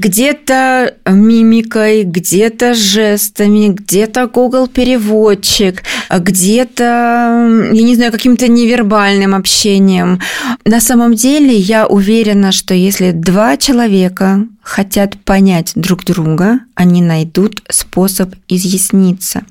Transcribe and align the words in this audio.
где-то 0.00 0.94
мимикой, 1.06 2.04
где-то 2.04 2.74
жестами, 2.74 3.68
где-то 3.68 4.26
Google 4.28 4.66
переводчик, 4.66 5.82
где-то, 6.10 6.82
я 7.72 7.82
не 7.82 7.94
знаю, 7.94 8.10
каким-то 8.10 8.48
невербальным 8.48 9.34
общением. 9.34 10.20
На 10.64 10.80
самом 10.80 11.14
деле 11.14 11.54
я 11.54 11.86
уверена, 11.86 12.50
что 12.50 12.72
если 12.72 13.10
два 13.10 13.58
человека 13.58 14.46
хотят 14.62 15.18
понять 15.18 15.72
друг 15.74 16.04
друга, 16.04 16.60
они 16.74 17.02
найдут 17.02 17.62
способ 17.68 18.34
изъясниться. 18.48 19.42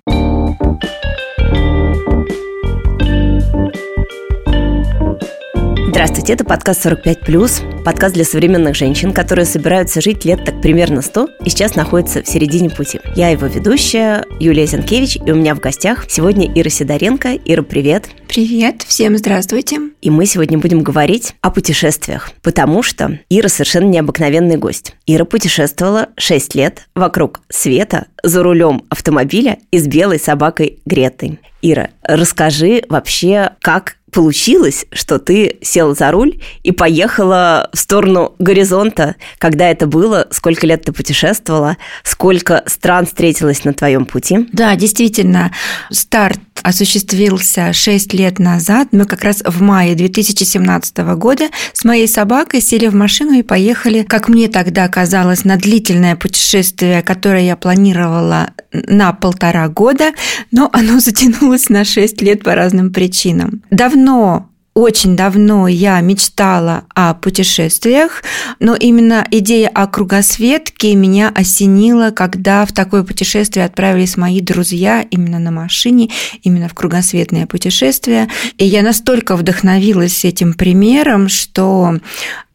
Здравствуйте, 6.00 6.31
это 6.31 6.45
подкаст 6.45 6.86
45+, 6.86 7.84
подкаст 7.84 8.16
для 8.16 8.23
современных 8.23 8.73
женщин, 8.73 9.11
которые 9.11 9.43
собираются 9.43 9.99
жить 9.99 10.23
лет 10.23 10.45
так 10.45 10.61
примерно 10.61 11.02
100 11.02 11.27
и 11.43 11.49
сейчас 11.49 11.75
находятся 11.75 12.23
в 12.23 12.25
середине 12.25 12.70
пути. 12.70 13.02
Я 13.17 13.27
его 13.27 13.48
ведущая, 13.48 14.23
Юлия 14.39 14.66
Зенкевич, 14.66 15.17
и 15.17 15.30
у 15.30 15.35
меня 15.35 15.55
в 15.55 15.59
гостях 15.59 16.05
сегодня 16.08 16.49
Ира 16.55 16.70
Сидоренко. 16.70 17.35
Ира, 17.44 17.63
привет! 17.63 18.08
Привет, 18.30 18.84
всем 18.84 19.17
здравствуйте! 19.17 19.77
И 19.99 20.09
мы 20.09 20.25
сегодня 20.25 20.58
будем 20.58 20.84
говорить 20.84 21.35
о 21.41 21.52
путешествиях, 21.52 22.31
потому 22.44 22.81
что 22.81 23.20
Ира 23.30 23.50
совершенно 23.50 23.89
необыкновенный 23.89 24.55
гость. 24.55 24.95
Ира 25.05 25.25
путешествовала 25.25 26.08
6 26.16 26.55
лет 26.55 26.88
вокруг 26.95 27.41
света 27.50 28.05
за 28.23 28.41
рулем 28.41 28.84
автомобиля 28.88 29.58
и 29.72 29.80
с 29.80 29.86
белой 29.86 30.20
собакой 30.20 30.80
Гретой. 30.86 31.39
Ира, 31.61 31.89
расскажи 32.03 32.84
вообще, 32.88 33.52
как 33.61 33.97
получилось, 34.12 34.86
что 34.91 35.20
ты 35.20 35.58
села 35.62 35.94
за 35.94 36.12
руль 36.12 36.40
и 36.63 36.72
поехала 36.72 37.70
в 37.73 37.77
сторону 37.77 38.36
горизонта. 38.40 39.16
Когда 39.38 39.70
это 39.70 39.88
было? 39.88 40.27
Сколько 40.31 40.67
лет 40.67 40.84
ты 40.84 40.91
путешествовала? 40.91 41.77
Сколько 42.04 42.64
стран 42.66 43.05
встретилась 43.05 43.64
на 43.64 43.73
твоем 43.73 44.05
пути? 44.05 44.48
Да, 44.52 44.75
действительно, 44.75 45.52
старт 45.92 46.39
осуществился 46.61 47.73
6 47.73 48.14
лет 48.14 48.39
назад. 48.39 48.89
Мы 48.92 49.06
как 49.06 49.23
раз 49.23 49.42
в 49.45 49.61
мае 49.61 49.95
2017 49.95 50.98
года 51.16 51.45
с 51.73 51.86
моей 51.86 52.08
собакой 52.08 52.61
сели 52.61 52.88
в 52.88 52.95
машину 52.95 53.33
и 53.33 53.44
поехали, 53.44 54.03
как 54.03 54.28
мне 54.28 54.48
тогда 54.48 54.88
казалось, 54.88 55.45
на 55.45 55.58
длительное 55.58 56.16
путешествие, 56.16 57.02
которое 57.02 57.45
я 57.45 57.55
планировала 57.55 58.52
на 58.72 59.14
полтора 59.14 59.67
года, 59.67 60.11
но 60.52 60.70
оно 60.73 61.00
затянулось 61.00 61.70
на 61.70 61.83
6 61.83 62.22
лет 62.22 62.44
по 62.44 62.55
разным 62.55 62.92
причинам. 62.92 63.61
Давно 63.72 63.98
очень 64.73 65.16
давно 65.16 65.67
я 65.67 66.00
мечтала 66.00 66.86
о 66.95 67.14
путешествиях, 67.14 68.23
но 68.59 68.75
именно 68.75 69.28
идея 69.30 69.67
о 69.67 69.88
кругосветке 69.88 70.95
меня 70.95 71.31
осенила, 71.36 72.11
когда 72.11 72.66
в 72.66 72.72
такое 72.72 73.03
путешествие 73.03 73.66
отправились 73.66 74.16
мои 74.16 74.42
друзья 74.42 75.02
именно 75.02 75.39
на 75.39 75.52
машине, 75.52 76.09
именно 76.44 76.70
в 76.70 76.73
кругосветное 76.73 77.45
путешествие. 77.45 78.30
И 78.58 78.66
я 78.66 78.81
настолько 78.81 79.36
вдохновилась 79.36 80.23
этим 80.23 80.53
примером, 80.53 81.30
что 81.30 81.95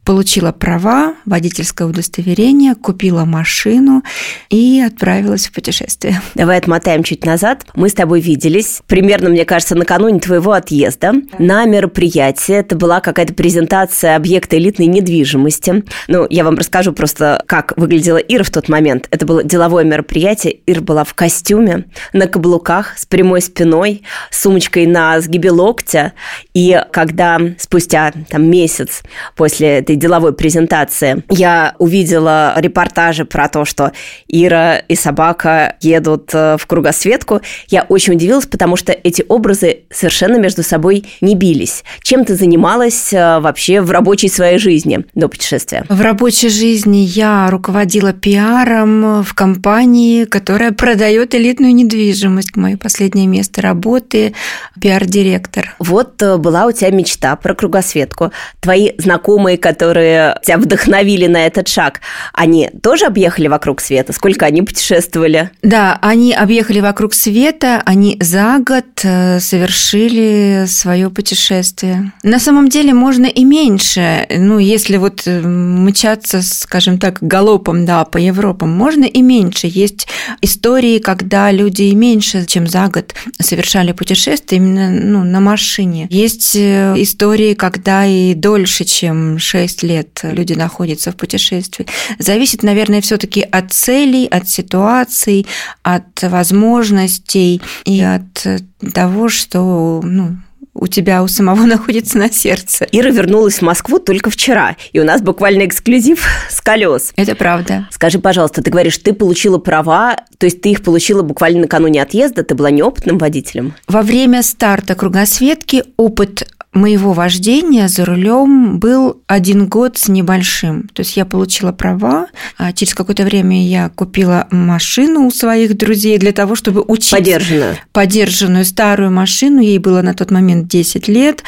получила 0.05 0.53
права, 0.53 1.15
водительское 1.25 1.89
удостоверение, 1.89 2.75
купила 2.75 3.25
машину 3.25 4.03
и 4.51 4.83
отправилась 4.87 5.47
в 5.47 5.53
путешествие. 5.53 6.21
Давай 6.35 6.59
отмотаем 6.59 7.03
чуть 7.03 7.25
назад. 7.25 7.65
Мы 7.75 7.89
с 7.89 7.95
тобой 7.95 8.21
виделись 8.21 8.83
примерно, 8.87 9.31
мне 9.31 9.45
кажется, 9.45 9.75
накануне 9.75 10.21
твоего 10.21 10.53
отъезда 10.53 11.13
да. 11.13 11.21
на 11.39 11.65
мероприятии. 11.65 12.55
Это 12.55 12.77
была 12.77 13.01
какая-то 13.01 13.35
презентация 13.35 14.17
объекта 14.17 14.59
элитной 14.59 14.87
недвижимости. 14.87 15.85
Ну, 16.09 16.27
я 16.29 16.45
вам 16.45 16.57
расскажу 16.57 16.93
просто, 16.93 17.43
как 17.47 17.73
выглядела 17.77 18.19
Ира 18.19 18.45
в 18.45 18.51
тот 18.51 18.69
момент. 18.69 19.09
Это 19.11 19.25
было 19.25 19.43
деловое 19.43 19.85
мероприятие. 19.85 20.59
Ира 20.67 20.83
была 20.83 21.05
в 21.05 21.15
костюме, 21.15 21.87
на 22.13 22.27
каблуках, 22.27 22.99
с 22.99 23.07
прямой 23.07 23.41
спиной, 23.41 24.03
с 24.31 24.43
сумочкой 24.43 24.87
на 24.87 25.19
сгибе 25.21 25.51
локтя. 25.51 26.13
И 26.53 26.81
когда 26.93 27.41
спустя 27.59 28.13
там 28.29 28.51
месяц 28.51 29.03
после 29.35 29.79
этой 29.79 29.94
этой 29.95 29.97
деловой 29.97 30.33
презентации 30.33 31.23
я 31.31 31.75
увидела 31.79 32.55
репортажи 32.57 33.25
про 33.25 33.49
то, 33.49 33.65
что 33.65 33.93
Ира 34.29 34.79
и 34.79 34.95
собака 34.95 35.77
едут 35.81 36.31
э, 36.33 36.57
в 36.59 36.67
кругосветку, 36.67 37.41
я 37.69 37.83
очень 37.89 38.15
удивилась, 38.15 38.47
потому 38.47 38.77
что 38.77 38.93
эти 38.93 39.25
образы 39.29 39.81
совершенно 39.91 40.39
между 40.39 40.63
собой 40.63 41.05
не 41.21 41.35
бились. 41.35 41.85
Чем 42.03 42.25
ты 42.25 42.35
занималась 42.35 43.13
э, 43.13 43.39
вообще 43.41 43.81
в 43.81 43.91
рабочей 43.91 44.29
своей 44.29 44.59
жизни 44.59 45.05
до 45.15 45.29
путешествия? 45.29 45.85
В 45.89 46.01
рабочей 46.01 46.49
жизни 46.49 46.99
я 46.99 47.49
руководила 47.51 48.13
пиаром 48.13 49.23
в 49.23 49.35
компании, 49.35 50.25
которая 50.25 50.73
продает 50.73 51.35
элитную 51.35 51.75
недвижимость. 51.75 52.57
Мое 52.57 52.77
последнее 52.77 53.27
место 53.27 53.63
работы– 53.63 54.35
пиар-директор. 54.81 55.75
Вот 55.79 56.21
э, 56.23 56.37
была 56.37 56.67
у 56.67 56.73
тебя 56.73 56.91
мечта 56.91 57.37
про 57.37 57.55
кругосветку. 57.55 58.33
Твои 58.61 58.93
знакомые, 58.99 59.59
которые 59.59 59.84
которые 59.85 60.39
тебя 60.43 60.57
вдохновили 60.57 61.27
на 61.27 61.47
этот 61.47 61.69
шаг, 61.69 62.01
они 62.33 62.71
тоже 62.83 63.05
объехали 63.05 63.49
вокруг 63.49 63.81
света? 63.81 64.15
Сколько 64.15 64.47
они 64.47 64.63
путешествовали? 64.63 65.51
Да, 65.63 65.99
они 66.01 66.33
объехали 66.33 66.81
вокруг 66.81 67.13
света, 67.13 67.83
они 67.85 68.17
за 68.21 68.59
год 68.65 68.87
э, 69.03 69.41
совершили 69.41 70.65
свое 70.69 71.11
путешествие. 71.11 72.13
На 72.23 72.39
самом 72.39 72.69
деле 72.69 72.95
можно 72.95 73.27
и 73.27 73.45
меньше, 73.45 74.27
ну, 74.31 74.59
если 74.59 74.97
вот 74.97 75.23
э, 75.27 75.41
мчаться, 75.43 76.41
скажем 76.41 76.99
так, 76.99 77.19
галопом, 77.21 77.85
да, 77.85 78.05
по 78.05 78.17
Европам, 78.17 78.71
можно 78.71 79.05
и 79.05 79.21
меньше. 79.21 79.67
Есть 79.67 80.09
истории, 80.41 80.99
когда 80.99 81.51
люди 81.51 81.83
и 81.83 81.95
меньше, 81.95 82.47
чем 82.47 82.67
за 82.67 82.89
год 82.89 83.15
совершали 83.39 83.93
путешествие 83.93 84.61
именно 84.61 84.91
ну, 84.91 85.25
на 85.25 85.41
машине. 85.41 86.07
Есть 86.11 86.57
э, 86.57 86.95
истории, 86.97 87.53
когда 87.53 88.07
и 88.07 88.33
дольше, 88.35 88.85
чем 88.85 89.39
6 89.39 89.74
6 89.75 89.83
лет 89.83 90.21
люди 90.23 90.53
находятся 90.53 91.11
в 91.11 91.17
путешествии. 91.17 91.87
Зависит, 92.19 92.63
наверное, 92.63 93.01
все-таки 93.01 93.43
от 93.43 93.73
целей, 93.73 94.27
от 94.27 94.49
ситуаций, 94.49 95.47
от 95.83 96.23
возможностей 96.23 97.61
и 97.85 98.01
от 98.01 98.47
того, 98.95 99.29
что 99.29 100.01
ну, 100.05 100.37
у 100.75 100.87
тебя 100.87 101.23
у 101.23 101.29
самого 101.29 101.63
находится 101.67 102.19
на 102.19 102.31
сердце. 102.31 102.87
Ира 102.93 103.11
вернулась 103.11 103.59
в 103.59 103.63
Москву 103.63 103.99
только 103.99 104.31
вчера, 104.31 104.77
и 104.93 105.01
у 105.01 105.05
нас 105.05 105.23
буквально 105.23 105.67
эксклюзив 105.67 106.25
с 106.49 106.61
колес. 106.61 107.13
Это 107.17 107.35
правда. 107.35 107.89
Скажи, 107.91 108.21
пожалуйста, 108.21 108.63
ты 108.63 108.71
говоришь, 108.71 108.99
ты 108.99 109.13
получила 109.13 109.59
права, 109.59 110.17
то 110.39 110.47
есть 110.47 110.61
ты 110.61 110.71
их 110.71 110.83
получила 110.83 111.23
буквально 111.23 111.63
накануне 111.63 112.01
отъезда, 112.03 112.45
ты 112.45 112.55
была 112.55 112.71
неопытным 112.71 113.19
водителем? 113.19 113.75
Во 113.89 114.03
время 114.03 114.43
старта 114.43 114.95
кругосветки 114.95 115.85
опыт 115.97 116.49
моего 116.75 117.13
вождения 117.13 117.89
за 117.89 118.05
рулем 118.05 118.79
был 118.79 119.23
один 119.27 119.67
год 119.67 119.97
с 119.97 120.09
небольшим. 120.09 120.89
То 120.93 121.01
есть 121.01 121.17
я 121.17 121.25
получила 121.25 121.73
права, 121.73 122.27
а 122.59 122.73
через 122.73 122.95
какое-то 122.95 123.25
время 123.25 123.67
я 123.67 123.89
купила 123.89 124.47
машину 124.51 125.27
у 125.27 125.31
своих 125.31 125.77
друзей 125.77 126.19
для 126.19 126.33
того, 126.33 126.55
чтобы 126.55 126.83
учиться. 126.87 127.17
Подержанную. 127.17 127.77
Подержанную 127.93 128.65
старую 128.65 129.11
машину, 129.11 129.61
ей 129.61 129.79
было 129.79 130.03
на 130.03 130.15
тот 130.15 130.31
момент 130.31 130.69
10 130.69 131.09
лет. 131.09 131.43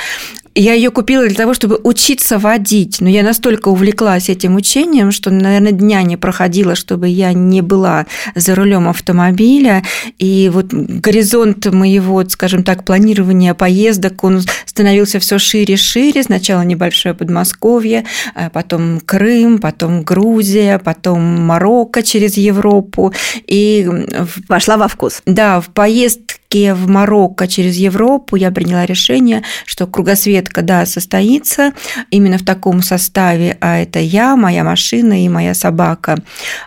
Я 0.58 0.72
ее 0.72 0.90
купила 0.90 1.26
для 1.26 1.36
того, 1.36 1.52
чтобы 1.52 1.78
учиться 1.82 2.38
водить, 2.38 3.02
но 3.02 3.10
я 3.10 3.22
настолько 3.22 3.68
увлеклась 3.68 4.30
этим 4.30 4.56
учением, 4.56 5.12
что, 5.12 5.30
наверное, 5.30 5.72
дня 5.72 6.02
не 6.02 6.16
проходило, 6.16 6.74
чтобы 6.74 7.08
я 7.08 7.34
не 7.34 7.60
была 7.60 8.06
за 8.34 8.54
рулем 8.54 8.88
автомобиля. 8.88 9.82
И 10.18 10.50
вот 10.50 10.72
горизонт 10.72 11.66
моего, 11.66 12.24
скажем 12.24 12.64
так, 12.64 12.84
планирования 12.84 13.52
поездок, 13.52 14.24
он 14.24 14.40
становился 14.64 15.18
все 15.18 15.38
шире 15.38 15.74
и 15.74 15.76
шире. 15.76 16.22
Сначала 16.22 16.62
небольшое 16.62 17.14
Подмосковье, 17.14 18.06
а 18.34 18.48
потом 18.48 19.00
Крым, 19.00 19.58
потом 19.58 20.04
Грузия, 20.04 20.78
потом 20.78 21.20
Марокко 21.20 22.02
через 22.02 22.38
Европу. 22.38 23.12
И 23.46 23.86
вошла 24.48 24.78
во 24.78 24.88
вкус. 24.88 25.20
Да, 25.26 25.60
в 25.60 25.68
поездке 25.68 26.36
в 26.54 26.88
Марокко 26.88 27.46
через 27.46 27.76
Европу 27.76 28.36
я 28.36 28.50
приняла 28.50 28.86
решение, 28.86 29.42
что 29.64 29.86
кругосветка, 29.86 30.62
да, 30.62 30.86
состоится 30.86 31.72
именно 32.10 32.38
в 32.38 32.44
таком 32.44 32.82
составе, 32.82 33.58
а 33.60 33.78
это 33.78 33.98
я, 33.98 34.36
моя 34.36 34.64
машина 34.64 35.24
и 35.24 35.28
моя 35.28 35.54
собака. 35.54 36.16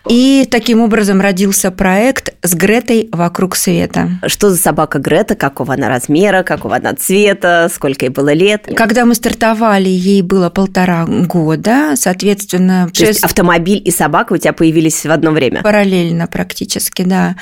И 0.07 0.47
таким 0.49 0.81
образом 0.81 1.21
родился 1.21 1.71
проект 1.71 2.33
с 2.43 2.53
Гретой 2.53 3.09
«Вокруг 3.11 3.55
света». 3.55 4.09
Что 4.27 4.49
за 4.49 4.57
собака 4.57 4.99
Грета? 4.99 5.35
Какого 5.35 5.73
она 5.73 5.89
размера? 5.89 6.43
Какого 6.43 6.75
она 6.75 6.93
цвета? 6.93 7.69
Сколько 7.73 8.05
ей 8.05 8.09
было 8.09 8.33
лет? 8.33 8.67
Когда 8.75 9.05
мы 9.05 9.15
стартовали, 9.15 9.89
ей 9.89 10.21
было 10.21 10.49
полтора 10.49 11.05
года, 11.05 11.93
соответственно... 11.95 12.89
То 12.93 12.99
6... 12.99 13.07
есть 13.07 13.23
автомобиль 13.23 13.81
и 13.83 13.91
собака 13.91 14.33
у 14.33 14.37
тебя 14.37 14.53
появились 14.53 15.05
в 15.05 15.11
одно 15.11 15.31
время? 15.31 15.61
Параллельно 15.61 16.27
практически, 16.27 17.03
да. 17.03 17.35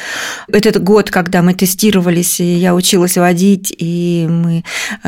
Этот 0.48 0.82
год, 0.82 1.10
когда 1.10 1.42
мы 1.42 1.54
тестировали 1.54 2.22
общались, 2.28 2.40
и 2.40 2.58
я 2.58 2.76
училась 2.76 3.18
водить, 3.18 3.74
и 3.78 4.28
мы 4.30 4.64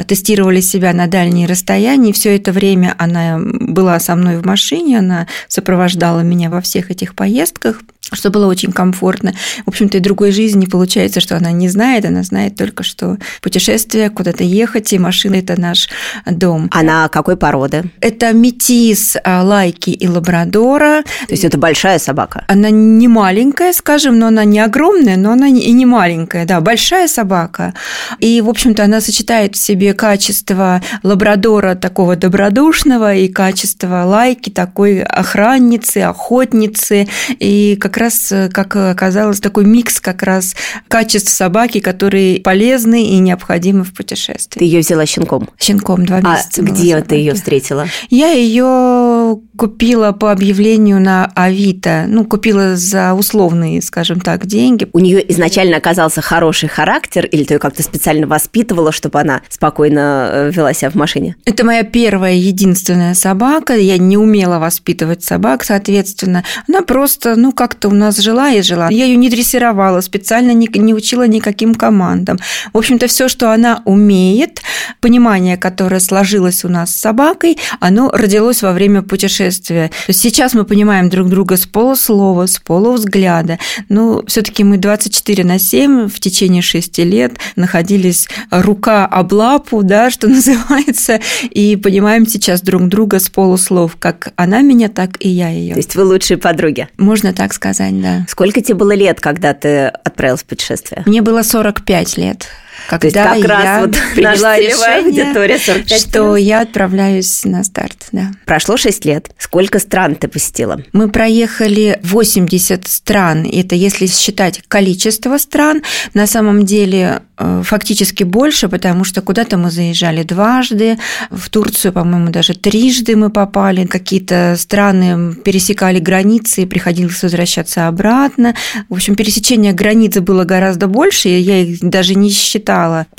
тестировали 0.07 0.61
себя 0.61 0.93
на 0.93 1.07
дальние 1.07 1.47
расстояния. 1.47 2.13
Все 2.13 2.35
это 2.35 2.51
время 2.51 2.95
она 2.97 3.39
была 3.39 3.99
со 3.99 4.15
мной 4.15 4.37
в 4.37 4.45
машине, 4.45 4.99
она 4.99 5.27
сопровождала 5.47 6.21
меня 6.21 6.49
во 6.49 6.61
всех 6.61 6.91
этих 6.91 7.15
поездках 7.15 7.81
что 8.13 8.29
было 8.29 8.47
очень 8.47 8.71
комфортно. 8.71 9.33
В 9.65 9.69
общем-то, 9.69 9.97
и 9.97 10.01
другой 10.01 10.31
жизни 10.31 10.65
получается, 10.65 11.19
что 11.19 11.37
она 11.37 11.51
не 11.51 11.69
знает, 11.69 12.05
она 12.05 12.23
знает 12.23 12.55
только, 12.55 12.83
что 12.83 13.17
путешествие, 13.41 14.09
куда-то 14.09 14.43
ехать, 14.43 14.91
и 14.93 14.99
машина– 14.99 15.35
это 15.35 15.59
наш 15.59 15.89
дом. 16.25 16.69
Она 16.71 17.07
какой 17.09 17.37
породы? 17.37 17.91
Это 18.01 18.33
метис 18.33 19.17
а, 19.23 19.43
лайки 19.43 19.91
и 19.91 20.07
лабрадора. 20.07 21.03
То 21.27 21.31
есть 21.33 21.43
это 21.43 21.57
большая 21.57 21.99
собака? 21.99 22.45
Она 22.47 22.69
не 22.69 23.07
маленькая, 23.07 23.73
скажем, 23.73 24.17
но 24.17 24.27
она 24.27 24.43
не 24.43 24.59
огромная, 24.59 25.17
но 25.17 25.31
она 25.31 25.47
и 25.47 25.71
не 25.71 25.85
маленькая, 25.85 26.45
да, 26.45 26.61
большая 26.61 27.07
собака. 27.07 27.73
И, 28.19 28.41
в 28.41 28.49
общем-то, 28.49 28.83
она 28.83 29.01
сочетает 29.01 29.55
в 29.55 29.59
себе 29.59 29.93
качество 29.93 30.81
лабрадора 31.03 31.75
такого 31.75 32.15
добродушного 32.15 33.15
и 33.15 33.27
качество 33.27 34.03
лайки 34.05 34.49
такой 34.49 35.01
охранницы, 35.01 35.99
охотницы, 35.99 37.07
и 37.39 37.77
как 37.79 37.88
раз, 37.97 38.31
э, 38.31 38.49
как 38.49 38.75
оказалось, 38.75 39.39
такой 39.39 39.65
микс 39.65 39.99
как 39.99 40.23
раз 40.23 40.55
качеств 40.87 41.31
собаки, 41.31 41.79
которые 41.79 42.41
полезны 42.41 43.05
и 43.05 43.19
необходимы 43.19 43.83
в 43.83 43.93
путешествии. 43.93 44.59
Ты 44.59 44.65
ее 44.65 44.79
взяла 44.79 45.05
щенком? 45.05 45.49
Щенком, 45.59 46.05
два 46.05 46.17
а 46.17 46.21
месяца. 46.21 46.61
А 46.61 46.65
где 46.65 47.01
ты 47.01 47.15
ее 47.15 47.33
встретила? 47.33 47.87
Я 48.09 48.31
ее 48.31 49.39
купила 49.57 50.11
по 50.11 50.31
объявлению 50.31 51.01
на 51.01 51.31
Авито, 51.35 52.05
ну, 52.07 52.25
купила 52.25 52.75
за 52.75 53.13
условные, 53.13 53.81
скажем 53.81 54.21
так, 54.21 54.45
деньги. 54.45 54.87
У 54.93 54.99
нее 54.99 55.23
изначально 55.31 55.77
оказался 55.77 56.21
хороший 56.21 56.69
характер, 56.69 57.25
или 57.25 57.43
ты 57.43 57.55
ее 57.55 57.59
как-то 57.59 57.83
специально 57.83 58.25
воспитывала, 58.25 58.91
чтобы 58.91 59.19
она 59.19 59.41
спокойно 59.49 60.29
э, 60.31 60.51
вела 60.51 60.73
себя 60.73 60.89
в 60.89 60.95
машине? 60.95 61.35
Это 61.45 61.65
моя 61.65 61.83
первая, 61.83 62.33
единственная 62.33 63.13
собака. 63.13 63.75
Я 63.75 63.97
не 63.97 64.17
умела 64.17 64.59
воспитывать 64.59 65.23
собак, 65.23 65.63
соответственно. 65.63 66.43
Она 66.67 66.81
просто, 66.81 67.35
ну, 67.35 67.51
как-то 67.79 67.95
у 67.95 67.97
нас 67.97 68.17
жила 68.17 68.51
и 68.51 68.61
жила. 68.61 68.89
Я 68.91 69.05
ее 69.05 69.15
не 69.15 69.29
дрессировала, 69.29 70.01
специально 70.01 70.51
не, 70.53 70.67
не 70.73 70.93
учила 70.93 71.25
никаким 71.25 71.75
командам. 71.75 72.37
В 72.73 72.77
общем-то, 72.77 73.07
все, 73.07 73.29
что 73.29 73.53
она 73.53 73.81
умеет, 73.85 74.61
понимание, 74.99 75.55
которое 75.55 76.01
сложилось 76.01 76.65
у 76.65 76.69
нас 76.69 76.91
с 76.91 76.99
собакой, 76.99 77.57
оно 77.79 78.09
родилось 78.11 78.63
во 78.63 78.73
время 78.73 79.01
путешествия. 79.01 79.91
Сейчас 80.09 80.53
мы 80.53 80.65
понимаем 80.65 81.09
друг 81.09 81.29
друга 81.29 81.55
с 81.55 81.65
полуслова, 81.65 82.47
с 82.47 82.59
полувзгляда. 82.59 83.59
Но 83.87 84.23
все-таки 84.27 84.65
мы 84.65 84.77
24 84.77 85.45
на 85.45 85.57
7 85.57 86.09
в 86.09 86.19
течение 86.19 86.61
6 86.61 86.99
лет 86.99 87.33
находились 87.55 88.27
рука 88.51 89.05
об 89.05 89.31
лапу, 89.31 89.83
да, 89.83 90.09
что 90.09 90.27
называется, 90.39 91.21
и 91.49 91.77
понимаем 91.77 92.27
сейчас 92.27 92.61
друг 92.61 92.87
друга 92.89 93.19
с 93.19 93.29
полуслов, 93.29 93.95
как 93.97 94.33
она 94.35 94.61
меня, 94.61 94.89
так 94.89 95.11
и 95.19 95.29
я 95.29 95.49
ее. 95.49 95.73
То 95.73 95.79
есть 95.79 95.95
вы 95.95 96.03
лучшие 96.03 96.37
подруги? 96.37 96.89
Можно 96.97 97.31
так 97.31 97.53
сказать, 97.53 97.68
да. 98.01 98.25
Сколько 98.27 98.61
тебе 98.61 98.75
было 98.75 98.93
лет, 98.93 99.19
когда 99.19 99.53
ты 99.53 99.85
отправилась 99.87 100.41
в 100.41 100.45
путешествие? 100.45 101.03
Мне 101.05 101.21
было 101.21 101.41
45 101.41 102.17
лет. 102.17 102.47
Когда 102.87 103.35
как 103.35 103.45
раз 103.45 103.81
вот 103.81 103.97
приняла 104.15 104.57
решение, 104.57 105.23
аудитория 105.23 105.57
45 105.65 106.01
что 106.01 106.35
я 106.35 106.61
отправляюсь 106.61 107.43
на 107.45 107.63
старт, 107.63 108.07
да. 108.11 108.31
Прошло 108.45 108.77
6 108.77 109.05
лет. 109.05 109.31
Сколько 109.37 109.79
стран 109.79 110.15
ты 110.15 110.27
посетила? 110.27 110.81
Мы 110.93 111.09
проехали 111.09 111.99
80 112.03 112.87
стран. 112.87 113.47
Это 113.51 113.75
если 113.75 114.07
считать 114.07 114.61
количество 114.67 115.37
стран. 115.37 115.83
На 116.13 116.27
самом 116.27 116.65
деле 116.65 117.21
Э, 117.41 117.61
фактически 117.63 118.23
больше, 118.23 118.67
потому 118.67 119.05
что 119.05 119.21
куда-то 119.21 119.57
мы 119.57 119.71
заезжали 119.71 120.23
дважды, 120.23 120.97
в 121.29 121.49
Турцию, 121.49 121.93
по-моему, 121.93 122.31
даже 122.31 122.53
трижды 122.53 123.15
мы 123.15 123.29
попали, 123.29 123.85
какие-то 123.85 124.55
страны 124.59 125.35
пересекали 125.35 125.99
границы 125.99 126.63
и 126.63 126.65
приходилось 126.65 127.23
возвращаться 127.23 127.87
обратно. 127.87 128.55
В 128.89 128.95
общем, 128.95 129.15
пересечение 129.15 129.71
границ 129.71 130.17
было 130.17 130.43
гораздо 130.43 130.87
больше, 130.87 131.29
я 131.29 131.61
их 131.61 131.79
даже 131.79 132.15
не 132.15 132.29
считала. 132.29 132.68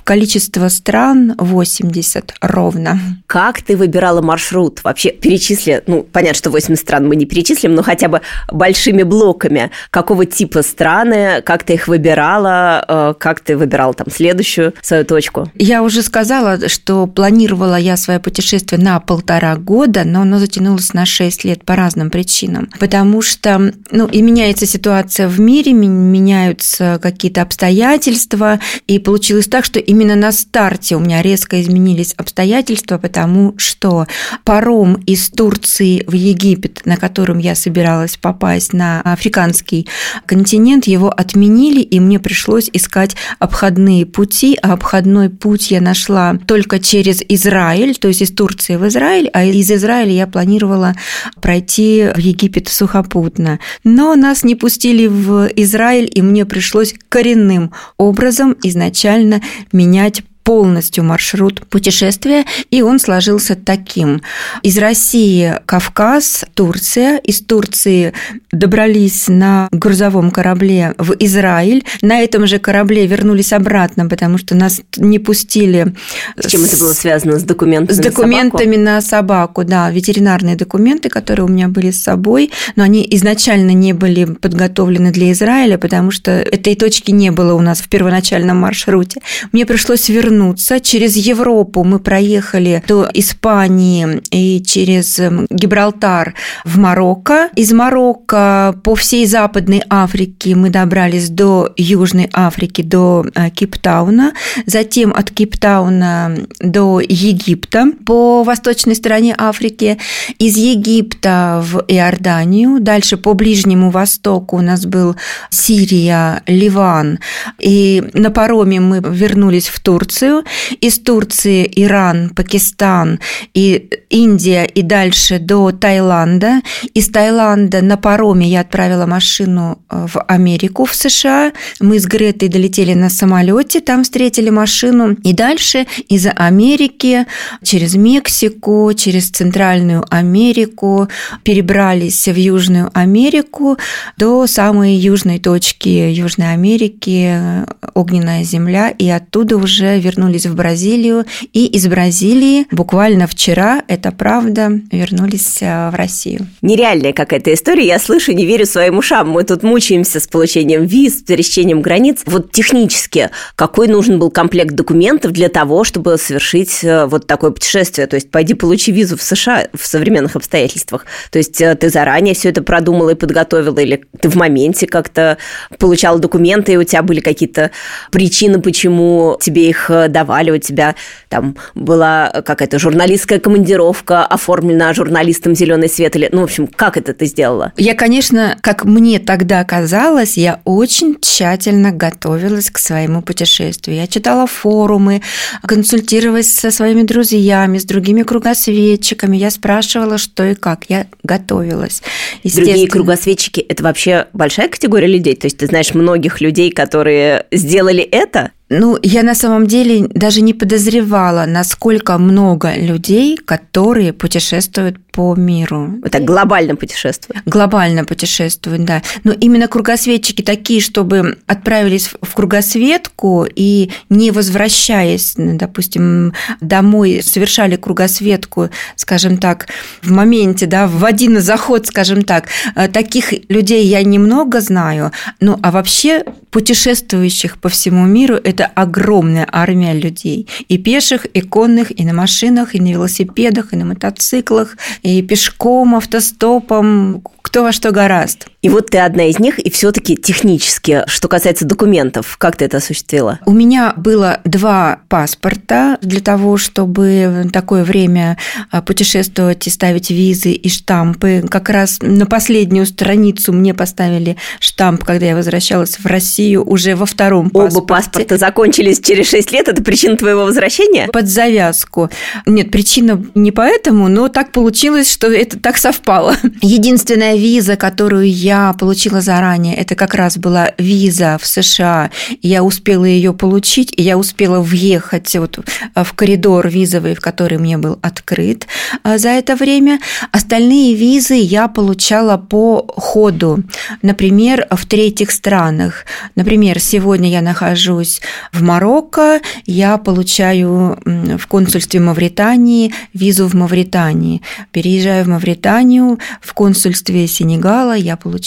Количество 0.04 0.68
стран 0.68 1.34
80 1.38 2.34
ровно. 2.40 2.98
Как 3.26 3.62
ты 3.62 3.76
выбирала 3.76 4.22
маршрут? 4.22 4.82
Вообще 4.84 5.10
перечисли, 5.10 5.82
ну, 5.86 6.02
понятно, 6.02 6.36
что 6.36 6.50
80 6.50 6.82
стран 6.82 7.08
мы 7.08 7.16
не 7.16 7.26
перечислим, 7.26 7.74
но 7.74 7.82
хотя 7.82 8.08
бы 8.08 8.20
большими 8.50 9.02
блоками. 9.02 9.70
Какого 9.90 10.26
типа 10.26 10.62
страны, 10.62 11.42
как 11.42 11.64
ты 11.64 11.74
их 11.74 11.88
выбирала, 11.88 12.84
э, 12.86 13.14
как 13.18 13.40
ты 13.40 13.56
выбирала 13.56 13.94
там 13.94 14.10
следующую 14.10 14.74
свою 14.82 15.04
точку? 15.04 15.50
Я 15.54 15.82
уже 15.82 16.02
сказала, 16.02 16.68
что 16.68 17.06
планировала 17.06 17.76
я 17.76 17.96
свое 17.96 18.20
путешествие 18.20 18.80
на 18.80 19.00
полтора 19.00 19.56
года, 19.56 20.04
но 20.04 20.22
оно 20.22 20.38
затянулось 20.38 20.92
на 20.94 21.06
шесть 21.06 21.44
лет 21.44 21.64
по 21.64 21.76
разным 21.76 22.10
причинам. 22.10 22.68
Потому 22.78 23.22
что, 23.22 23.72
ну, 23.90 24.06
и 24.06 24.22
меняется 24.22 24.66
ситуация 24.66 25.28
в 25.28 25.40
мире, 25.40 25.72
меняются 25.72 26.98
какие-то 27.02 27.42
обстоятельства, 27.42 28.60
и 28.86 28.98
получилось 28.98 29.39
так, 29.46 29.64
что 29.64 29.78
именно 29.78 30.16
на 30.16 30.32
старте 30.32 30.96
у 30.96 31.00
меня 31.00 31.22
резко 31.22 31.60
изменились 31.60 32.14
обстоятельства, 32.16 32.98
потому 32.98 33.54
что 33.56 34.06
паром 34.44 34.94
из 35.06 35.30
Турции 35.30 36.04
в 36.06 36.12
Египет, 36.12 36.82
на 36.84 36.96
котором 36.96 37.38
я 37.38 37.54
собиралась 37.54 38.16
попасть 38.16 38.72
на 38.72 39.00
африканский 39.02 39.86
континент, 40.26 40.86
его 40.86 41.10
отменили, 41.10 41.80
и 41.80 42.00
мне 42.00 42.18
пришлось 42.18 42.70
искать 42.72 43.16
обходные 43.38 44.06
пути, 44.06 44.58
а 44.62 44.72
обходной 44.72 45.30
путь 45.30 45.70
я 45.70 45.80
нашла 45.80 46.38
только 46.46 46.78
через 46.78 47.22
Израиль, 47.28 47.96
то 47.96 48.08
есть 48.08 48.22
из 48.22 48.30
Турции 48.30 48.76
в 48.76 48.86
Израиль, 48.88 49.30
а 49.32 49.44
из 49.44 49.70
Израиля 49.70 50.12
я 50.12 50.26
планировала 50.26 50.94
пройти 51.40 52.08
в 52.14 52.18
Египет 52.18 52.68
сухопутно. 52.68 53.60
Но 53.84 54.14
нас 54.16 54.44
не 54.44 54.54
пустили 54.54 55.06
в 55.06 55.48
Израиль, 55.56 56.10
и 56.12 56.22
мне 56.22 56.44
пришлось 56.44 56.94
коренным 57.08 57.72
образом 57.98 58.56
изначально 58.62 59.29
менять 59.72 60.22
полностью 60.42 61.04
маршрут 61.04 61.66
путешествия, 61.68 62.44
и 62.70 62.82
он 62.82 62.98
сложился 62.98 63.54
таким. 63.54 64.22
Из 64.62 64.78
России 64.78 65.54
Кавказ, 65.66 66.44
Турция, 66.54 67.18
из 67.18 67.40
Турции 67.40 68.12
добрались 68.50 69.28
на 69.28 69.68
грузовом 69.70 70.30
корабле 70.30 70.94
в 70.98 71.14
Израиль, 71.18 71.84
на 72.02 72.20
этом 72.20 72.46
же 72.46 72.58
корабле 72.58 73.06
вернулись 73.06 73.52
обратно, 73.52 74.08
потому 74.08 74.38
что 74.38 74.54
нас 74.54 74.80
не 74.96 75.18
пустили. 75.18 75.94
С 76.36 76.50
чем 76.50 76.64
это 76.64 76.76
было 76.78 76.92
связано? 76.92 77.38
С 77.38 77.44
документами? 77.44 77.96
С 77.96 78.00
документами 78.00 78.76
на 78.76 79.00
собаку, 79.00 79.00
на 79.00 79.00
собаку 79.00 79.64
да, 79.64 79.90
ветеринарные 79.90 80.56
документы, 80.56 81.08
которые 81.08 81.44
у 81.44 81.48
меня 81.48 81.68
были 81.68 81.90
с 81.90 82.02
собой, 82.02 82.50
но 82.76 82.82
они 82.82 83.06
изначально 83.12 83.70
не 83.70 83.92
были 83.92 84.24
подготовлены 84.24 85.12
для 85.12 85.30
Израиля, 85.32 85.78
потому 85.78 86.10
что 86.10 86.30
этой 86.30 86.74
точки 86.74 87.10
не 87.10 87.30
было 87.30 87.54
у 87.54 87.60
нас 87.60 87.80
в 87.80 87.88
первоначальном 87.88 88.56
маршруте. 88.56 89.20
Мне 89.52 89.66
пришлось 89.66 90.08
вернуться 90.08 90.29
вернуться. 90.30 90.80
Через 90.80 91.16
Европу 91.16 91.84
мы 91.84 91.98
проехали 91.98 92.82
до 92.86 93.08
Испании 93.14 94.22
и 94.30 94.62
через 94.62 95.18
эм, 95.18 95.46
Гибралтар 95.50 96.34
в 96.64 96.78
Марокко. 96.78 97.48
Из 97.56 97.72
Марокко 97.72 98.74
по 98.82 98.94
всей 98.94 99.26
Западной 99.26 99.82
Африке 99.88 100.54
мы 100.54 100.70
добрались 100.70 101.28
до 101.28 101.72
Южной 101.76 102.30
Африки, 102.32 102.82
до 102.82 103.26
э, 103.34 103.50
Кейптауна. 103.50 104.32
Затем 104.66 105.12
от 105.14 105.30
Кейптауна 105.30 106.46
до 106.60 107.00
Египта 107.00 107.86
по 108.06 108.42
восточной 108.42 108.94
стороне 108.94 109.34
Африки. 109.36 109.98
Из 110.38 110.56
Египта 110.56 111.62
в 111.62 111.84
Иорданию. 111.88 112.80
Дальше 112.80 113.16
по 113.16 113.34
Ближнему 113.34 113.90
Востоку 113.90 114.56
у 114.56 114.62
нас 114.62 114.86
был 114.86 115.16
Сирия, 115.50 116.42
Ливан. 116.46 117.18
И 117.58 118.02
на 118.14 118.30
пароме 118.30 118.80
мы 118.80 119.00
вернулись 119.00 119.68
в 119.68 119.80
Турцию 119.80 120.19
Турцию, 120.20 120.44
из 120.80 120.98
Турции 120.98 121.70
Иран, 121.76 122.30
Пакистан 122.30 123.20
и 123.54 123.88
Индия 124.10 124.64
и 124.64 124.82
дальше 124.82 125.38
до 125.38 125.72
Таиланда. 125.72 126.60
Из 126.94 127.08
Таиланда 127.08 127.80
на 127.80 127.96
пароме 127.96 128.46
я 128.46 128.60
отправила 128.60 129.06
машину 129.06 129.78
э, 129.88 130.06
в 130.12 130.20
Америку, 130.28 130.84
в 130.84 130.94
США. 130.94 131.52
Мы 131.80 131.98
с 131.98 132.06
Гретой 132.06 132.48
долетели 132.48 132.94
на 132.94 133.08
самолете, 133.08 133.80
там 133.80 134.02
встретили 134.02 134.50
машину. 134.50 135.16
И 135.24 135.32
дальше 135.32 135.86
из 136.08 136.26
Америки 136.34 137.26
через 137.62 137.94
Мексику, 137.94 138.92
через 138.94 139.30
Центральную 139.30 140.04
Америку 140.10 141.08
перебрались 141.44 142.28
в 142.28 142.36
Южную 142.36 142.90
Америку 142.94 143.78
до 144.16 144.46
самой 144.46 144.94
южной 144.94 145.38
точки 145.38 145.88
Южной 145.88 146.52
Америки, 146.52 147.64
огненная 147.94 148.44
земля, 148.44 148.90
и 148.90 149.08
оттуда 149.08 149.56
уже 149.56 149.98
вернулись 149.98 150.09
вернулись 150.10 150.46
в 150.46 150.54
Бразилию, 150.54 151.24
и 151.52 151.66
из 151.66 151.86
Бразилии 151.86 152.66
буквально 152.72 153.26
вчера, 153.26 153.82
это 153.86 154.10
правда, 154.10 154.72
вернулись 154.90 155.58
э, 155.60 155.90
в 155.90 155.94
Россию. 155.94 156.46
Нереальная 156.62 157.12
какая-то 157.12 157.54
история, 157.54 157.86
я 157.86 157.98
слышу, 157.98 158.32
не 158.32 158.44
верю 158.44 158.66
своим 158.66 158.98
ушам. 158.98 159.30
Мы 159.30 159.44
тут 159.44 159.62
мучаемся 159.62 160.18
с 160.18 160.26
получением 160.26 160.84
виз, 160.84 161.20
с 161.20 161.22
пересечением 161.22 161.80
границ. 161.80 162.22
Вот 162.26 162.50
технически, 162.50 163.30
какой 163.54 163.86
нужен 163.86 164.18
был 164.18 164.30
комплект 164.30 164.74
документов 164.74 165.32
для 165.32 165.48
того, 165.48 165.84
чтобы 165.84 166.18
совершить 166.18 166.82
э, 166.82 167.06
вот 167.06 167.26
такое 167.26 167.50
путешествие? 167.52 168.06
То 168.06 168.16
есть 168.16 168.30
пойди 168.30 168.54
получи 168.54 168.90
визу 168.90 169.16
в 169.16 169.22
США 169.22 169.68
в 169.72 169.86
современных 169.86 170.36
обстоятельствах. 170.36 171.06
То 171.30 171.38
есть 171.38 171.60
э, 171.60 171.74
ты 171.76 171.88
заранее 171.88 172.34
все 172.34 172.48
это 172.48 172.62
продумала 172.62 173.10
и 173.10 173.14
подготовила, 173.14 173.78
или 173.78 174.02
ты 174.20 174.28
в 174.28 174.34
моменте 174.34 174.86
как-то 174.86 175.38
получала 175.78 176.18
документы, 176.18 176.72
и 176.72 176.76
у 176.76 176.84
тебя 176.84 177.02
были 177.02 177.20
какие-то 177.20 177.70
причины, 178.10 178.60
почему 178.60 179.38
тебе 179.40 179.68
их 179.68 179.90
давали, 180.08 180.50
у 180.50 180.58
тебя 180.58 180.94
там 181.28 181.56
была 181.74 182.30
какая-то 182.44 182.78
журналистская 182.78 183.38
командировка, 183.38 184.24
оформлена 184.24 184.92
журналистом 184.94 185.54
«Зеленый 185.54 185.88
свет», 185.88 186.16
или, 186.16 186.28
ну, 186.32 186.40
в 186.40 186.44
общем, 186.44 186.66
как 186.66 186.96
это 186.96 187.14
ты 187.14 187.26
сделала? 187.26 187.72
Я, 187.76 187.94
конечно, 187.94 188.56
как 188.60 188.84
мне 188.84 189.18
тогда 189.18 189.64
казалось, 189.64 190.36
я 190.36 190.60
очень 190.64 191.18
тщательно 191.20 191.92
готовилась 191.92 192.70
к 192.70 192.78
своему 192.78 193.22
путешествию. 193.22 193.96
Я 193.96 194.06
читала 194.06 194.46
форумы, 194.46 195.22
консультировалась 195.62 196.52
со 196.52 196.70
своими 196.70 197.02
друзьями, 197.02 197.78
с 197.78 197.84
другими 197.84 198.22
кругосветчиками. 198.22 199.36
Я 199.36 199.50
спрашивала, 199.50 200.18
что 200.18 200.44
и 200.44 200.54
как. 200.54 200.84
Я 200.88 201.06
готовилась. 201.22 202.02
Другие 202.44 202.88
кругосветчики– 202.88 203.60
это 203.68 203.82
вообще 203.82 204.26
большая 204.32 204.68
категория 204.68 205.06
людей? 205.06 205.36
То 205.36 205.46
есть 205.46 205.58
ты 205.58 205.66
знаешь 205.66 205.94
многих 205.94 206.40
людей, 206.40 206.70
которые 206.70 207.46
сделали 207.52 208.02
это? 208.02 208.50
Ну, 208.70 208.96
я 209.02 209.24
на 209.24 209.34
самом 209.34 209.66
деле 209.66 210.06
даже 210.14 210.42
не 210.42 210.54
подозревала, 210.54 211.44
насколько 211.46 212.16
много 212.18 212.72
людей, 212.76 213.36
которые 213.36 214.12
путешествуют 214.12 214.96
по 215.10 215.34
миру. 215.34 215.98
Это 216.04 216.20
глобально 216.20 216.76
путешествуют. 216.76 217.42
Глобально 217.46 218.04
путешествуют, 218.04 218.84
да. 218.84 219.02
Но 219.24 219.32
именно 219.32 219.66
кругосветчики 219.66 220.42
такие, 220.42 220.80
чтобы 220.80 221.38
отправились 221.46 222.10
в 222.22 222.34
кругосветку 222.34 223.44
и 223.52 223.90
не 224.08 224.30
возвращаясь, 224.30 225.34
допустим, 225.36 226.32
домой, 226.60 227.22
совершали 227.24 227.74
кругосветку, 227.74 228.70
скажем 228.94 229.38
так, 229.38 229.66
в 230.00 230.12
моменте, 230.12 230.66
да, 230.66 230.86
в 230.86 231.04
один 231.04 231.40
заход, 231.40 231.88
скажем 231.88 232.22
так. 232.22 232.46
Э, 232.76 232.86
таких 232.86 233.32
людей 233.48 233.84
я 233.86 234.02
немного 234.04 234.60
знаю. 234.60 235.10
Ну, 235.40 235.58
а 235.60 235.72
вообще 235.72 236.24
путешествующих 236.50 237.58
по 237.58 237.68
всему 237.68 238.06
миру– 238.06 238.36
это 238.44 238.59
огромная 238.64 239.48
армия 239.50 239.92
людей. 239.92 240.48
И 240.68 240.78
пеших, 240.78 241.24
и 241.24 241.40
конных, 241.40 241.98
и 241.98 242.04
на 242.04 242.12
машинах, 242.12 242.74
и 242.74 242.80
на 242.80 242.88
велосипедах, 242.88 243.72
и 243.72 243.76
на 243.76 243.84
мотоциклах, 243.84 244.76
и 245.02 245.22
пешком, 245.22 245.94
автостопом, 245.94 247.22
кто 247.42 247.62
во 247.62 247.72
что 247.72 247.90
гораст. 247.90 248.46
И 248.62 248.68
вот 248.68 248.90
ты 248.90 248.98
одна 248.98 249.24
из 249.24 249.38
них, 249.38 249.58
и 249.58 249.70
все-таки 249.70 250.16
технически, 250.16 251.02
что 251.06 251.28
касается 251.28 251.64
документов, 251.64 252.36
как 252.36 252.56
ты 252.56 252.66
это 252.66 252.76
осуществила? 252.76 253.38
У 253.46 253.52
меня 253.52 253.94
было 253.96 254.40
два 254.44 255.00
паспорта 255.08 255.96
для 256.02 256.20
того, 256.20 256.58
чтобы 256.58 257.44
в 257.46 257.50
такое 257.52 257.84
время 257.84 258.36
а, 258.70 258.82
путешествовать 258.82 259.66
и 259.66 259.70
ставить 259.70 260.10
визы 260.10 260.52
и 260.52 260.68
штампы. 260.68 261.42
Как 261.48 261.70
раз 261.70 262.00
на 262.02 262.26
последнюю 262.26 262.84
страницу 262.84 263.54
мне 263.54 263.72
поставили 263.72 264.36
штамп, 264.58 265.04
когда 265.04 265.24
я 265.26 265.36
возвращалась 265.36 265.98
в 265.98 266.04
Россию 266.04 266.68
уже 266.68 266.96
во 266.96 267.06
втором 267.06 267.48
паспорте. 267.48 267.78
Оба 267.78 267.86
паспорта 267.86 268.36
закончились 268.36 269.00
через 269.00 269.30
6 269.30 269.52
лет. 269.52 269.68
Это 269.68 269.82
причина 269.82 270.18
твоего 270.18 270.42
возвращения? 270.44 271.08
Под 271.08 271.28
завязку. 271.28 272.10
Нет, 272.44 272.70
причина 272.70 273.24
не 273.34 273.52
поэтому, 273.52 274.08
но 274.08 274.28
так 274.28 274.52
получилось, 274.52 275.10
что 275.10 275.28
это 275.28 275.58
так 275.58 275.78
совпало. 275.78 276.36
Единственная 276.60 277.36
виза, 277.36 277.76
которую 277.76 278.30
я 278.30 278.49
получила 278.78 279.20
заранее, 279.20 279.76
это 279.76 279.94
как 279.94 280.14
раз 280.14 280.36
была 280.36 280.72
виза 280.76 281.38
в 281.40 281.46
США. 281.46 282.10
Я 282.42 282.64
успела 282.64 283.04
ее 283.04 283.32
получить, 283.32 283.92
и 283.96 284.02
я 284.02 284.18
успела 284.18 284.60
въехать 284.60 285.36
вот 285.36 285.60
в 285.94 286.12
коридор 286.14 286.68
визовый, 286.68 287.14
в 287.14 287.20
который 287.20 287.58
мне 287.58 287.78
был 287.78 287.98
открыт 288.02 288.66
а, 289.02 289.18
за 289.18 289.28
это 289.28 289.54
время. 289.54 290.00
Остальные 290.32 290.94
визы 290.94 291.34
я 291.34 291.68
получала 291.68 292.38
по 292.38 292.86
ходу. 292.96 293.62
Например, 294.02 294.66
в 294.70 294.84
третьих 294.86 295.30
странах. 295.30 296.04
Например, 296.34 296.80
сегодня 296.80 297.30
я 297.30 297.42
нахожусь 297.42 298.20
в 298.52 298.62
Марокко, 298.62 299.40
я 299.66 299.96
получаю 299.96 300.98
в 301.04 301.46
консульстве 301.46 302.00
Мавритании 302.00 302.92
визу 303.14 303.46
в 303.46 303.54
Мавритании. 303.54 304.42
Переезжаю 304.72 305.24
в 305.24 305.28
Мавританию, 305.28 306.18
в 306.40 306.52
консульстве 306.54 307.26
Сенегала 307.28 307.94
я 307.94 308.16
получаю 308.16 308.39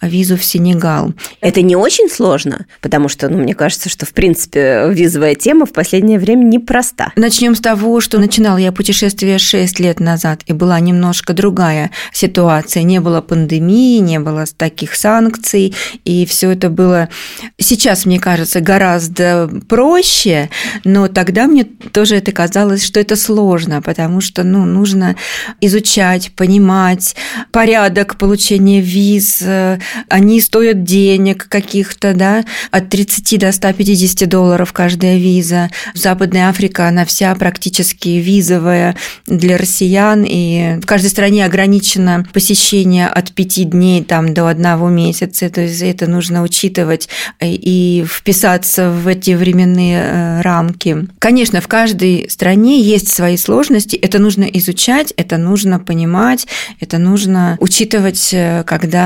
визу 0.00 0.36
в 0.36 0.44
Сенегал. 0.44 1.12
Это 1.40 1.62
не 1.62 1.76
очень 1.76 2.08
сложно, 2.08 2.66
потому 2.80 3.08
что, 3.08 3.28
ну, 3.28 3.38
мне 3.38 3.54
кажется, 3.54 3.88
что, 3.88 4.06
в 4.06 4.12
принципе, 4.12 4.86
визовая 4.90 5.34
тема 5.34 5.66
в 5.66 5.72
последнее 5.72 6.18
время 6.18 6.44
непроста. 6.44 7.12
Начнем 7.16 7.54
с 7.54 7.60
того, 7.60 8.00
что 8.00 8.18
начинала 8.18 8.58
я 8.58 8.72
путешествие 8.72 9.38
6 9.38 9.80
лет 9.80 10.00
назад, 10.00 10.42
и 10.46 10.52
была 10.52 10.80
немножко 10.80 11.32
другая 11.32 11.90
ситуация. 12.12 12.82
Не 12.82 13.00
было 13.00 13.20
пандемии, 13.20 13.98
не 13.98 14.20
было 14.20 14.44
таких 14.56 14.94
санкций, 14.94 15.74
и 16.04 16.26
все 16.26 16.50
это 16.52 16.70
было 16.70 17.08
сейчас, 17.58 18.06
мне 18.06 18.18
кажется, 18.18 18.60
гораздо 18.60 19.50
проще, 19.68 20.50
но 20.84 21.08
тогда 21.08 21.46
мне 21.46 21.64
тоже 21.64 22.16
это 22.16 22.32
казалось, 22.32 22.84
что 22.84 23.00
это 23.00 23.16
сложно, 23.16 23.82
потому 23.82 24.20
что 24.20 24.42
ну, 24.44 24.64
нужно 24.64 25.16
изучать, 25.60 26.32
понимать 26.36 27.16
порядок 27.52 28.16
получения 28.16 28.80
виз, 29.14 29.38
э, 29.42 29.78
они 30.08 30.40
стоят 30.40 30.84
денег 30.84 31.48
каких-то, 31.48 32.14
да, 32.14 32.44
от 32.70 32.88
30 32.88 33.38
до 33.38 33.52
150 33.52 34.28
долларов 34.28 34.72
каждая 34.72 35.18
виза. 35.18 35.70
Западная 35.94 36.48
Африка, 36.48 36.88
она 36.88 37.04
вся 37.04 37.34
практически 37.34 38.08
визовая 38.08 38.96
для 39.26 39.56
россиян, 39.56 40.24
и 40.26 40.80
в 40.80 40.86
каждой 40.86 41.10
стране 41.10 41.44
ограничено 41.44 42.26
посещение 42.32 43.06
от 43.06 43.32
5 43.32 43.70
дней 43.70 44.04
там, 44.04 44.34
до 44.34 44.48
одного 44.48 44.88
месяца, 44.88 45.48
то 45.50 45.60
есть 45.60 45.82
это 45.82 46.06
нужно 46.06 46.42
учитывать 46.42 47.08
и 47.40 48.04
вписаться 48.06 48.90
в 48.90 49.06
эти 49.08 49.32
временные 49.32 50.02
э, 50.02 50.40
рамки. 50.42 51.06
Конечно, 51.18 51.60
в 51.60 51.68
каждой 51.68 52.28
стране 52.28 52.80
есть 52.80 53.12
свои 53.12 53.36
сложности, 53.36 53.96
это 53.96 54.18
нужно 54.18 54.44
изучать, 54.44 55.12
это 55.16 55.36
нужно 55.36 55.78
понимать, 55.78 56.46
это 56.80 56.98
нужно 56.98 57.56
учитывать 57.60 58.30
э, 58.32 58.64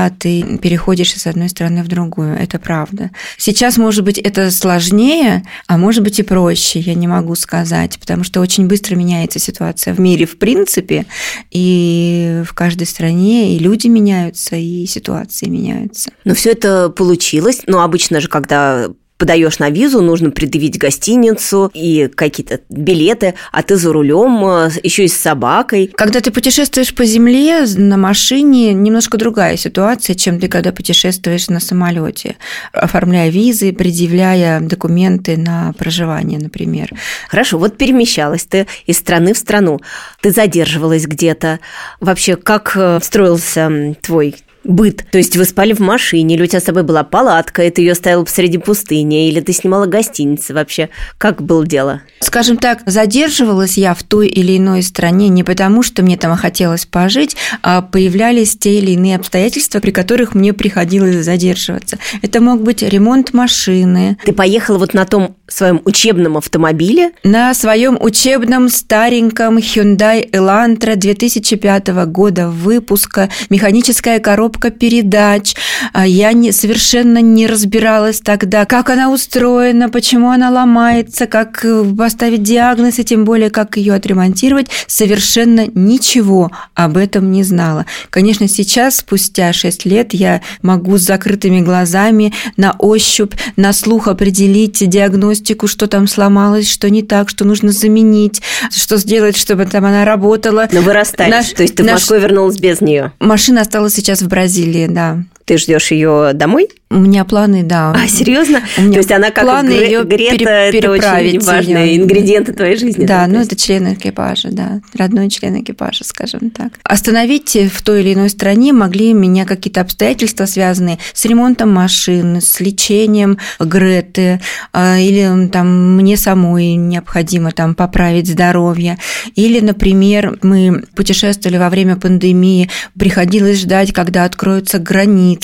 ты 0.09 0.57
переходишь 0.59 1.13
из 1.15 1.27
одной 1.27 1.49
страны 1.49 1.83
в 1.83 1.87
другую. 1.87 2.37
Это 2.37 2.59
правда. 2.59 3.11
Сейчас, 3.37 3.77
может 3.77 4.05
быть, 4.05 4.17
это 4.17 4.51
сложнее, 4.51 5.43
а 5.67 5.77
может 5.77 6.03
быть 6.03 6.19
и 6.19 6.23
проще, 6.23 6.79
я 6.79 6.93
не 6.93 7.07
могу 7.07 7.35
сказать, 7.35 7.99
потому 7.99 8.23
что 8.23 8.39
очень 8.39 8.67
быстро 8.67 8.95
меняется 8.95 9.39
ситуация 9.39 9.93
в 9.93 9.99
мире 9.99 10.25
в 10.25 10.37
принципе, 10.37 11.05
и 11.51 12.43
в 12.45 12.53
каждой 12.53 12.87
стране 12.87 13.55
и 13.55 13.59
люди 13.59 13.87
меняются, 13.87 14.55
и 14.55 14.85
ситуации 14.85 15.49
меняются. 15.49 16.11
Но 16.23 16.33
все 16.33 16.51
это 16.51 16.89
получилось. 16.89 17.61
Но 17.67 17.81
обычно 17.81 18.21
же, 18.21 18.27
когда 18.27 18.87
подаешь 19.19 19.59
на 19.59 19.69
визу, 19.69 20.01
нужно 20.01 20.31
предъявить 20.31 20.79
гостиницу 20.79 21.69
и 21.73 22.07
какие-то 22.07 22.61
билеты, 22.69 23.35
а 23.51 23.61
ты 23.61 23.75
за 23.75 23.91
рулем, 23.91 24.43
э, 24.45 24.69
еще 24.81 25.03
и 25.03 25.07
с 25.09 25.17
собакой. 25.17 25.91
Когда 25.93 26.21
ты 26.21 26.31
путешествуешь 26.31 26.95
по 26.95 27.05
земле 27.05 27.65
на 27.75 27.97
машине, 27.97 28.73
немножко 28.73 29.17
другая 29.17 29.57
ситуация, 29.57 30.15
чем 30.15 30.39
ты 30.39 30.47
когда 30.47 30.71
путешествуешь 30.71 31.49
на 31.49 31.59
самолете, 31.59 32.37
оформляя 32.71 33.29
визы, 33.29 33.73
предъявляя 33.73 34.61
документы 34.61 35.35
на 35.35 35.73
проживание, 35.73 36.39
например. 36.39 36.89
Хорошо, 37.27 37.57
вот 37.57 37.77
перемещалась 37.77 38.45
ты 38.45 38.67
из 38.85 38.97
страны 38.97 39.33
в 39.33 39.37
страну, 39.37 39.81
ты 40.21 40.31
задерживалась 40.31 41.05
где-то. 41.05 41.59
Вообще, 41.99 42.37
как 42.37 42.71
э, 42.75 42.99
строился 43.03 43.95
твой 44.01 44.35
быт. 44.69 45.05
То 45.11 45.17
есть 45.17 45.35
вы 45.35 45.45
спали 45.45 45.73
в 45.73 45.79
машине, 45.79 46.35
или 46.35 46.43
у 46.43 46.45
тебя 46.45 46.61
с 46.61 46.65
собой 46.65 46.83
была 46.83 47.03
палатка, 47.03 47.63
и 47.63 47.69
ты 47.69 47.81
ее 47.81 47.95
ставила 47.95 48.23
посреди 48.23 48.57
пустыни, 48.57 49.27
или 49.27 49.41
ты 49.41 49.51
снимала 49.51 49.85
гостиницы 49.85 50.53
вообще. 50.53 50.89
Как 51.17 51.41
было 51.41 51.65
дело? 51.65 52.01
Скажем 52.19 52.57
так, 52.57 52.81
задерживалась 52.85 53.77
я 53.77 53.93
в 53.93 54.03
той 54.03 54.27
или 54.27 54.57
иной 54.57 54.83
стране 54.83 55.29
не 55.29 55.43
потому, 55.43 55.83
что 55.83 56.03
мне 56.03 56.17
там 56.17 56.37
хотелось 56.37 56.85
пожить, 56.85 57.35
а 57.63 57.81
появлялись 57.81 58.55
те 58.55 58.77
или 58.77 58.91
иные 58.91 59.15
обстоятельства, 59.15 59.79
при 59.79 59.91
которых 59.91 60.35
мне 60.35 60.53
приходилось 60.53 61.25
задерживаться. 61.25 61.97
Это 62.21 62.39
мог 62.39 62.61
быть 62.61 62.83
ремонт 62.83 63.33
машины. 63.33 64.17
Ты 64.23 64.33
поехала 64.33 64.77
вот 64.77 64.93
на 64.93 65.05
том 65.05 65.35
своем 65.47 65.81
учебном 65.85 66.37
автомобиле? 66.37 67.11
На 67.23 67.53
своем 67.53 67.97
учебном 67.99 68.69
стареньком 68.69 69.57
Hyundai 69.57 70.29
Elantra 70.29 70.95
2005 70.95 71.87
года 72.05 72.49
выпуска, 72.49 73.29
механическая 73.49 74.19
коробка 74.19 74.58
коробка 74.59 74.69
передач. 74.69 75.55
А 75.93 76.05
я 76.05 76.33
не, 76.33 76.51
совершенно 76.51 77.21
не 77.21 77.47
разбиралась 77.47 78.19
тогда, 78.19 78.65
как 78.65 78.89
она 78.89 79.09
устроена, 79.09 79.89
почему 79.89 80.29
она 80.29 80.49
ломается, 80.49 81.25
как 81.25 81.63
э, 81.63 81.83
поставить 81.97 82.43
диагноз 82.43 82.99
и 82.99 83.03
тем 83.03 83.25
более, 83.25 83.49
как 83.49 83.77
ее 83.77 83.93
отремонтировать. 83.93 84.67
Совершенно 84.87 85.67
ничего 85.73 86.51
об 86.73 86.97
этом 86.97 87.31
не 87.31 87.43
знала. 87.43 87.85
Конечно, 88.09 88.47
сейчас, 88.47 88.97
спустя 88.97 89.53
6 89.53 89.85
лет, 89.85 90.13
я 90.13 90.41
могу 90.61 90.97
с 90.97 91.01
закрытыми 91.01 91.61
глазами 91.61 92.33
на 92.57 92.75
ощупь, 92.77 93.33
на 93.55 93.73
слух 93.73 94.07
определить 94.07 94.87
диагностику, 94.87 95.67
что 95.67 95.87
там 95.87 96.07
сломалось, 96.07 96.69
что 96.69 96.89
не 96.89 97.03
так, 97.03 97.29
что 97.29 97.45
нужно 97.45 97.71
заменить, 97.71 98.41
что 98.71 98.97
сделать, 98.97 99.37
чтобы 99.37 99.65
там 99.65 99.85
она 99.85 100.05
работала. 100.05 100.67
Но 100.71 100.81
вырастает. 100.81 101.31
Наш, 101.31 101.49
То 101.49 101.63
есть 101.63 101.75
ты 101.75 101.83
наш... 101.83 101.91
в 101.91 101.95
Москву 101.95 102.17
вернулась 102.17 102.57
без 102.57 102.81
нее? 102.81 103.11
Машина 103.19 103.61
осталась 103.61 103.93
сейчас 103.93 104.21
в 104.21 104.27
Бразилии, 104.39 104.87
да. 104.87 105.21
Ты 105.49 105.57
ждешь 105.57 105.89
ее 105.89 106.33
домой? 106.35 106.69
У 106.91 106.95
меня 106.97 107.23
планы, 107.25 107.63
да. 107.63 107.91
А, 107.91 108.07
серьезно? 108.07 108.61
У 108.77 108.81
меня 108.81 108.93
То 108.93 108.97
есть 108.99 109.11
она 109.11 109.31
как 109.31 109.43
планы 109.43 109.69
гре- 109.69 109.85
ее 109.85 110.03
Грета, 110.03 110.37
пере- 110.37 110.79
это 110.79 110.91
очень 110.91 111.39
важные 111.39 111.93
её. 111.93 112.03
ингредиенты 112.03 112.53
твоей 112.53 112.77
жизни. 112.77 113.05
Да, 113.05 113.25
ну 113.27 113.39
есть? 113.39 113.51
это 113.51 113.59
член 113.61 113.93
экипажа, 113.93 114.49
да, 114.51 114.81
родной 114.95 115.29
член 115.29 115.59
экипажа, 115.59 116.03
скажем 116.03 116.51
так. 116.51 116.73
Остановить 116.83 117.57
в 117.71 117.81
той 117.81 118.01
или 118.01 118.13
иной 118.13 118.29
стране 118.29 118.73
могли 118.73 119.13
меня 119.13 119.45
какие-то 119.45 119.81
обстоятельства, 119.81 120.45
связанные 120.45 120.99
с 121.13 121.25
ремонтом 121.25 121.71
машин, 121.73 122.41
с 122.41 122.59
лечением 122.59 123.39
Греты, 123.59 124.39
а, 124.71 124.99
или 124.99 125.47
там 125.47 125.95
мне 125.95 126.15
самой 126.15 126.73
необходимо 126.75 127.51
там 127.51 127.73
поправить 127.73 128.27
здоровье, 128.27 128.97
или, 129.35 129.59
например, 129.59 130.37
мы 130.43 130.83
путешествовали 130.95 131.57
во 131.57 131.69
время 131.69 131.95
пандемии, 131.95 132.69
приходилось 132.97 133.61
ждать, 133.61 133.93
когда 133.93 134.25
откроются 134.25 134.77
границы, 134.79 135.38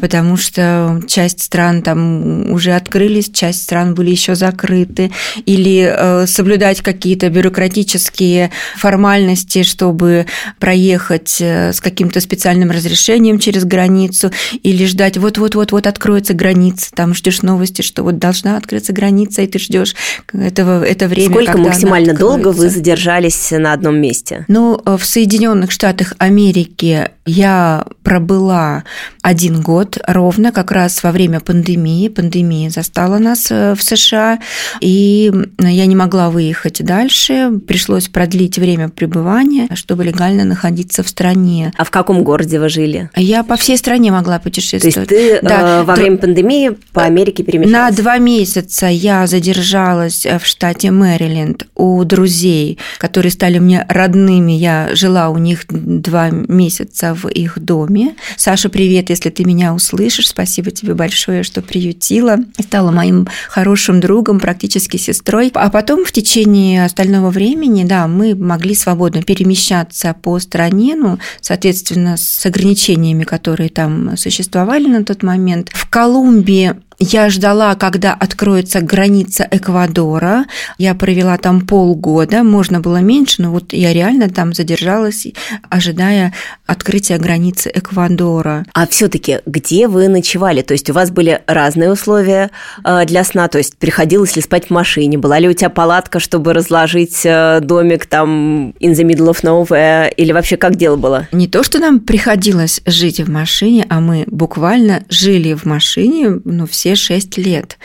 потому 0.00 0.36
что 0.36 1.00
часть 1.06 1.42
стран 1.42 1.82
там 1.82 2.50
уже 2.50 2.72
открылись, 2.72 3.30
часть 3.30 3.62
стран 3.62 3.94
были 3.94 4.10
еще 4.10 4.34
закрыты, 4.34 5.10
или 5.46 5.92
э, 5.94 6.26
соблюдать 6.26 6.80
какие-то 6.80 7.28
бюрократические 7.30 8.50
формальности, 8.76 9.62
чтобы 9.62 10.26
проехать 10.58 11.36
э, 11.40 11.72
с 11.72 11.80
каким-то 11.80 12.20
специальным 12.20 12.70
разрешением 12.70 13.38
через 13.38 13.64
границу, 13.64 14.30
или 14.62 14.84
ждать 14.86 15.16
вот-вот-вот-вот 15.16 15.86
откроется 15.86 16.34
граница, 16.34 16.90
там 16.94 17.14
ждешь 17.14 17.42
новости, 17.42 17.82
что 17.82 18.02
вот 18.02 18.18
должна 18.18 18.56
открыться 18.56 18.92
граница, 18.92 19.42
и 19.42 19.46
ты 19.46 19.58
ждешь 19.58 19.94
этого 20.32 20.84
это 20.84 21.08
время. 21.08 21.30
Сколько 21.30 21.58
максимально 21.58 22.14
долго 22.14 22.48
вы 22.48 22.68
задержались 22.68 23.50
на 23.50 23.72
одном 23.72 24.00
месте? 24.00 24.44
Ну, 24.48 24.80
в 24.84 25.04
Соединенных 25.04 25.70
Штатах 25.70 26.14
Америки 26.18 27.10
я 27.24 27.86
пробыла 28.02 28.84
один 29.22 29.60
год 29.60 29.98
ровно, 30.06 30.50
как 30.50 30.72
раз 30.72 31.02
во 31.02 31.12
время 31.12 31.40
пандемии. 31.40 32.08
Пандемия 32.08 32.68
застала 32.70 33.18
нас 33.18 33.46
э, 33.50 33.74
в 33.74 33.82
США, 33.82 34.40
и 34.80 35.30
я 35.60 35.86
не 35.86 35.94
могла 35.94 36.30
выехать 36.30 36.84
дальше. 36.84 37.52
Пришлось 37.66 38.08
продлить 38.08 38.58
время 38.58 38.88
пребывания, 38.88 39.68
чтобы 39.74 40.04
легально 40.04 40.44
находиться 40.44 41.02
в 41.04 41.08
стране. 41.08 41.72
А 41.76 41.84
в 41.84 41.90
каком 41.90 42.24
городе 42.24 42.58
вы 42.58 42.68
жили? 42.68 43.10
Я 43.16 43.44
по 43.44 43.56
всей 43.56 43.76
стране 43.78 44.10
могла 44.10 44.38
То 44.38 44.44
путешествовать. 44.44 44.96
есть 44.96 45.08
ты 45.08 45.38
Да, 45.42 45.80
э, 45.80 45.84
во 45.84 45.94
то- 45.94 46.00
время 46.00 46.16
пандемии 46.16 46.72
по 46.92 47.04
Америке 47.04 47.42
На 47.42 47.46
перемещалась? 47.46 47.96
два 47.96 48.18
месяца 48.18 48.86
я 48.86 49.26
задержалась 49.28 50.26
в 50.26 50.44
штате 50.44 50.90
Мэриленд 50.90 51.66
у 51.76 52.02
друзей, 52.04 52.78
которые 52.98 53.30
стали 53.30 53.58
мне 53.60 53.86
родными. 53.88 54.52
Я 54.52 54.88
жила 54.94 55.28
у 55.28 55.38
них 55.38 55.64
два 55.68 56.30
месяца 56.30 57.11
в 57.14 57.28
их 57.28 57.58
доме. 57.58 58.16
Саша, 58.36 58.68
привет, 58.68 59.10
если 59.10 59.30
ты 59.30 59.44
меня 59.44 59.74
услышишь. 59.74 60.28
Спасибо 60.28 60.70
тебе 60.70 60.94
большое, 60.94 61.42
что 61.42 61.62
приютила. 61.62 62.38
Стала 62.58 62.90
моим 62.90 63.26
хорошим 63.48 64.00
другом, 64.00 64.40
практически 64.40 64.96
сестрой. 64.96 65.50
А 65.54 65.70
потом 65.70 66.04
в 66.04 66.12
течение 66.12 66.84
остального 66.84 67.30
времени, 67.30 67.84
да, 67.84 68.06
мы 68.06 68.34
могли 68.34 68.74
свободно 68.74 69.22
перемещаться 69.22 70.14
по 70.22 70.38
стране, 70.38 70.94
ну, 70.96 71.18
соответственно, 71.40 72.16
с 72.16 72.44
ограничениями, 72.46 73.24
которые 73.24 73.68
там 73.68 74.16
существовали 74.16 74.86
на 74.86 75.04
тот 75.04 75.22
момент. 75.22 75.70
В 75.72 75.88
Колумбии 75.88 76.74
я 77.02 77.28
ждала, 77.30 77.74
когда 77.74 78.14
откроется 78.14 78.80
граница 78.80 79.46
Эквадора. 79.50 80.44
Я 80.78 80.94
провела 80.94 81.36
там 81.36 81.66
полгода, 81.66 82.42
можно 82.44 82.80
было 82.80 82.98
меньше, 82.98 83.42
но 83.42 83.50
вот 83.50 83.72
я 83.72 83.92
реально 83.92 84.30
там 84.30 84.52
задержалась, 84.52 85.26
ожидая 85.68 86.32
открытия 86.66 87.18
границы 87.18 87.70
Эквадора. 87.74 88.64
А 88.72 88.86
все-таки 88.86 89.40
где 89.46 89.88
вы 89.88 90.08
ночевали? 90.08 90.62
То 90.62 90.72
есть 90.72 90.90
у 90.90 90.92
вас 90.92 91.10
были 91.10 91.42
разные 91.46 91.90
условия 91.90 92.50
э, 92.84 93.04
для 93.06 93.24
сна? 93.24 93.48
То 93.48 93.58
есть 93.58 93.76
приходилось 93.76 94.36
ли 94.36 94.42
спать 94.42 94.66
в 94.66 94.70
машине? 94.70 95.18
Была 95.18 95.38
ли 95.38 95.48
у 95.48 95.52
тебя 95.52 95.70
палатка, 95.70 96.20
чтобы 96.20 96.52
разложить 96.52 97.22
э, 97.24 97.58
домик 97.60 98.06
там 98.06 98.70
in 98.80 98.92
the 98.92 99.04
middle 99.04 99.30
of 99.30 99.42
nowhere? 99.42 100.12
Или 100.14 100.32
вообще 100.32 100.56
как 100.56 100.76
дело 100.76 100.96
было? 100.96 101.28
Не 101.32 101.48
то, 101.48 101.62
что 101.62 101.78
нам 101.78 102.00
приходилось 102.00 102.80
жить 102.86 103.20
в 103.20 103.28
машине, 103.28 103.86
а 103.88 104.00
мы 104.00 104.24
буквально 104.28 105.04
жили 105.08 105.54
в 105.54 105.64
машине 105.64 106.40
ну, 106.44 106.66
все 106.66 106.91
шесть 106.94 107.38
лет. 107.38 107.78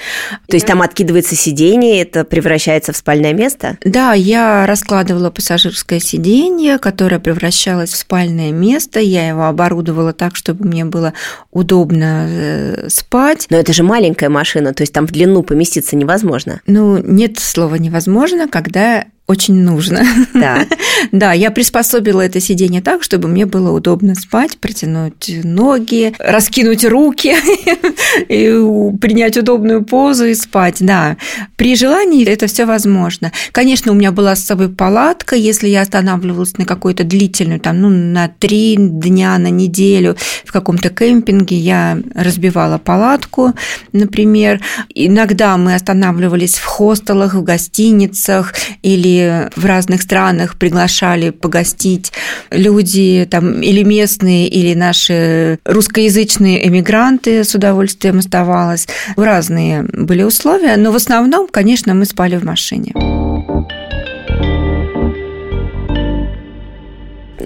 То 0.47 0.55
есть 0.55 0.65
там 0.65 0.81
откидывается 0.81 1.35
сиденье, 1.35 2.01
это 2.01 2.23
превращается 2.23 2.93
в 2.93 2.97
спальное 2.97 3.33
место? 3.33 3.77
Да, 3.83 4.13
я 4.13 4.65
раскладывала 4.65 5.29
пассажирское 5.29 5.99
сиденье, 5.99 6.77
которое 6.77 7.19
превращалось 7.19 7.91
в 7.91 7.97
спальное 7.97 8.51
место. 8.51 8.99
Я 8.99 9.27
его 9.27 9.45
оборудовала 9.45 10.13
так, 10.13 10.35
чтобы 10.35 10.65
мне 10.67 10.85
было 10.85 11.13
удобно 11.51 12.27
э, 12.29 12.89
спать. 12.89 13.47
Но 13.49 13.57
это 13.57 13.73
же 13.73 13.83
маленькая 13.83 14.29
машина, 14.29 14.73
то 14.73 14.81
есть 14.81 14.93
там 14.93 15.07
в 15.07 15.11
длину 15.11 15.43
поместиться 15.43 15.95
невозможно. 15.95 16.61
Ну, 16.67 16.97
нет 16.97 17.39
слова 17.39 17.75
невозможно, 17.75 18.47
когда 18.47 19.05
очень 19.27 19.61
нужно. 19.61 20.03
Да. 20.33 20.65
Да, 21.11 21.31
я 21.31 21.51
приспособила 21.51 22.21
это 22.21 22.39
сиденье 22.39 22.81
так, 22.81 23.03
чтобы 23.03 23.27
мне 23.27 23.45
было 23.45 23.71
удобно 23.71 24.15
спать, 24.15 24.57
протянуть 24.57 25.29
ноги, 25.43 26.13
раскинуть 26.17 26.83
руки 26.83 27.35
и 28.27 28.97
принять 28.99 29.37
удобную 29.37 29.85
позу 29.85 30.25
и 30.25 30.33
спать. 30.33 30.77
Да, 30.79 31.17
при 31.55 31.75
желании 31.75 32.25
это 32.25 32.47
все 32.47 32.65
возможно. 32.65 33.31
Конечно, 33.51 33.91
у 33.91 33.95
меня 33.95 34.11
была 34.11 34.35
с 34.35 34.43
собой 34.43 34.69
палатка, 34.69 35.35
если 35.35 35.67
я 35.67 35.81
останавливалась 35.81 36.57
на 36.57 36.65
какой-то 36.65 37.03
длительную, 37.03 37.59
там, 37.59 37.79
ну, 37.81 37.89
на 37.89 38.27
три 38.27 38.75
дня, 38.77 39.37
на 39.37 39.49
неделю 39.49 40.17
в 40.45 40.51
каком-то 40.51 40.89
кемпинге, 40.89 41.57
я 41.57 41.99
разбивала 42.15 42.79
палатку, 42.79 43.53
например. 43.91 44.61
Иногда 44.93 45.57
мы 45.57 45.75
останавливались 45.75 46.55
в 46.55 46.65
хостелах, 46.65 47.35
в 47.35 47.43
гостиницах 47.43 48.55
или 48.81 49.16
в 49.55 49.65
разных 49.65 50.01
странах 50.01 50.57
приглашали 50.57 51.29
погостить 51.29 52.11
люди 52.51 53.27
там 53.29 53.61
или 53.61 53.83
местные, 53.83 54.47
или 54.47 54.73
наши 54.73 55.59
русскоязычные 55.65 56.67
эмигранты 56.67 57.43
с 57.43 57.55
удовольствием 57.55 58.19
оставалось. 58.19 58.87
Разные 59.15 59.83
были 59.83 60.23
условия, 60.23 60.77
но 60.77 60.91
в 60.91 60.95
основном, 60.95 61.47
конечно, 61.47 61.93
мы 61.93 62.05
спали 62.05 62.37
в 62.37 62.43
машине. 62.43 62.93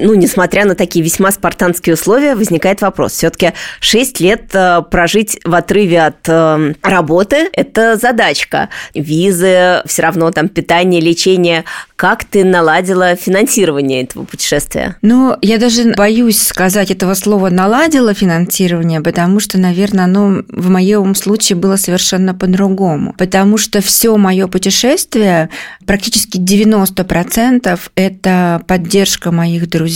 Ну, 0.01 0.15
несмотря 0.15 0.65
на 0.65 0.75
такие 0.75 1.03
весьма 1.03 1.31
спартанские 1.31 1.93
условия, 1.93 2.35
возникает 2.35 2.81
вопрос. 2.81 3.13
Все-таки 3.13 3.53
6 3.79 4.19
лет 4.19 4.49
э, 4.53 4.81
прожить 4.89 5.39
в 5.43 5.53
отрыве 5.53 6.01
от 6.01 6.27
э, 6.27 6.73
работы– 6.81 7.49
это 7.53 7.95
задачка. 7.95 8.69
Визы, 8.93 9.81
все 9.85 10.01
равно 10.01 10.31
там 10.31 10.49
питание, 10.49 11.01
лечение. 11.01 11.63
Как 11.95 12.25
ты 12.25 12.43
наладила 12.43 13.15
финансирование 13.15 14.03
этого 14.03 14.23
путешествия? 14.23 14.97
Ну, 15.01 15.37
я 15.41 15.59
даже 15.59 15.93
боюсь 15.95 16.41
сказать 16.41 16.89
этого 16.89 17.13
слова 17.13 17.49
«наладила 17.49 18.13
финансирование», 18.13 19.01
потому 19.01 19.39
что, 19.39 19.59
наверное, 19.59 20.05
оно 20.05 20.43
в 20.47 20.69
моем 20.69 21.13
случае 21.13 21.57
было 21.57 21.75
совершенно 21.75 22.33
по-другому. 22.33 23.13
Потому 23.17 23.57
что 23.57 23.81
все 23.81 24.17
мое 24.17 24.47
путешествие, 24.47 25.49
практически 25.85 26.37
90% 26.37 27.79
это 27.95 28.63
поддержка 28.67 29.31
моих 29.31 29.69
друзей, 29.69 29.90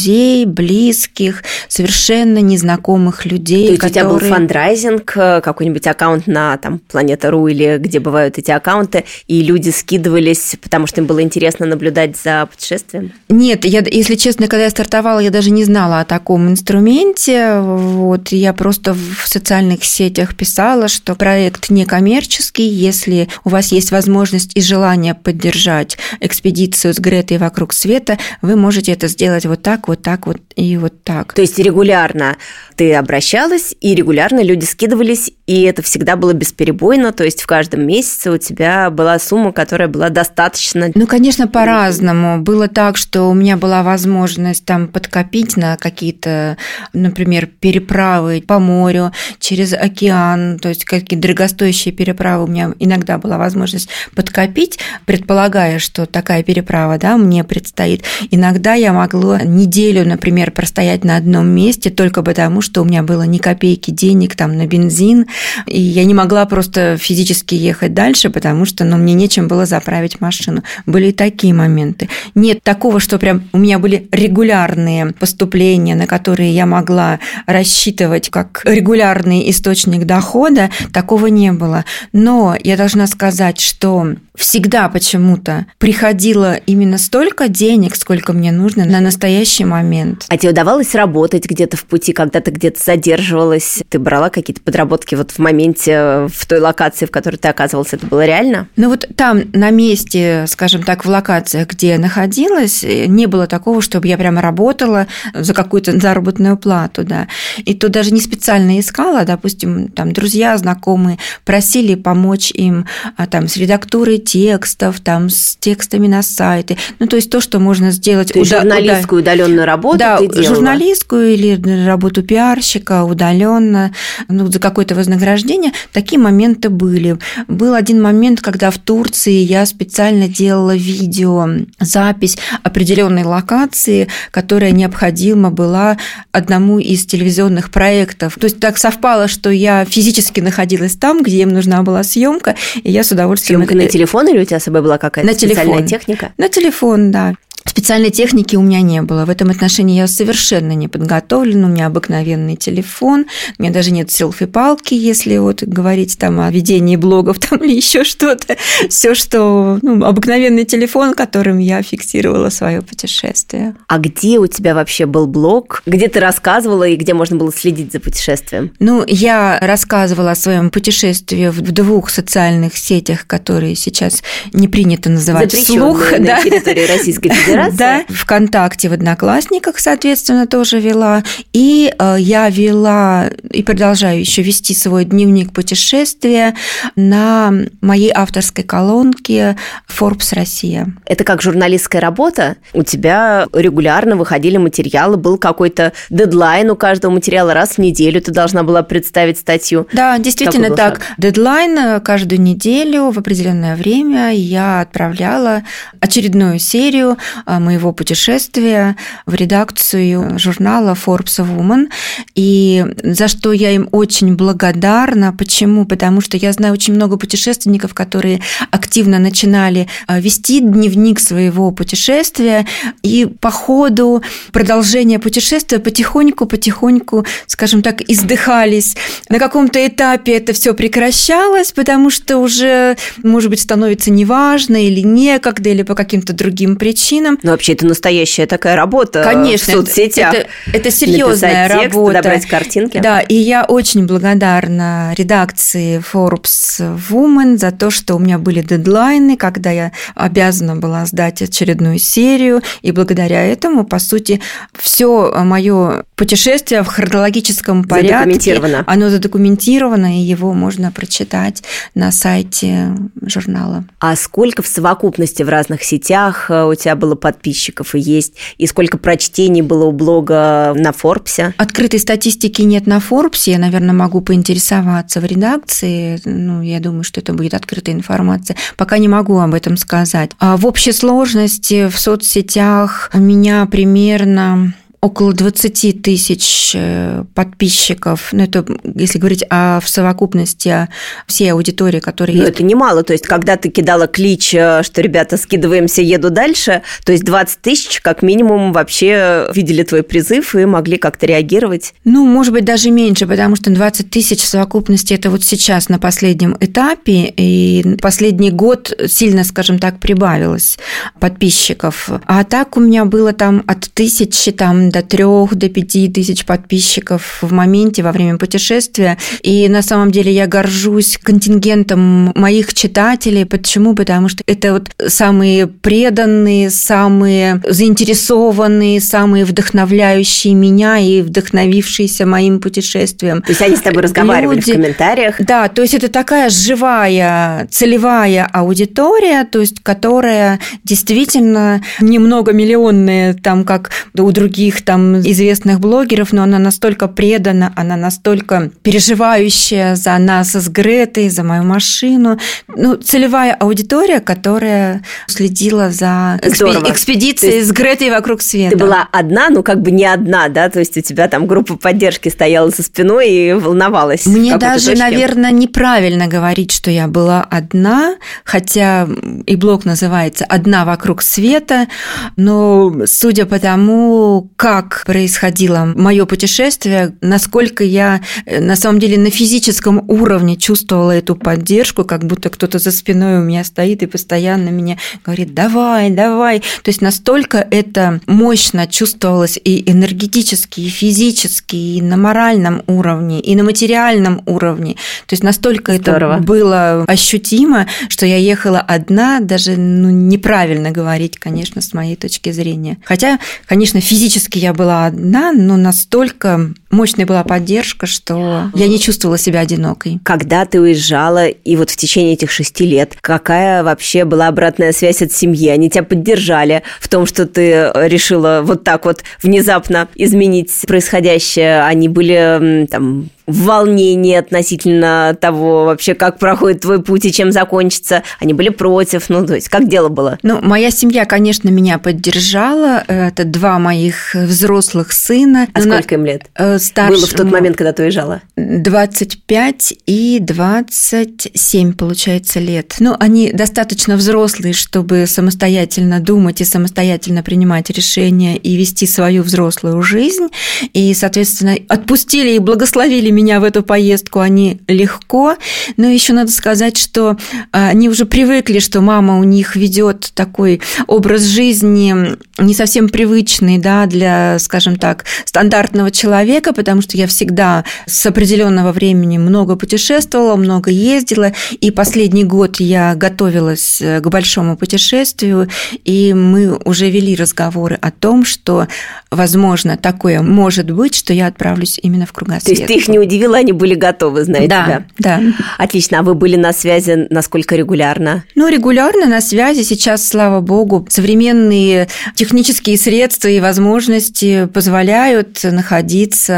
близких, 0.45 1.43
совершенно 1.67 2.39
незнакомых 2.39 3.25
людей, 3.25 3.67
То 3.67 3.71
есть 3.73 3.84
у 3.84 3.89
тебя 3.89 4.05
был 4.05 4.15
которые... 4.15 4.34
фандрайзинг, 4.34 5.13
э, 5.15 5.41
какой-нибудь 5.41 5.88
аккаунт 5.88 6.27
на 6.27 6.58
там 6.58 6.79
Планета.ру 6.79 7.47
или 7.47 7.77
где 7.77 7.99
бывают 7.99 8.38
эти 8.38 8.51
аккаунты, 8.51 9.05
и 9.27 9.41
люди 9.41 9.69
скидывались, 9.69 10.55
потому 10.62 10.88
что 10.88 11.01
им 11.01 11.08
было 11.08 11.21
интересно 11.21 11.65
наблюдать 11.65 12.17
за 12.17 12.47
путешествием? 12.51 13.12
Нет, 13.29 13.65
я, 13.65 13.79
если 13.79 14.15
честно, 14.15 14.47
когда 14.47 14.63
я 14.63 14.69
стартовала, 14.69 15.19
я 15.19 15.29
даже 15.29 15.51
не 15.51 15.63
знала 15.63 16.01
о 16.01 16.05
таком 16.05 16.49
инструменте. 16.49 17.60
Вот, 17.60 18.29
я 18.29 18.53
просто 18.53 18.93
в 18.93 19.27
социальных 19.27 19.84
сетях 19.84 20.36
писала, 20.36 20.88
что 20.88 21.15
проект 21.15 21.69
некоммерческий. 21.69 22.67
Если 22.67 23.29
у 23.43 23.49
вас 23.49 23.71
есть 23.71 23.91
возможность 23.91 24.51
и 24.55 24.62
желание 24.62 25.13
поддержать 25.13 25.97
экспедицию 26.19 26.93
с 26.93 26.99
Гретой 26.99 27.38
вокруг 27.38 27.73
света, 27.73 28.17
вы 28.41 28.55
можете 28.55 28.91
это 28.91 29.08
сделать 29.08 29.45
вот 29.45 29.62
так 29.62 29.85
так, 29.86 29.88
вот 29.88 30.02
так 30.02 30.28
вот 30.28 30.41
и 30.56 30.78
вот 30.78 31.04
так. 31.04 31.34
То 31.34 31.41
есть 31.41 31.60
регулярно 31.60 32.38
ты 32.76 32.93
обращалась, 32.93 33.76
и 33.80 33.95
регулярно 33.95 34.41
люди 34.41 34.65
скидывались, 34.65 35.32
и 35.45 35.62
это 35.62 35.82
всегда 35.82 36.15
было 36.15 36.34
бесперебойно, 36.34 37.13
то 37.13 37.24
есть 37.24 37.41
в 37.41 37.48
каждом 37.48 37.86
месяце 37.86 38.32
у 38.32 38.38
тебя 38.38 38.89
была 38.89 39.17
сумма, 39.19 39.52
которая 39.52 39.88
была 39.88 40.10
достаточно... 40.10 40.91
Ну, 40.93 41.08
конечно, 41.08 41.48
по-разному. 41.48 42.41
Было 42.41 42.67
так, 42.67 42.98
что 42.98 43.30
у 43.30 43.34
меня 43.34 43.56
была 43.56 43.84
возможность 43.84 44.65
там 44.65 44.88
подкопить 44.88 45.56
на 45.56 45.78
какие-то, 45.78 46.58
например, 46.93 47.48
переправы 47.48 48.43
по 48.45 48.60
морю, 48.60 49.12
через 49.39 49.74
океан, 49.74 50.60
то 50.60 50.69
есть 50.69 50.84
какие-то 50.86 51.21
дорогостоящие 51.21 51.93
переправы 51.93 52.45
у 52.45 52.48
меня 52.48 52.74
иногда 52.80 53.17
была 53.17 53.38
возможность 53.38 53.89
подкопить, 54.15 54.80
предполагая, 55.06 55.80
что 55.80 56.06
такая 56.06 56.43
переправа, 56.43 56.98
да, 56.98 57.17
мне 57.17 57.43
предстоит. 57.43 58.04
Иногда 58.32 58.74
я 58.74 58.91
могла 58.91 59.39
неделю, 59.65 60.08
например, 60.08 60.51
простоять 60.51 61.04
на 61.04 61.17
одном 61.17 61.47
месте 61.47 61.89
только 61.89 62.21
потому, 62.21 62.62
что 62.62 62.82
у 62.82 62.86
меня 62.86 63.04
было 63.04 63.23
ни 63.23 63.39
копейки 63.39 63.91
денег 63.91 64.36
там 64.36 64.56
на 64.56 64.67
бензин, 64.67 65.25
и 65.65 65.82
я 65.82 66.06
не 66.06 66.13
могла 66.13 66.45
просто 66.45 66.97
физически 66.97 67.56
ехать 67.56 67.93
дальше, 67.93 68.30
потому 68.30 68.65
что 68.65 68.84
ну, 68.84 68.97
мне 68.97 69.13
нечем 69.13 69.47
было 69.47 69.65
заправить 69.65 70.21
машину. 70.21 70.63
Были 70.86 71.08
и 71.08 71.12
такие 71.12 71.54
моменты. 71.54 72.10
Нет 72.36 72.62
такого, 72.63 72.99
что 72.99 73.17
прям 73.17 73.43
у 73.54 73.58
меня 73.58 73.80
были 73.80 74.08
регулярные 74.12 75.08
поступления, 75.13 75.95
на 75.95 76.06
которые 76.06 76.51
я 76.54 76.65
могла 76.65 77.19
рассчитывать 77.47 78.30
как 78.30 78.62
регулярный 78.65 79.49
источник 79.49 80.06
дохода, 80.06 80.69
такого 80.93 81.28
не 81.28 81.51
было. 81.51 81.86
Но 82.13 82.56
я 82.63 82.78
должна 82.78 83.08
сказать, 83.08 83.60
что 83.60 84.15
всегда 84.38 84.89
почему-то 84.89 85.65
приходило 85.78 86.56
именно 86.56 86.98
столько 86.98 87.48
денег, 87.48 87.95
сколько 87.95 88.34
мне 88.34 88.52
нужно 88.52 88.86
на 88.86 89.02
настоящий 89.02 89.65
момент. 89.65 90.26
А 90.30 90.38
тебе 90.38 90.52
удавалось 90.52 90.95
работать 90.95 91.45
где-то 91.45 91.78
в 91.78 91.86
пути, 91.86 92.13
когда 92.13 92.41
ты 92.41 92.52
где-то 92.52 92.84
задерживалась? 92.84 93.84
Ты 93.89 94.00
брала 94.00 94.30
какие-то 94.30 94.62
подработки 94.62 95.15
вот 95.15 95.32
в 95.32 95.39
моменте, 95.39 96.28
в 96.32 96.45
той 96.48 96.60
локации, 96.60 97.06
в 97.06 97.12
которой 97.12 97.38
ты 97.38 97.48
оказывалась? 97.48 97.93
Это 97.93 98.06
было 98.06 98.26
реально? 98.26 98.67
Ну 98.76 98.89
вот 98.89 99.08
там, 99.15 99.41
на 99.54 99.69
месте, 99.69 100.45
скажем 100.48 100.84
так, 100.84 101.06
в 101.06 101.10
локациях, 101.10 101.69
где 101.69 101.89
я 101.89 102.00
находилась, 102.00 102.84
не 102.84 103.28
было 103.28 103.48
такого, 103.48 103.82
чтобы 103.82 104.08
я 104.08 104.17
прямо 104.17 104.41
работала 104.41 105.08
за 105.34 105.54
какую-то 105.54 105.98
заработную 106.00 106.58
плату, 106.58 107.04
да. 107.04 107.28
И 107.58 107.74
то 107.74 107.89
даже 107.89 108.12
не 108.12 108.21
специально 108.21 108.80
искала, 108.80 109.24
допустим, 109.24 109.89
там 109.89 110.12
друзья, 110.13 110.58
знакомые 110.58 111.17
просили 111.43 111.95
помочь 111.95 112.52
им 112.52 112.86
а, 113.17 113.28
там 113.28 113.48
с 113.48 113.58
редактурой 113.58 114.19
текстов, 114.25 114.99
там, 114.99 115.29
с 115.29 115.55
текстами 115.59 116.07
на 116.07 116.21
сайты. 116.21 116.77
Ну, 116.99 117.07
то 117.07 117.15
есть 117.15 117.29
то, 117.29 117.39
что 117.39 117.59
можно 117.59 117.91
сделать... 117.91 118.33
То 118.33 118.39
уда- 118.39 118.61
журналистскую 118.61 119.21
уда- 119.21 119.31
удаленную 119.33 119.65
работу 119.65 119.99
да, 119.99 120.17
ты 120.17 120.27
делала? 120.27 120.55
журналистскую 120.55 121.33
или 121.33 121.85
работу 121.85 122.23
пиарщика 122.23 123.03
удаленно, 123.03 123.93
ну, 124.27 124.47
за 124.47 124.59
какое-то 124.59 124.95
вознаграждение. 124.95 125.71
Такие 125.93 126.19
моменты 126.19 126.69
были. 126.69 127.17
Был 127.47 127.73
один 127.73 128.01
момент, 128.01 128.41
когда 128.41 128.71
в 128.71 128.77
Турции 128.77 129.43
я 129.43 129.65
специально 129.65 130.27
делала 130.27 130.75
видео, 130.75 131.47
запись 131.79 132.38
определенной 132.63 133.23
локации, 133.23 134.07
которая 134.31 134.71
необходима 134.71 135.51
была 135.51 135.97
одному 136.31 136.79
из 136.79 137.05
телевизионных 137.05 137.69
проектов. 137.69 138.38
То 138.39 138.45
есть 138.45 138.59
так 138.59 138.77
совпало, 138.77 139.27
что 139.27 139.49
я 139.49 139.85
физически 139.85 140.39
находилась 140.39 140.95
там, 140.95 141.21
где 141.21 141.41
им 141.41 141.49
нужна 141.49 141.83
была 141.83 142.03
съемка, 142.03 142.55
и 142.81 142.91
я 142.91 143.03
с 143.03 143.11
удовольствием... 143.11 143.59
Съемка 143.59 143.75
на 143.75 143.88
телефон 143.88 144.14
телефон 144.15 144.34
или 144.34 144.41
у 144.41 144.45
тебя 144.45 144.60
с 144.60 144.63
собой 144.63 144.82
была 144.82 144.97
какая-то 144.97 145.28
на 145.28 145.38
специальная 145.38 145.78
телефон. 145.82 145.88
техника? 145.88 146.34
На 146.38 146.49
телефон, 146.49 147.12
да. 147.12 147.34
Специальной 147.67 148.12
техники 148.12 148.56
у 148.56 148.62
меня 148.62 148.82
не 148.82 149.01
было. 149.01 149.25
В 149.25 149.30
этом 149.30 149.49
отношении 149.49 149.97
я 149.97 150.08
совершенно 150.08 150.73
не 150.73 150.88
подготовлена. 150.88 151.67
У 151.67 151.69
меня 151.69 151.88
обыкновенный 151.88 152.56
телефон. 152.56 153.25
У 153.58 153.62
меня 153.62 153.73
даже 153.73 153.91
нет 153.91 154.12
селфи-палки, 154.12 154.93
если 154.93 155.38
вот 155.38 155.63
говорить 155.63 156.17
там 156.19 156.39
о 156.39 156.51
ведении 156.51 156.95
блогов 156.95 157.39
там 157.39 157.63
или 157.63 157.73
еще 157.73 158.04
что-то. 158.04 158.56
Все, 158.89 159.15
что 159.15 159.80
ну, 159.82 160.06
обыкновенный 160.06 160.65
телефон, 160.65 161.15
которым 161.15 161.58
я 161.58 161.82
фиксировала 161.82 162.49
свое 162.49 162.84
путешествие. 162.84 163.75
А 163.88 163.97
где 163.97 164.38
у 164.38 164.45
тебя 164.45 164.75
вообще 164.75 165.08
был 165.08 165.25
блог? 165.25 165.82
Где 165.88 166.08
ты 166.08 166.19
рассказывала 166.19 166.88
и 166.88 166.95
где 166.95 167.15
можно 167.15 167.36
было 167.36 167.51
следить 167.51 167.91
за 167.91 167.99
путешествием? 167.99 168.71
Ну, 168.80 169.04
я 169.08 169.58
рассказывала 169.60 170.32
о 170.32 170.36
своем 170.36 170.69
путешествии 170.69 171.47
в 171.47 171.62
двух 171.62 172.12
социальных 172.12 172.78
сетях, 172.78 173.25
которые 173.25 173.75
сейчас 173.75 174.21
не 174.54 174.67
принято 174.67 175.10
называть 175.10 175.51
вслух. 175.51 176.12
на 176.12 176.19
да. 176.19 176.43
территории 176.43 176.86
Российской 176.86 177.30
Федерации. 177.30 177.54
Да, 177.77 178.03
ВКонтакте, 178.09 178.89
в 178.89 178.93
Одноклассниках, 178.93 179.79
соответственно, 179.79 180.47
тоже 180.47 180.79
вела. 180.79 181.23
И 181.53 181.93
э, 181.97 182.15
я 182.19 182.49
вела 182.49 183.29
и 183.51 183.63
продолжаю 183.63 184.19
еще 184.19 184.41
вести 184.41 184.73
свой 184.73 185.05
дневник 185.05 185.53
путешествия 185.53 186.55
на 186.95 187.53
моей 187.81 188.11
авторской 188.13 188.63
колонке 188.63 189.57
Forbes 189.87 190.35
Россия. 190.35 190.93
Это 191.05 191.23
как 191.23 191.41
журналистская 191.41 192.01
работа? 192.01 192.57
У 192.73 192.83
тебя 192.83 193.47
регулярно 193.53 194.15
выходили 194.15 194.57
материалы, 194.57 195.17
был 195.17 195.37
какой-то 195.37 195.93
дедлайн 196.09 196.69
у 196.69 196.75
каждого 196.75 197.11
материала, 197.11 197.53
раз 197.53 197.73
в 197.73 197.77
неделю 197.77 198.21
ты 198.21 198.31
должна 198.31 198.63
была 198.63 198.83
представить 198.83 199.37
статью. 199.37 199.87
Да, 199.93 200.17
действительно 200.17 200.69
так. 200.75 200.95
Шаг? 200.95 201.05
Дедлайн 201.17 201.77
э, 201.77 201.99
каждую 201.99 202.41
неделю 202.41 203.11
в 203.11 203.19
определенное 203.19 203.75
время 203.75 204.33
я 204.33 204.81
отправляла 204.81 205.63
очередную 205.99 206.59
серию 206.59 207.17
э, 207.44 207.44
моего 207.45 207.91
путешествия 207.91 208.95
в 209.25 209.34
редакцию 209.34 210.38
журнала 210.39 210.93
Forbes 210.93 211.39
Woman, 211.39 211.89
и 212.36 212.86
за 213.03 213.27
что 213.27 213.51
я 213.53 213.71
им 213.71 213.89
очень 213.91 214.36
благодарна. 214.36 215.34
Почему? 215.34 215.86
Потому 215.86 216.21
что 216.21 216.38
я 216.38 216.51
знаю 216.53 216.73
очень 216.73 216.93
много 216.93 217.17
путешественников, 217.17 217.93
которые 217.93 218.41
активно 218.71 219.19
начинали 219.19 219.88
а, 220.08 220.19
вести 220.19 220.60
дневник 220.60 221.19
своего 221.19 221.71
путешествия, 221.71 222.65
и 223.03 223.25
по 223.39 223.51
ходу 223.51 224.23
продолжения 224.51 225.19
путешествия 225.19 225.79
потихоньку-потихоньку, 225.79 227.25
скажем 227.47 227.81
так, 227.81 228.01
издыхались. 228.01 228.95
На 229.29 229.39
каком-то 229.39 229.86
этапе 229.86 230.34
это 230.34 230.53
все 230.53 230.73
прекращалось, 230.73 231.71
потому 231.71 232.10
что 232.10 232.38
уже, 232.38 232.97
может 233.23 233.49
быть, 233.49 233.62
становится 233.62 234.12
неважно 234.12 234.86
или 234.86 235.01
некогда, 235.01 235.69
или 235.69 235.84
по 235.84 235.95
каким-то 235.95 236.34
другим 236.34 236.75
причинам. 236.75 237.35
Но 237.43 237.52
вообще 237.52 237.74
это 237.74 237.86
настоящая 237.86 238.45
такая 238.45 238.76
работа 238.76 239.24
Конечно, 239.24 239.74
в 239.74 239.78
соцсетях. 239.78 240.34
Это, 240.34 240.48
это 240.74 240.91
серьезная 240.91 241.63
Написать 241.63 241.82
текст, 241.82 241.95
работа. 241.95 242.17
Подобрать 242.17 242.45
картинки. 242.45 242.98
Да, 243.00 243.19
и 243.19 243.36
я 243.36 243.65
очень 243.65 244.06
благодарна 244.06 245.13
редакции 245.17 246.00
Forbes 246.13 247.00
Woman 247.10 247.58
за 247.58 247.71
то, 247.71 247.91
что 247.91 248.15
у 248.15 248.19
меня 248.19 248.38
были 248.38 248.62
дедлайны, 248.62 249.38
когда 249.38 249.71
я 249.71 249.91
обязана 250.15 250.76
была 250.76 251.06
сдать 251.06 251.41
очередную 251.41 252.00
серию, 252.00 252.62
и 252.82 252.91
благодаря 252.91 253.45
этому, 253.45 253.86
по 253.86 254.00
сути, 254.00 254.41
все 254.74 255.32
мое 255.43 256.06
путешествие 256.15 256.84
в 256.84 256.88
хронологическом 256.88 257.84
порядке. 257.84 258.15
Задокументировано. 258.15 258.84
Оно 258.88 259.10
задокументировано, 259.10 260.19
и 260.19 260.24
его 260.24 260.54
можно 260.54 260.91
прочитать 260.91 261.63
на 261.93 262.12
сайте 262.12 262.95
журнала. 263.21 263.86
А 264.00 264.15
сколько 264.15 264.62
в 264.62 264.67
совокупности 264.67 265.43
в 265.43 265.50
разных 265.50 265.84
сетях 265.84 266.50
э, 266.50 266.63
у 266.63 266.76
тебя 266.76 266.95
было 266.95 267.15
подписчиков 267.25 267.95
и 267.95 267.99
есть, 267.99 268.35
и 268.59 268.67
сколько 268.67 268.99
прочтений 268.99 269.63
было 269.63 269.85
у 269.85 269.91
блога 269.91 270.73
на 270.75 270.91
Форбсе? 270.91 271.55
Открытой 271.57 271.99
статистики 271.99 272.61
нет 272.61 272.85
на 272.85 272.99
Форбсе, 272.99 273.53
я, 273.53 273.57
наверное, 273.57 273.95
могу 273.95 274.21
поинтересоваться 274.21 275.19
в 275.21 275.25
редакции, 275.25 276.21
ну, 276.23 276.61
я 276.61 276.79
думаю, 276.79 277.03
что 277.03 277.21
это 277.21 277.33
будет 277.33 277.55
открытая 277.55 277.95
информация, 277.95 278.55
пока 278.77 278.99
не 278.99 279.07
могу 279.07 279.39
об 279.39 279.55
этом 279.55 279.75
сказать. 279.75 280.29
А 280.38 280.55
в 280.55 280.67
общей 280.67 280.91
сложности 280.91 281.89
в 281.89 281.99
соцсетях 281.99 283.09
меня 283.15 283.65
примерно 283.65 284.75
около 285.05 285.33
20 285.33 286.01
тысяч 286.01 286.71
э, 286.73 287.23
подписчиков. 287.35 288.29
Ну, 288.31 288.43
это 288.43 288.65
если 288.95 289.19
говорить 289.19 289.43
о 289.51 289.79
в 289.79 289.87
совокупности 289.87 290.87
всей 291.27 291.51
аудитории, 291.51 291.99
которая 291.99 292.35
Но 292.35 292.43
есть. 292.43 292.55
это 292.55 292.63
немало. 292.63 293.03
То 293.03 293.13
есть, 293.13 293.27
когда 293.27 293.55
ты 293.55 293.69
кидала 293.69 294.07
клич, 294.07 294.55
э, 294.55 294.81
что 294.81 295.01
ребята, 295.01 295.37
скидываемся, 295.37 296.01
еду 296.01 296.31
дальше, 296.31 296.81
то 297.05 297.11
есть 297.11 297.23
20 297.23 297.61
тысяч 297.61 298.01
как 298.01 298.23
минимум 298.23 298.73
вообще 298.73 299.47
видели 299.53 299.83
твой 299.83 300.01
призыв 300.01 300.55
и 300.55 300.65
могли 300.65 300.97
как-то 300.97 301.27
реагировать? 301.27 301.93
Ну, 302.03 302.25
может 302.25 302.51
быть, 302.51 302.65
даже 302.65 302.89
меньше, 302.89 303.27
потому 303.27 303.55
что 303.55 303.69
20 303.69 304.09
тысяч 304.09 304.41
в 304.41 304.47
совокупности 304.47 305.13
это 305.13 305.29
вот 305.29 305.43
сейчас 305.43 305.87
на 305.87 305.99
последнем 305.99 306.57
этапе, 306.59 307.31
и 307.37 307.95
последний 308.01 308.49
год 308.49 308.91
сильно, 309.07 309.43
скажем 309.43 309.77
так, 309.77 309.99
прибавилось 309.99 310.79
подписчиков. 311.19 312.09
А 312.25 312.43
так 312.43 312.75
у 312.75 312.79
меня 312.79 313.05
было 313.05 313.33
там 313.33 313.63
от 313.67 313.87
тысячи 313.93 314.51
там 314.51 314.89
до 314.95 315.01
трех, 315.01 315.55
до 315.55 315.67
пяти 315.67 316.08
тысяч 316.08 316.45
подписчиков 316.45 317.39
в 317.41 317.51
моменте 317.51 318.01
во 318.01 318.13
время 318.13 318.38
путешествия. 318.38 319.17
И 319.41 319.67
на 319.67 319.81
самом 319.81 320.10
деле 320.10 320.31
я 320.31 320.47
горжусь 320.47 321.19
контингентом 321.21 322.31
моих 322.34 322.73
читателей. 322.73 323.45
Почему? 323.45 323.93
Потому 323.93 324.29
что 324.29 324.41
это 324.47 324.71
вот 324.71 324.91
самые 325.08 325.67
преданные, 325.67 326.69
самые 326.69 327.62
заинтересованные, 327.67 329.01
самые 329.01 329.43
вдохновляющие 329.43 330.53
меня 330.53 330.97
и 330.97 331.21
вдохновившиеся 331.21 332.25
моим 332.25 332.62
путешествием. 332.62 333.41
То 333.41 333.49
есть 333.49 333.62
они 333.62 333.75
с 333.75 333.81
тобой 333.81 334.03
разговаривали 334.03 334.58
Люди... 334.58 334.71
в 334.71 334.75
комментариях? 334.75 335.36
Да, 335.39 335.67
то 335.67 335.81
есть 335.81 335.93
это 335.93 336.08
такая 336.08 336.49
живая, 336.49 337.67
целевая 337.69 338.45
аудитория, 338.45 339.43
то 339.43 339.60
есть 339.60 339.81
которая 339.84 340.62
действительно 340.86 341.84
немного 341.99 342.53
миллионная, 342.53 343.34
там 343.34 343.65
как 343.65 343.91
у 344.17 344.31
других 344.31 344.85
там 344.86 345.19
известных 345.19 345.80
блогеров, 345.80 346.32
но 346.32 346.43
она 346.43 346.60
настолько 346.60 347.08
предана, 347.08 347.74
она 347.76 347.98
настолько 347.98 348.71
переживающая 348.84 349.95
за 349.95 350.17
нас 350.17 350.54
с 350.54 350.69
Гретой, 350.69 351.30
за 351.30 351.43
мою 351.43 351.63
машину. 351.63 352.39
Ну, 352.67 352.95
целевая 352.95 353.54
аудитория, 353.54 354.19
которая 354.19 355.04
следила 355.28 355.91
за 355.91 356.39
Здорово. 356.43 356.89
экспедицией 356.89 357.62
с 357.62 357.71
Гретой 357.71 358.12
вокруг 358.12 358.41
света. 358.41 358.78
Ты 358.78 358.78
была 358.78 359.08
одна, 359.12 359.50
ну 359.50 359.63
как 359.63 359.82
бы 359.82 359.91
не 359.91 360.06
одна, 360.06 360.48
да? 360.50 360.69
То 360.69 360.80
есть 360.80 360.98
у 360.98 361.02
тебя 361.02 361.28
там 361.28 361.48
группа 361.48 361.76
поддержки 361.76 362.30
стояла 362.30 362.69
за 362.69 362.84
спиной 362.84 363.30
и 363.30 363.54
волновалась. 363.54 364.26
Мне 364.26 364.58
даже, 364.58 364.91
точке. 364.91 365.04
наверное, 365.04 365.52
неправильно 365.52 366.28
говорить, 366.28 366.71
что 366.71 366.91
я 366.91 367.08
была 367.08 367.45
одна, 367.50 368.15
хотя 368.43 369.08
и 369.45 369.56
блог 369.56 369.86
называется 369.86 370.45
«Одна 370.45 370.86
вокруг 370.86 371.21
света», 371.21 371.88
но 372.36 372.93
судя 373.06 373.45
по 373.45 373.60
тому, 373.60 374.52
как 374.56 374.74
происходило 374.81 375.93
мое 375.95 376.25
путешествие, 376.25 377.15
насколько 377.21 377.83
я 377.83 378.21
э, 378.45 378.59
на 378.59 378.75
самом 378.75 378.99
деле 378.99 379.17
на 379.17 379.29
физическом 379.29 380.09
уровне 380.09 380.55
чувствовала 380.55 381.11
эту 381.11 381.35
поддержку, 381.35 382.03
как 382.03 382.25
будто 382.25 382.49
кто-то 382.49 382.79
за 382.79 382.91
спиной 382.91 383.39
у 383.39 383.41
меня 383.41 383.63
стоит 383.63 384.03
и 384.03 384.05
постоянно 384.05 384.69
меня 384.69 384.97
говорит 385.23 385.53
«давай, 385.53 386.09
давай». 386.09 386.59
То 386.59 386.89
есть 386.89 387.01
настолько 387.01 387.65
это 387.71 388.19
мощно 388.25 388.88
чувствовалось 388.88 389.59
и 389.63 389.89
энергетически, 389.89 390.81
и 390.81 390.89
физически, 390.89 391.75
и 391.75 392.01
на 392.01 392.17
моральном 392.17 392.83
уровне, 392.88 393.41
и 393.41 393.55
на 393.55 393.63
материальном 393.63 394.41
уровне. 394.45 394.95
То 395.27 395.33
есть 395.33 395.43
настолько 395.43 395.95
Здорово. 395.95 396.35
это 396.35 396.43
было 396.43 397.03
ощутимо, 397.07 397.88
что 398.09 398.25
я 398.25 398.38
ехала 398.38 398.79
одна, 398.79 399.39
даже 399.39 399.77
ну, 399.77 400.09
неправильно 400.09 400.91
говорить, 400.91 401.38
конечно, 401.38 401.81
с 401.81 401.93
моей 401.93 402.15
точки 402.15 402.51
зрения. 402.51 402.97
Хотя, 403.03 403.39
конечно, 403.65 404.01
физически 404.01 404.54
я 404.55 404.73
была 404.73 405.05
одна, 405.05 405.51
но 405.51 405.77
настолько 405.77 406.73
мощная 406.95 407.25
была 407.25 407.43
поддержка, 407.43 408.05
что 408.08 408.71
я 408.73 408.88
не 408.88 408.99
чувствовала 408.99 409.38
себя 409.38 409.60
одинокой. 409.60 410.19
Когда 410.23 410.65
ты 410.65 410.79
уезжала, 410.81 411.47
и 411.47 411.75
вот 411.75 411.89
в 411.89 411.95
течение 411.95 412.34
этих 412.34 412.49
шести 412.49 412.86
лет, 412.86 413.15
какая 413.21 413.84
вообще 413.84 414.25
была 414.25 414.47
обратная 414.47 414.91
связь 414.91 415.21
от 415.21 415.31
семьи? 415.31 415.69
Они 415.69 415.89
тебя 415.89 416.03
поддержали 416.03 416.84
в 416.99 417.08
том, 417.08 417.25
что 417.25 417.45
ты 417.45 417.91
решила 417.93 418.62
вот 418.63 418.84
так 418.84 419.05
вот 419.05 419.23
внезапно 419.43 420.08
изменить 420.15 420.71
происходящее? 420.88 421.84
Они 421.84 422.08
были 422.10 422.88
там 422.89 423.29
в 423.47 423.65
волнении 423.65 424.36
относительно 424.36 425.38
того 425.39 425.86
вообще, 425.86 426.15
как 426.15 426.39
проходит 426.39 426.81
твой 426.81 427.01
путь 427.03 427.25
и 427.25 427.31
чем 427.31 427.51
закончится. 427.51 428.23
Они 428.39 428.53
были 428.53 428.69
против, 428.69 429.29
ну, 429.29 429.45
то 429.45 429.53
есть 429.53 429.69
как 429.69 429.88
дело 429.88 430.10
было? 430.10 430.39
Ну, 430.41 430.60
моя 430.62 430.89
семья, 430.89 431.25
конечно, 431.25 431.69
меня 431.69 431.99
поддержала. 431.99 433.03
Это 433.08 433.43
два 433.43 433.77
моих 433.77 434.34
взрослых 434.34 435.12
сына. 435.12 435.67
А 435.73 435.79
Но 435.79 435.93
сколько 435.93 436.15
им 436.15 436.25
лет? 436.25 436.43
Старше... 436.86 437.17
Было 437.17 437.28
в 437.28 437.34
тот 437.34 437.52
момент, 437.52 437.76
когда 437.76 437.93
ты 437.93 438.04
уезжала? 438.04 438.41
25 438.56 439.93
и 440.06 440.39
27, 440.39 441.93
получается, 441.93 442.60
лет. 442.60 442.95
Ну, 443.00 443.15
они 443.19 443.52
достаточно 443.52 444.15
взрослые, 444.15 444.74
чтобы 444.74 445.26
самостоятельно 445.28 446.19
думать 446.19 446.62
и 446.62 446.65
самостоятельно 446.65 447.43
принимать 447.43 447.89
решения 447.89 448.58
и 448.58 448.76
вести 448.76 449.08
свою 449.08 449.43
взрослую 449.43 450.02
жизнь. 450.02 450.48
И, 450.93 451.13
соответственно, 451.13 451.76
отпустили 451.88 452.52
и 452.52 452.60
благословили 452.60 453.32
меня 453.32 453.60
в 453.60 453.63
эту 453.63 453.84
поездку 453.84 454.39
они 454.39 454.82
легко, 454.88 455.56
но 455.98 456.08
еще 456.08 456.34
надо 456.34 456.52
сказать, 456.52 456.98
что 456.98 457.38
а, 457.71 457.89
они 457.89 458.10
уже 458.10 458.26
привыкли, 458.26 458.80
что 458.80 459.02
мама 459.02 459.39
у 459.39 459.43
них 459.43 459.76
ведет 459.76 460.32
такой 460.34 460.82
образ 461.08 461.43
жизни 461.43 462.36
не 462.58 462.74
совсем 462.74 463.10
привычный 463.10 463.78
да, 463.78 464.06
для, 464.06 464.60
скажем 464.60 464.95
так, 464.95 465.26
стандартного 465.45 466.12
человека, 466.12 466.74
потому 466.75 467.01
что 467.01 467.17
я 467.17 467.27
всегда 467.27 467.83
с 468.05 468.25
определенного 468.25 468.91
времени 468.91 469.38
много 469.38 469.75
путешествовала, 469.75 470.55
много 470.55 470.91
ездила, 470.91 471.51
и 471.81 471.91
последний 471.91 472.43
год 472.43 472.79
я 472.79 473.15
готовилась 473.15 474.01
э, 474.01 474.19
к 474.19 474.27
большому 474.27 474.77
путешествию, 474.77 475.69
и 476.03 476.33
мы 476.33 476.77
уже 476.85 477.09
вели 477.09 477.35
разговоры 477.35 477.97
о 478.01 478.11
том, 478.11 478.45
что, 478.45 478.88
возможно, 479.31 479.97
такое 479.97 480.41
может 480.41 480.91
быть, 480.91 481.15
что 481.15 481.33
я 481.33 481.47
отправлюсь 481.47 481.99
именно 482.01 482.25
в 482.25 482.33
кругосветку. 482.33 482.65
То 482.65 482.71
есть 482.71 482.85
ты 482.85 482.93
их 482.95 483.07
не 483.07 483.19
удивила, 483.19 483.57
они 483.57 483.71
были 483.71 483.95
готовы, 483.95 484.43
знаете, 484.43 484.67
да, 484.67 484.85
да. 484.88 485.05
Да. 485.17 485.41
Отлично. 485.77 486.19
А 486.19 486.23
вы 486.23 486.35
были 486.35 486.55
на 486.55 486.73
связи 486.73 487.25
насколько 487.29 487.75
регулярно? 487.75 488.43
Ну, 488.55 488.67
регулярно 488.67 489.25
на 489.27 489.41
связи. 489.41 489.83
Сейчас, 489.83 490.27
слава 490.27 490.61
богу, 490.61 491.05
современные 491.09 492.07
технические 492.35 492.97
средства 492.97 493.47
и 493.47 493.59
возможности 493.59 494.65
позволяют 494.65 495.63
находиться 495.63 496.54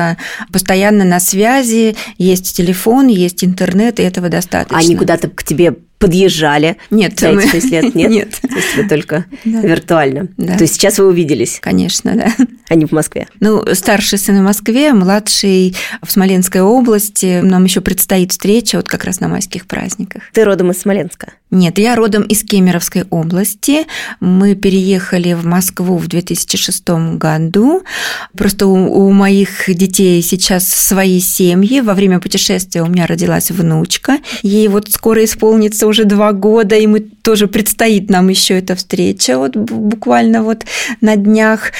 постоянно 0.51 1.03
на 1.03 1.19
связи. 1.19 1.95
Есть 2.17 2.55
телефон, 2.55 3.07
есть 3.07 3.43
интернет, 3.43 3.99
и 3.99 4.03
этого 4.03 4.29
достаточно. 4.29 4.77
Они 4.77 4.95
куда-то 4.95 5.29
к 5.29 5.43
тебе 5.43 5.75
подъезжали 5.97 6.77
нет, 6.89 7.19
за 7.19 7.29
эти 7.29 7.47
6 7.47 7.71
лет? 7.71 7.95
Нет? 7.95 8.09
Нет. 8.09 8.31
То 8.41 8.55
есть 8.55 8.75
вы 8.77 8.87
только 8.87 9.25
да. 9.45 9.61
виртуально? 9.61 10.27
Да. 10.37 10.57
То 10.57 10.63
есть 10.63 10.75
сейчас 10.75 10.99
вы 10.99 11.07
увиделись? 11.07 11.59
Конечно, 11.61 12.15
да. 12.15 12.33
Они 12.69 12.85
в 12.85 12.91
Москве? 12.91 13.27
Ну, 13.39 13.63
старший 13.73 14.19
сын 14.19 14.37
в 14.39 14.43
Москве, 14.43 14.93
младший 14.93 15.75
в 16.01 16.11
Смоленской 16.11 16.61
области. 16.61 17.39
Нам 17.41 17.63
еще 17.63 17.81
предстоит 17.81 18.31
встреча 18.31 18.77
вот 18.77 18.87
как 18.87 19.05
раз 19.05 19.19
на 19.19 19.27
майских 19.27 19.65
праздниках. 19.65 20.23
Ты 20.33 20.43
родом 20.43 20.71
из 20.71 20.81
Смоленска? 20.81 21.33
Нет, 21.49 21.79
я 21.79 21.95
родом 21.95 22.23
из 22.23 22.43
Кемеровской 22.43 23.05
области. 23.09 23.85
Мы 24.19 24.55
переехали 24.55 25.31
в 25.31 25.45
Москву 25.45 25.97
в 25.97 26.07
2006 26.07 26.89
году. 27.15 27.83
Просто 28.35 28.67
у, 28.67 29.07
у 29.07 29.11
моих 29.11 29.63
детей 29.67 30.21
сейчас 30.21 30.67
свои 30.67 31.21
семьи. 31.21 31.79
Во 31.79 31.93
время 31.93 32.19
путешествия 32.19 32.81
у 32.81 32.87
меня 32.87 33.07
родилась 33.07 33.49
внучка. 33.49 34.17
Ей 34.41 34.67
вот 34.67 34.91
скоро 34.91 35.23
исполнится 35.23 35.86
уже 35.87 36.05
два 36.05 36.33
года, 36.33 36.75
и 36.75 36.87
мы 36.87 36.99
тоже 36.99 37.47
предстоит 37.47 38.09
нам 38.09 38.27
еще 38.29 38.57
эта 38.57 38.75
встреча 38.75 39.37
вот 39.37 39.55
буквально 39.55 40.43
вот 40.43 40.63
на 41.01 41.15
днях. 41.15 41.71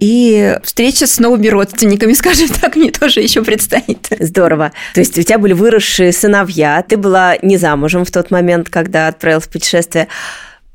И 0.00 0.58
встреча 0.62 1.06
с 1.06 1.18
новыми 1.18 1.48
родственниками, 1.48 2.12
скажем 2.14 2.48
так, 2.48 2.76
мне 2.76 2.90
тоже 2.90 3.20
еще 3.20 3.42
предстоит. 3.42 4.08
Здорово. 4.18 4.72
То 4.94 5.00
есть 5.00 5.18
у 5.18 5.22
тебя 5.22 5.38
были 5.38 5.52
выросшие 5.52 6.12
сыновья, 6.12 6.84
ты 6.86 6.96
была 6.96 7.36
не 7.42 7.56
замужем 7.56 8.04
в 8.04 8.10
тот 8.10 8.30
момент, 8.30 8.68
когда 8.68 9.08
отправилась 9.08 9.44
в 9.44 9.50
путешествие 9.50 10.08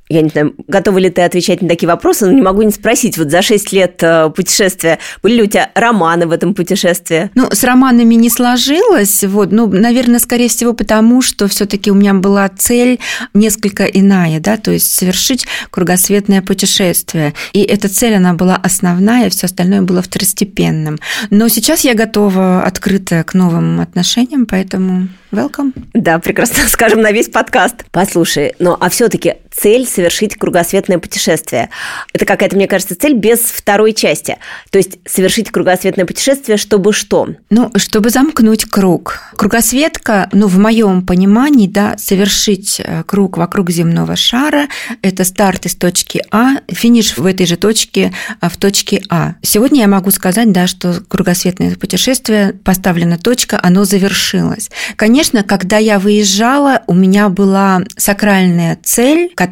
я 0.10 0.22
не 0.24 0.30
знаю, 0.30 0.56
готова 0.68 0.98
ли 0.98 1.12
ты 1.12 1.22
отвечать 1.22 1.62
на 1.62 1.70
такие 1.70 1.88
вопросы, 1.88 2.26
но 2.26 2.32
не 2.32 2.42
могу 2.42 2.64
не 2.64 2.72
спросить. 2.72 3.18
Вот 3.20 3.30
за 3.30 3.44
6 3.44 3.72
лет 3.72 4.02
э, 4.02 4.32
путешествия 4.36 4.98
были 5.22 5.36
ли 5.36 5.44
у 5.44 5.46
тебя 5.46 5.70
романы 5.76 6.26
в 6.26 6.32
этом 6.32 6.56
путешествии? 6.56 7.30
Ну, 7.36 7.48
с 7.52 7.64
романами 7.64 8.16
не 8.16 8.32
сложилось. 8.32 9.24
Вот, 9.24 9.52
ну, 9.52 9.68
наверное, 9.68 10.20
скорее 10.20 10.50
всего, 10.50 10.74
потому 10.74 11.22
что 11.22 11.48
все-таки 11.48 11.92
у 11.92 11.94
меня 11.94 12.16
была 12.16 12.50
цель 12.50 13.00
несколько 13.36 13.86
иная, 13.86 14.40
да, 14.40 14.58
то 14.58 14.72
есть 14.72 14.92
совершить 14.92 15.46
кругосветное 15.70 16.42
путешествие. 16.42 17.36
И 17.54 17.62
эта 17.62 17.88
цель, 17.88 18.16
она 18.16 18.34
была 18.34 18.56
основная, 18.56 19.30
все 19.30 19.46
остальное 19.46 19.84
было 19.84 20.02
второстепенным. 20.02 20.98
Но 21.30 21.48
сейчас 21.50 21.82
я 21.82 21.94
готова, 21.94 22.64
открытая 22.64 23.24
к 23.24 23.36
новым 23.36 23.80
отношениям, 23.80 24.48
поэтому 24.48 25.08
welcome. 25.32 25.74
Да, 25.94 26.18
прекрасно 26.18 26.64
скажем 26.68 27.02
на 27.02 27.12
весь 27.12 27.30
подкаст. 27.30 27.86
Послушай, 27.92 28.54
ну 28.58 28.76
а 28.80 28.90
все-таки 28.90 29.36
цель 29.60 29.86
совершить 29.86 30.36
кругосветное 30.36 31.00
путешествие. 31.00 31.70
Это 32.14 32.26
какая-то, 32.26 32.56
мне 32.56 32.68
кажется, 32.68 32.96
цель 32.96 33.14
без 33.14 33.40
второй 33.40 33.94
части. 33.94 34.38
То 34.72 34.78
есть 34.78 35.00
совершить 35.06 35.52
кругосветное 35.52 36.06
путешествие, 36.06 36.58
чтобы 36.58 36.94
что? 36.94 37.28
Ну, 37.50 37.72
чтобы 37.76 38.10
замкнуть 38.10 38.66
круг. 38.66 39.20
Кругосветка, 39.36 40.30
ну, 40.32 40.48
в 40.48 40.58
моем 40.58 41.06
понимании, 41.06 41.68
да, 41.68 41.98
совершить 41.98 42.82
э, 42.84 43.04
круг 43.06 43.38
вокруг 43.38 43.70
земного 43.70 44.16
шара– 44.16 44.68
это 45.02 45.24
старт 45.24 45.66
из 45.66 45.76
точки 45.76 46.22
А, 46.32 46.58
финиш 46.68 47.18
в 47.18 47.26
этой 47.26 47.46
же 47.46 47.58
точке, 47.58 48.14
а, 48.40 48.50
в 48.50 48.58
точке 48.58 49.02
А. 49.10 49.36
Сегодня 49.42 49.82
я 49.82 49.88
могу 49.88 50.12
сказать, 50.12 50.52
да, 50.52 50.68
что 50.68 51.02
кругосветное 51.08 51.76
путешествие, 51.76 52.54
поставлена 52.64 53.18
точка, 53.18 53.60
оно 53.62 53.84
завершилось. 53.84 54.70
Конечно, 54.96 55.44
когда 55.44 55.78
я 55.78 56.00
выезжала, 56.00 56.82
у 56.88 56.94
меня 56.94 57.30
была 57.30 57.82
сакральная 57.98 58.78
цель, 58.82 59.32
которая 59.36 59.49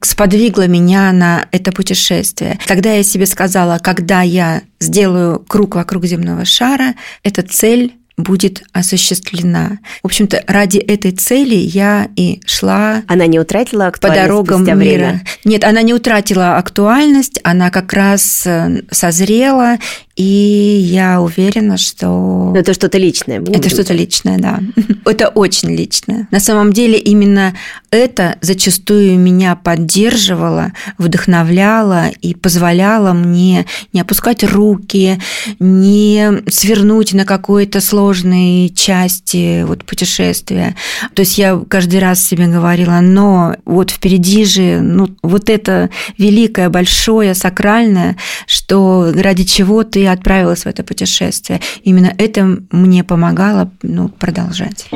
сподвигла 0.00 0.66
меня 0.66 1.12
на 1.12 1.46
это 1.50 1.72
путешествие. 1.72 2.58
Когда 2.66 2.92
я 2.92 3.02
себе 3.02 3.26
сказала, 3.26 3.78
когда 3.78 4.22
я 4.22 4.62
сделаю 4.80 5.40
круг 5.40 5.74
вокруг 5.76 6.06
земного 6.06 6.44
шара, 6.44 6.94
эта 7.22 7.42
цель 7.42 7.94
будет 8.18 8.64
осуществлена. 8.72 9.78
В 10.02 10.06
общем-то, 10.06 10.42
ради 10.48 10.78
этой 10.78 11.12
цели 11.12 11.54
я 11.54 12.08
и 12.16 12.40
шла. 12.44 13.04
Она 13.06 13.26
не 13.26 13.38
утратила 13.38 13.86
актуальность 13.86 14.20
по 14.20 14.28
дорогам 14.28 14.64
мира. 14.64 14.74
Время? 14.76 15.24
Нет, 15.44 15.64
она 15.64 15.82
не 15.82 15.94
утратила 15.94 16.56
актуальность, 16.56 17.38
она 17.44 17.70
как 17.70 17.92
раз 17.92 18.46
созрела, 18.90 19.78
и 20.18 20.80
я 20.82 21.20
уверена, 21.20 21.76
что... 21.76 22.50
Но 22.52 22.56
это 22.56 22.74
что-то 22.74 22.98
личное. 22.98 23.40
Это 23.40 23.68
что-то 23.68 23.94
личное, 23.94 24.36
да. 24.36 24.58
это 25.04 25.28
очень 25.28 25.70
личное. 25.70 26.26
На 26.32 26.40
самом 26.40 26.72
деле 26.72 26.98
именно 26.98 27.54
это 27.92 28.34
зачастую 28.40 29.16
меня 29.16 29.54
поддерживало, 29.54 30.72
вдохновляло 30.98 32.08
и 32.20 32.34
позволяло 32.34 33.12
мне 33.12 33.64
не 33.92 34.00
опускать 34.00 34.42
руки, 34.42 35.20
не 35.60 36.42
свернуть 36.50 37.14
на 37.14 37.24
какой-то 37.24 37.80
сложной 37.80 38.72
части 38.74 39.62
вот 39.62 39.84
путешествия. 39.84 40.74
То 41.14 41.20
есть 41.20 41.38
я 41.38 41.62
каждый 41.68 42.00
раз 42.00 42.26
себе 42.26 42.48
говорила, 42.48 42.98
но 43.00 43.54
вот 43.64 43.92
впереди 43.92 44.44
же 44.44 44.80
ну, 44.80 45.10
вот 45.22 45.48
это 45.48 45.90
великое, 46.18 46.70
большое, 46.70 47.36
сакральное, 47.36 48.16
что 48.48 49.12
ради 49.14 49.44
чего 49.44 49.84
ты 49.84 50.07
отправилась 50.12 50.64
в 50.64 50.66
это 50.66 50.82
путешествие. 50.82 51.60
Именно 51.82 52.12
это 52.18 52.58
мне 52.70 53.04
помогало 53.04 53.70
ну, 53.82 54.08
продолжать. 54.08 54.88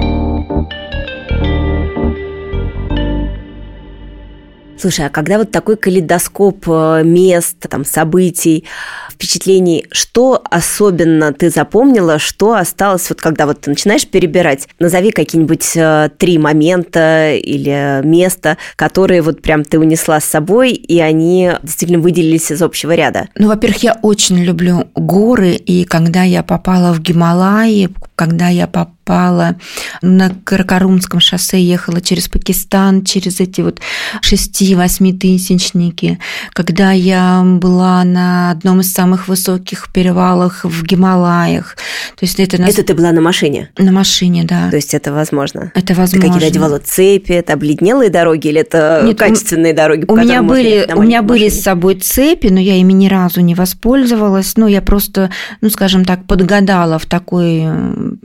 Слушай, 4.82 5.06
а 5.06 5.10
когда 5.10 5.38
вот 5.38 5.52
такой 5.52 5.76
калейдоскоп 5.76 6.64
э, 6.66 7.02
мест, 7.04 7.56
там, 7.70 7.84
событий, 7.84 8.64
впечатлений, 9.08 9.86
что 9.92 10.42
особенно 10.50 11.32
ты 11.32 11.50
запомнила, 11.50 12.18
что 12.18 12.54
осталось, 12.54 13.08
вот 13.08 13.20
когда 13.20 13.46
вот 13.46 13.60
ты 13.60 13.70
начинаешь 13.70 14.08
перебирать? 14.08 14.66
Назови 14.80 15.12
какие-нибудь 15.12 15.76
э, 15.76 16.10
три 16.18 16.36
момента 16.36 17.32
или 17.32 18.04
места, 18.04 18.58
которые 18.74 19.22
вот 19.22 19.40
прям 19.40 19.62
ты 19.62 19.78
унесла 19.78 20.18
с 20.18 20.24
собой, 20.24 20.72
и 20.72 20.98
они 20.98 21.52
действительно 21.62 22.00
выделились 22.00 22.50
из 22.50 22.60
общего 22.60 22.92
ряда. 22.92 23.28
Ну, 23.36 23.46
во-первых, 23.46 23.84
я 23.84 24.00
очень 24.02 24.42
люблю 24.42 24.88
горы, 24.96 25.52
и 25.52 25.84
когда 25.84 26.24
я 26.24 26.42
попала 26.42 26.92
в 26.92 27.00
Гималаи, 27.00 27.88
когда 28.16 28.48
я 28.48 28.66
попала 28.66 29.01
попала 29.12 29.56
на 30.00 30.30
Каракарумском 30.44 31.20
шоссе, 31.20 31.60
ехала 31.60 32.00
через 32.00 32.28
Пакистан, 32.28 33.04
через 33.04 33.40
эти 33.40 33.60
вот 33.60 33.80
6-8 34.22 35.18
тысячники. 35.18 36.18
Когда 36.52 36.92
я 36.92 37.42
была 37.44 38.04
на 38.04 38.50
одном 38.52 38.80
из 38.80 38.92
самых 38.92 39.28
высоких 39.28 39.92
перевалах 39.92 40.64
в 40.64 40.82
Гималаях. 40.84 41.76
То 42.18 42.24
есть 42.24 42.40
это, 42.40 42.60
нас... 42.60 42.70
это 42.70 42.84
ты 42.84 42.94
была 42.94 43.12
на 43.12 43.20
машине? 43.20 43.70
На 43.76 43.92
машине, 43.92 44.44
да. 44.44 44.70
То 44.70 44.76
есть 44.76 44.94
это 44.94 45.12
возможно? 45.12 45.72
Это 45.74 45.94
возможно. 45.94 46.20
Ты 46.20 46.26
какие-то 46.26 46.46
одевала 46.46 46.78
цепи, 46.78 47.32
это 47.32 47.52
обледнелые 47.52 48.10
дороги 48.10 48.48
или 48.48 48.60
это 48.60 49.02
Нет, 49.04 49.18
качественные 49.18 49.74
дороги? 49.74 50.06
У 50.08 50.16
меня 50.16 50.42
были, 50.42 50.88
у 50.94 51.02
меня 51.02 51.22
были 51.22 51.48
с 51.48 51.62
собой 51.62 51.96
цепи, 51.96 52.46
но 52.46 52.60
я 52.60 52.76
ими 52.76 52.92
ни 52.94 53.08
разу 53.08 53.40
не 53.40 53.54
воспользовалась. 53.54 54.56
Ну, 54.56 54.66
я 54.68 54.80
просто, 54.80 55.30
ну, 55.60 55.68
скажем 55.68 56.04
так, 56.04 56.24
подгадала 56.24 56.98
в 56.98 57.04
такой 57.06 57.66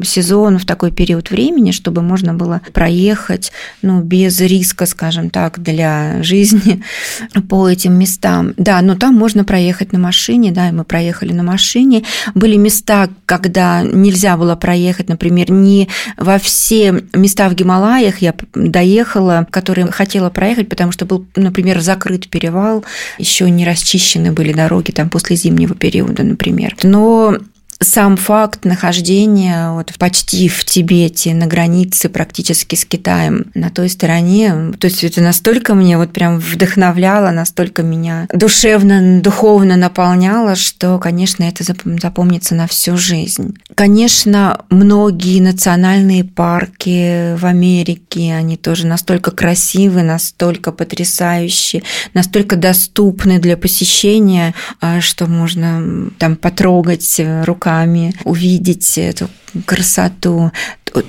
сезон, 0.04 0.58
в 0.60 0.66
такой 0.66 0.77
период 0.92 1.32
времени, 1.32 1.72
чтобы 1.72 2.02
можно 2.02 2.34
было 2.34 2.62
проехать 2.74 3.52
ну, 3.82 4.02
без 4.02 4.40
риска, 4.40 4.86
скажем 4.86 5.30
так, 5.30 5.60
для 5.60 6.22
жизни 6.24 6.84
по 7.50 7.68
этим 7.70 7.94
местам. 7.94 8.54
Да, 8.58 8.82
но 8.82 8.96
там 8.96 9.16
можно 9.16 9.44
проехать 9.44 9.94
на 9.94 10.00
машине, 10.00 10.52
да, 10.52 10.70
и 10.70 10.72
мы 10.72 10.84
проехали 10.84 11.34
на 11.34 11.44
машине. 11.44 12.04
Были 12.36 12.56
места, 12.56 13.10
когда 13.26 13.84
нельзя 13.84 14.38
было 14.38 14.56
проехать, 14.56 15.10
например, 15.10 15.52
не 15.52 15.88
во 16.18 16.38
все 16.40 17.04
места 17.14 17.50
в 17.50 17.56
Гималаях 17.56 18.20
я 18.20 18.34
доехала, 18.54 19.48
которые 19.50 19.92
хотела 19.92 20.30
проехать, 20.30 20.70
потому 20.70 20.92
что 20.92 21.06
был, 21.06 21.26
например, 21.36 21.80
закрыт 21.82 22.30
перевал, 22.30 22.84
еще 23.18 23.50
не 23.50 23.66
расчищены 23.66 24.32
были 24.32 24.54
дороги 24.54 24.92
там 24.92 25.10
после 25.10 25.36
зимнего 25.36 25.76
периода, 25.76 26.24
например. 26.24 26.76
Но 26.84 27.38
сам 27.80 28.18
факт 28.18 28.66
нахождения 28.66 29.72
вот 29.72 29.94
почти 30.00 30.50
в 30.50 30.66
Тибете, 30.66 31.34
на 31.34 31.46
границе 31.46 32.10
практически 32.10 32.76
с 32.76 32.86
Китаем, 32.86 33.46
на 33.54 33.70
той 33.70 33.90
стороне, 33.90 34.74
то 34.80 34.86
есть 34.86 35.04
это 35.04 35.22
настолько 35.22 35.76
мне 35.76 35.98
вот 35.98 36.12
прям 36.12 36.40
вдохновляло, 36.40 37.32
настолько 37.32 37.84
меня 37.84 38.28
душевно, 38.34 39.22
духовно 39.22 39.76
наполняло, 39.76 40.56
что, 40.56 40.98
конечно, 40.98 41.44
это 41.44 41.64
запомнится 41.64 42.56
на 42.56 42.68
всю 42.68 42.98
жизнь. 42.98 43.56
Конечно, 43.76 44.66
многие 44.70 45.40
национальные 45.40 46.24
парки 46.24 47.36
в 47.36 47.46
Америке, 47.46 48.34
они 48.34 48.58
тоже 48.58 48.88
настолько 48.88 49.32
красивы, 49.32 50.02
настолько 50.02 50.72
потрясающие, 50.72 51.84
настолько 52.14 52.56
доступны 52.56 53.40
для 53.40 53.56
посещения, 53.56 54.56
а, 54.82 55.00
что 55.02 55.28
можно 55.28 56.10
там 56.18 56.36
потрогать 56.36 57.22
руками 57.44 57.67
руками, 57.68 58.14
увидеть 58.24 58.98
эту 58.98 59.30
красоту, 59.66 60.52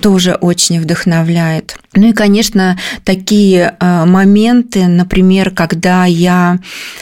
тоже 0.01 0.35
очень 0.35 0.81
вдохновляет. 0.81 1.77
Ну 1.95 2.09
и, 2.09 2.13
конечно, 2.13 2.79
такие 3.05 3.75
а, 3.81 4.05
моменты, 4.05 4.87
например, 4.87 5.51
когда 5.51 6.05
я 6.05 6.59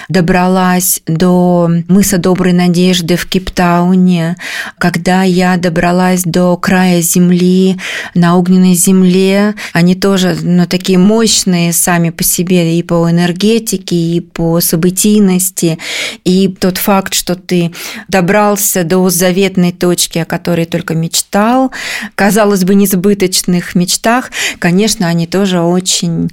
добралась 0.09 1.03
до 1.07 1.69
мыса 1.89 2.19
Доброй 2.19 2.53
Надежды 2.53 3.17
в 3.17 3.27
Кейптауне, 3.27 4.37
когда 4.79 5.23
я 5.23 5.57
добралась 5.57 6.23
до 6.23 6.57
края 6.57 7.03
земли, 7.03 7.79
на 8.15 8.37
огненной 8.37 8.75
земле, 8.75 9.55
они 9.73 9.95
тоже 9.95 10.37
ну, 10.41 10.67
такие 10.67 10.99
мощные 10.99 11.73
сами 11.73 12.11
по 12.11 12.23
себе 12.23 12.79
и 12.79 12.83
по 12.83 13.11
энергетике, 13.11 13.97
и 13.97 14.21
по 14.21 14.61
событийности, 14.61 15.79
и 16.25 16.49
тот 16.49 16.79
факт, 16.79 17.15
что 17.15 17.35
ты 17.35 17.73
добрался 18.09 18.85
до 18.85 19.09
заветной 19.11 19.73
точки, 19.73 20.19
о 20.19 20.25
которой 20.25 20.65
только 20.65 20.95
мечтал, 20.95 21.73
казалось 22.15 22.65
бы, 22.67 22.75
несбыточных 22.75 23.75
мечтах, 23.75 24.31
конечно, 24.59 25.07
они 25.07 25.27
тоже 25.27 25.61
очень, 25.61 26.31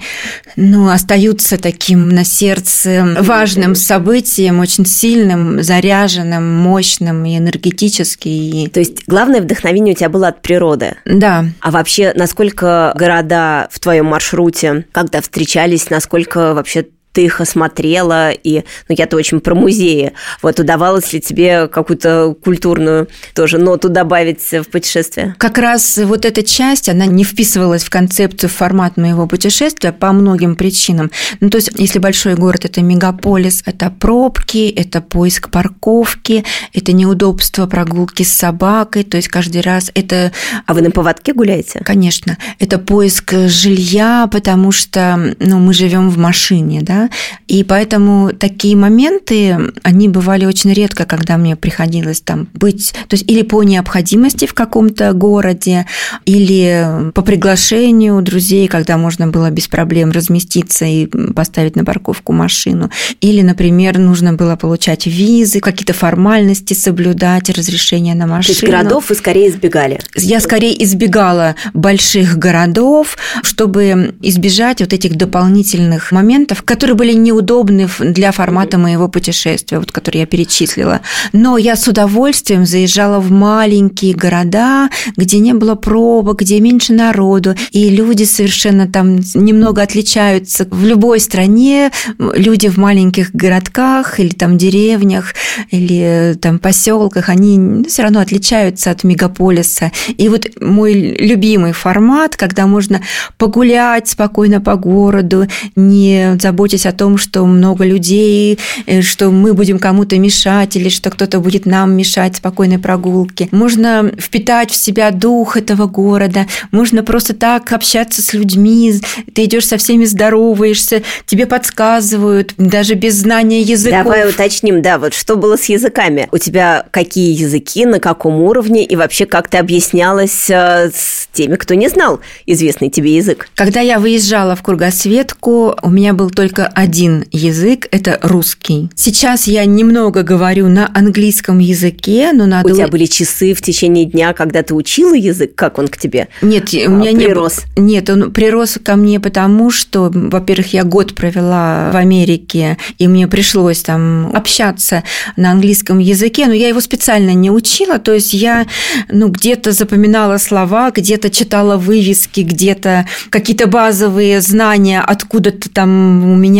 ну, 0.56 0.90
остаются 0.90 1.58
таким 1.58 2.10
на 2.10 2.26
сердце 2.26 3.16
важным 3.22 3.76
событием, 3.76 4.60
очень 4.60 4.86
сильным, 4.86 5.64
заряженным, 5.64 6.44
мощным 6.56 7.24
и 7.26 7.38
энергетически. 7.38 8.70
То 8.74 8.80
есть 8.80 9.08
главное 9.08 9.42
вдохновение 9.42 9.94
у 9.94 9.98
тебя 9.98 10.10
было 10.10 10.28
от 10.28 10.42
природы? 10.42 10.96
Да. 11.06 11.46
А 11.62 11.72
вообще, 11.72 12.12
насколько 12.16 12.94
города 12.98 13.70
в 13.72 13.80
твоем 13.80 14.08
маршруте, 14.08 14.86
когда 14.92 15.22
встречались, 15.22 15.90
насколько 15.90 16.54
вообще 16.54 16.88
ты 17.14 17.26
их 17.26 17.40
осмотрела, 17.40 18.32
и, 18.32 18.64
ну, 18.90 18.96
я-то 18.98 19.16
очень 19.16 19.40
про 19.40 19.56
музеи. 19.56 20.14
Вот 20.42 20.60
удавалось 20.60 21.14
ли 21.14 21.22
тебе 21.22 21.68
какую-то 21.68 22.36
культурную 22.44 23.08
тоже 23.36 23.60
ноту 23.60 23.88
добавить 23.88 24.52
в 24.52 24.64
путешествие? 24.66 25.36
Как 25.38 25.58
раз 25.58 25.98
вот 25.98 26.26
эта 26.26 26.44
часть, 26.44 26.90
она 26.90 27.06
не 27.06 27.24
вписывалась 27.24 27.84
в 27.84 27.90
концепцию, 27.90 28.50
в 28.50 28.54
формат 28.54 28.98
моего 28.98 29.28
путешествия 29.28 29.92
по 29.92 30.12
многим 30.12 30.56
причинам. 30.56 31.12
Ну, 31.40 31.50
то 31.50 31.58
есть, 31.58 31.72
если 31.76 32.00
большой 32.00 32.36
город– 32.36 32.62
это 32.66 32.82
мегаполис, 32.82 33.62
это 33.66 33.92
пробки, 33.92 34.70
это 34.70 35.02
поиск 35.02 35.50
парковки, 35.52 36.44
это 36.74 36.94
неудобство 36.94 37.68
прогулки 37.68 38.24
с 38.24 38.34
собакой, 38.34 39.04
то 39.04 39.18
есть 39.18 39.28
каждый 39.28 39.62
раз 39.62 39.92
это... 39.94 40.32
А 40.66 40.74
вы 40.74 40.82
на 40.82 40.90
поводке 40.90 41.34
гуляете? 41.34 41.80
Конечно. 41.86 42.38
Это 42.58 42.80
поиск 42.80 43.34
жилья, 43.48 44.28
потому 44.32 44.72
что 44.72 45.36
ну, 45.40 45.60
мы 45.60 45.74
живем 45.74 46.10
в 46.10 46.18
машине, 46.18 46.82
да, 46.82 47.03
и 47.48 47.64
поэтому 47.64 48.32
такие 48.32 48.76
моменты, 48.76 49.58
они 49.84 50.10
бывали 50.10 50.46
очень 50.46 50.74
редко, 50.74 51.06
когда 51.06 51.38
мне 51.38 51.56
приходилось 51.56 52.22
там 52.22 52.48
быть, 52.54 52.94
то 53.08 53.16
есть 53.16 53.30
или 53.30 53.42
по 53.42 53.64
необходимости 53.64 54.46
в 54.46 54.54
каком-то 54.54 55.14
городе, 55.14 55.86
или 56.26 57.12
по 57.14 57.22
приглашению 57.22 58.22
друзей, 58.22 58.68
когда 58.68 58.98
можно 58.98 59.28
было 59.28 59.50
без 59.50 59.68
проблем 59.68 60.12
разместиться 60.12 60.86
и 60.86 61.06
поставить 61.06 61.76
на 61.76 61.86
парковку 61.86 62.34
машину, 62.34 62.90
или, 63.22 63.42
например, 63.42 63.98
нужно 63.98 64.34
было 64.34 64.56
получать 64.56 65.06
визы, 65.06 65.60
какие-то 65.60 65.94
формальности 65.94 66.74
соблюдать, 66.74 67.50
разрешение 67.50 68.16
на 68.16 68.28
машину. 68.28 68.60
То 68.60 68.66
есть 68.66 68.74
городов 68.74 69.10
вы 69.10 69.16
скорее 69.16 69.50
избегали? 69.50 70.00
Я 70.16 70.40
скорее 70.40 70.82
избегала 70.84 71.56
больших 71.74 72.38
городов, 72.38 73.18
чтобы 73.42 74.16
избежать 74.22 74.82
вот 74.82 74.94
этих 74.94 75.16
дополнительных 75.16 76.12
моментов, 76.12 76.64
которые 76.64 76.93
которые 76.94 77.14
были 77.14 77.14
неудобны 77.14 77.90
для 78.00 78.32
формата 78.32 78.78
моего 78.78 79.08
путешествия, 79.08 79.80
вот, 79.80 79.92
который 79.92 80.20
я 80.20 80.26
перечислила. 80.26 81.02
Но 81.34 81.58
я 81.58 81.76
с 81.76 81.88
удовольствием 81.88 82.66
заезжала 82.66 83.20
в 83.20 83.32
маленькие 83.32 84.14
города, 84.14 84.90
где 85.18 85.40
не 85.40 85.54
было 85.54 85.76
пробок, 85.76 86.42
где 86.42 86.60
меньше 86.60 86.94
народу, 86.94 87.56
и 87.72 87.90
люди 87.90 88.26
совершенно 88.26 88.88
там 88.88 89.20
немного 89.34 89.82
отличаются. 89.82 90.68
В 90.70 90.86
любой 90.86 91.20
стране 91.20 91.92
люди 92.20 92.70
в 92.70 92.78
маленьких 92.78 93.32
городках 93.34 94.20
или 94.20 94.30
там 94.30 94.58
деревнях 94.58 95.34
или 95.72 96.36
там 96.42 96.60
поселках, 96.60 97.30
они 97.30 97.84
все 97.88 98.04
равно 98.04 98.20
отличаются 98.20 98.92
от 98.92 99.04
мегаполиса. 99.04 99.92
И 100.18 100.30
вот 100.30 100.48
мой 100.62 100.94
любимый 100.94 101.72
формат, 101.72 102.36
когда 102.36 102.68
можно 102.68 103.02
погулять 103.38 104.10
спокойно 104.10 104.62
по 104.62 104.76
городу, 104.76 105.48
не 105.76 106.38
заботясь 106.40 106.83
о 106.86 106.92
том, 106.92 107.18
что 107.18 107.46
много 107.46 107.86
людей, 107.86 108.60
э, 108.86 109.02
что 109.02 109.32
мы 109.32 109.54
будем 109.54 109.80
кому-то 109.80 110.18
мешать 110.18 110.76
или 110.76 110.90
что 110.90 111.10
кто-то 111.10 111.40
будет 111.40 111.66
нам 111.66 111.96
мешать 111.96 112.38
спокойной 112.38 112.80
прогулке. 112.80 113.50
Можно 113.52 114.12
впитать 114.20 114.72
в 114.72 114.76
себя 114.76 115.12
дух 115.12 115.58
этого 115.58 115.88
города, 115.88 116.48
можно 116.72 117.04
просто 117.04 117.34
так 117.34 117.72
общаться 117.72 118.22
с 118.22 118.34
людьми, 118.34 119.02
ты 119.34 119.46
идешь 119.46 119.68
со 119.68 119.78
всеми 119.78 120.06
здороваешься, 120.06 121.04
тебе 121.26 121.46
подсказывают, 121.46 122.54
даже 122.58 122.96
без 122.96 123.16
знания 123.16 123.62
языков. 123.62 124.04
Давай 124.04 124.30
уточним, 124.30 124.82
да, 124.82 124.98
вот 124.98 125.14
что 125.14 125.36
было 125.36 125.58
с 125.58 125.66
языками? 125.66 126.28
У 126.32 126.38
тебя 126.38 126.86
какие 126.92 127.34
языки, 127.34 127.86
на 127.86 128.00
каком 128.00 128.42
уровне 128.42 128.84
и 128.84 128.96
вообще 128.96 129.26
как 129.26 129.48
ты 129.48 129.58
объяснялась 129.58 130.50
э, 130.50 130.92
с 130.94 131.28
теми, 131.34 131.56
кто 131.56 131.74
не 131.74 131.90
знал 131.90 132.20
известный 132.46 132.90
тебе 132.90 133.16
язык? 133.16 133.50
Когда 133.56 133.82
я 133.82 134.00
выезжала 134.00 134.56
в 134.56 134.64
Кругосветку, 134.64 135.76
у 135.82 135.90
меня 135.90 136.14
был 136.14 136.30
только 136.30 136.68
один 136.74 137.26
язык– 137.32 137.88
это 137.92 138.20
русский. 138.22 138.90
Сейчас 138.96 139.48
я 139.48 139.66
немного 139.66 140.24
говорю 140.24 140.68
на 140.68 140.90
английском 140.94 141.60
языке, 141.60 142.32
но 142.34 142.46
надо... 142.46 142.72
У 142.72 142.76
тебя 142.76 142.88
были 142.88 143.06
часы 143.06 143.54
в 143.54 143.62
течение 143.62 144.06
дня, 144.06 144.34
когда 144.34 144.64
ты 144.64 144.74
учила 144.74 145.14
язык? 145.14 145.56
Как 145.56 145.78
он 145.78 145.88
к 145.88 145.98
тебе 145.98 146.28
Нет, 146.42 146.74
у 146.74 146.90
меня 146.90 147.12
а, 147.12 147.16
прирос? 147.16 147.62
Не... 147.78 147.94
Нет, 147.94 148.10
он 148.10 148.32
прирос 148.32 148.80
ко 148.84 148.96
мне 148.96 149.20
потому, 149.20 149.72
что, 149.72 150.12
во-первых, 150.14 150.74
я 150.74 150.84
год 150.84 151.16
провела 151.16 151.92
в 151.92 151.96
Америке, 151.96 152.78
и 152.98 153.08
мне 153.08 153.28
пришлось 153.28 153.82
там 153.82 154.32
общаться 154.34 155.04
на 155.38 155.52
английском 155.52 156.00
языке, 156.00 156.48
но 156.48 156.54
я 156.54 156.70
его 156.70 156.82
специально 156.82 157.34
не 157.34 157.52
учила, 157.52 158.00
то 158.00 158.14
есть 158.14 158.34
я 158.34 158.66
ну, 159.10 159.30
где-то 159.30 159.72
запоминала 159.72 160.38
слова, 160.38 160.92
где-то 160.92 161.30
читала 161.30 161.78
вывески, 161.78 162.42
где-то 162.42 163.08
какие-то 163.30 163.68
базовые 163.68 164.42
знания 164.42 165.02
откуда-то 165.02 165.70
там 165.70 166.32
у 166.32 166.36
меня 166.36 166.53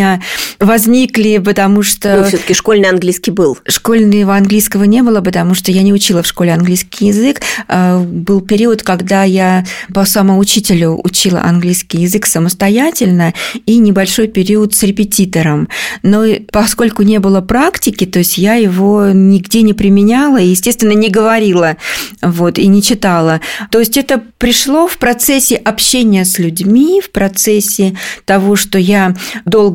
возникли, 0.60 1.38
потому 1.38 1.82
что... 1.82 2.16
Ну, 2.16 2.24
все-таки 2.24 2.54
школьный 2.54 2.88
английский 2.88 3.30
был. 3.30 3.58
Школьного 3.66 4.36
английского 4.36 4.84
не 4.84 5.02
было, 5.02 5.20
потому 5.20 5.54
что 5.54 5.70
я 5.70 5.82
не 5.82 5.92
учила 5.92 6.22
в 6.22 6.26
школе 6.26 6.52
английский 6.52 7.06
язык. 7.06 7.40
А, 7.68 8.00
был 8.00 8.40
период, 8.40 8.82
когда 8.82 9.24
я 9.24 9.64
по 9.92 10.04
самоучителю 10.04 11.00
учила 11.02 11.42
английский 11.42 11.98
язык 11.98 12.26
самостоятельно 12.26 13.34
и 13.66 13.78
небольшой 13.78 14.28
период 14.28 14.74
с 14.74 14.82
репетитором. 14.82 15.68
Но 16.02 16.24
поскольку 16.50 17.02
не 17.02 17.18
было 17.18 17.40
практики, 17.40 18.06
то 18.06 18.18
есть 18.18 18.38
я 18.38 18.54
его 18.54 19.10
нигде 19.12 19.62
не 19.62 19.74
применяла 19.74 20.38
и, 20.38 20.48
естественно, 20.48 20.92
не 20.92 21.08
говорила 21.08 21.76
вот, 22.22 22.58
и 22.58 22.66
не 22.66 22.82
читала. 22.82 23.40
То 23.70 23.78
есть 23.78 23.96
это 23.96 24.22
пришло 24.38 24.86
в 24.86 24.98
процессе 24.98 25.56
общения 25.56 26.24
с 26.24 26.38
людьми, 26.38 27.00
в 27.00 27.10
процессе 27.10 27.96
того, 28.24 28.56
что 28.56 28.78
я 28.78 29.14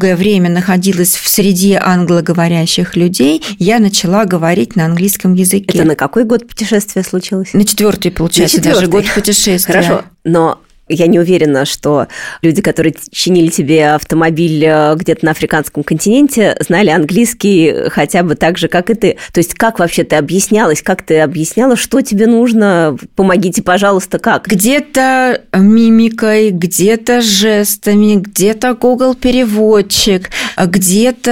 долгое 0.09 0.15
время 0.15 0.49
находилась 0.49 1.15
в 1.15 1.27
среде 1.27 1.77
англоговорящих 1.77 2.95
людей, 2.95 3.43
я 3.59 3.79
начала 3.79 4.25
говорить 4.25 4.75
на 4.75 4.85
английском 4.85 5.33
языке. 5.33 5.77
Это 5.77 5.83
на 5.83 5.95
какой 5.95 6.23
год 6.23 6.47
путешествие 6.47 7.03
случилось? 7.03 7.53
На 7.53 7.65
четвертый, 7.65 8.11
получается, 8.11 8.57
на 8.57 8.63
четвертый. 8.63 8.81
даже 8.81 8.91
год 8.91 9.13
путешествия. 9.13 9.73
Хорошо, 9.73 10.03
но 10.23 10.59
я 10.89 11.07
не 11.07 11.19
уверена, 11.19 11.65
что 11.65 12.07
люди, 12.41 12.61
которые 12.61 12.95
чинили 13.11 13.47
тебе 13.47 13.91
автомобиль 13.91 14.63
э, 14.65 14.95
где-то 14.95 15.25
на 15.25 15.31
африканском 15.31 15.83
континенте, 15.83 16.57
знали 16.59 16.89
английский 16.89 17.89
хотя 17.89 18.23
бы 18.23 18.35
так 18.35 18.57
же, 18.57 18.67
как 18.67 18.89
и 18.89 18.95
ты. 18.95 19.17
То 19.31 19.39
есть 19.39 19.53
как 19.53 19.79
вообще 19.79 20.03
ты 20.03 20.15
объяснялась, 20.15 20.81
как 20.81 21.03
ты 21.03 21.19
объясняла, 21.19 21.75
что 21.75 22.01
тебе 22.01 22.27
нужно, 22.27 22.97
помогите, 23.15 23.61
пожалуйста, 23.61 24.19
как? 24.19 24.47
Где-то 24.47 25.41
мимикой, 25.53 26.51
где-то 26.51 27.21
жестами, 27.21 28.15
где-то 28.15 28.73
Google 28.73 29.15
переводчик, 29.15 30.29
где-то, 30.57 31.31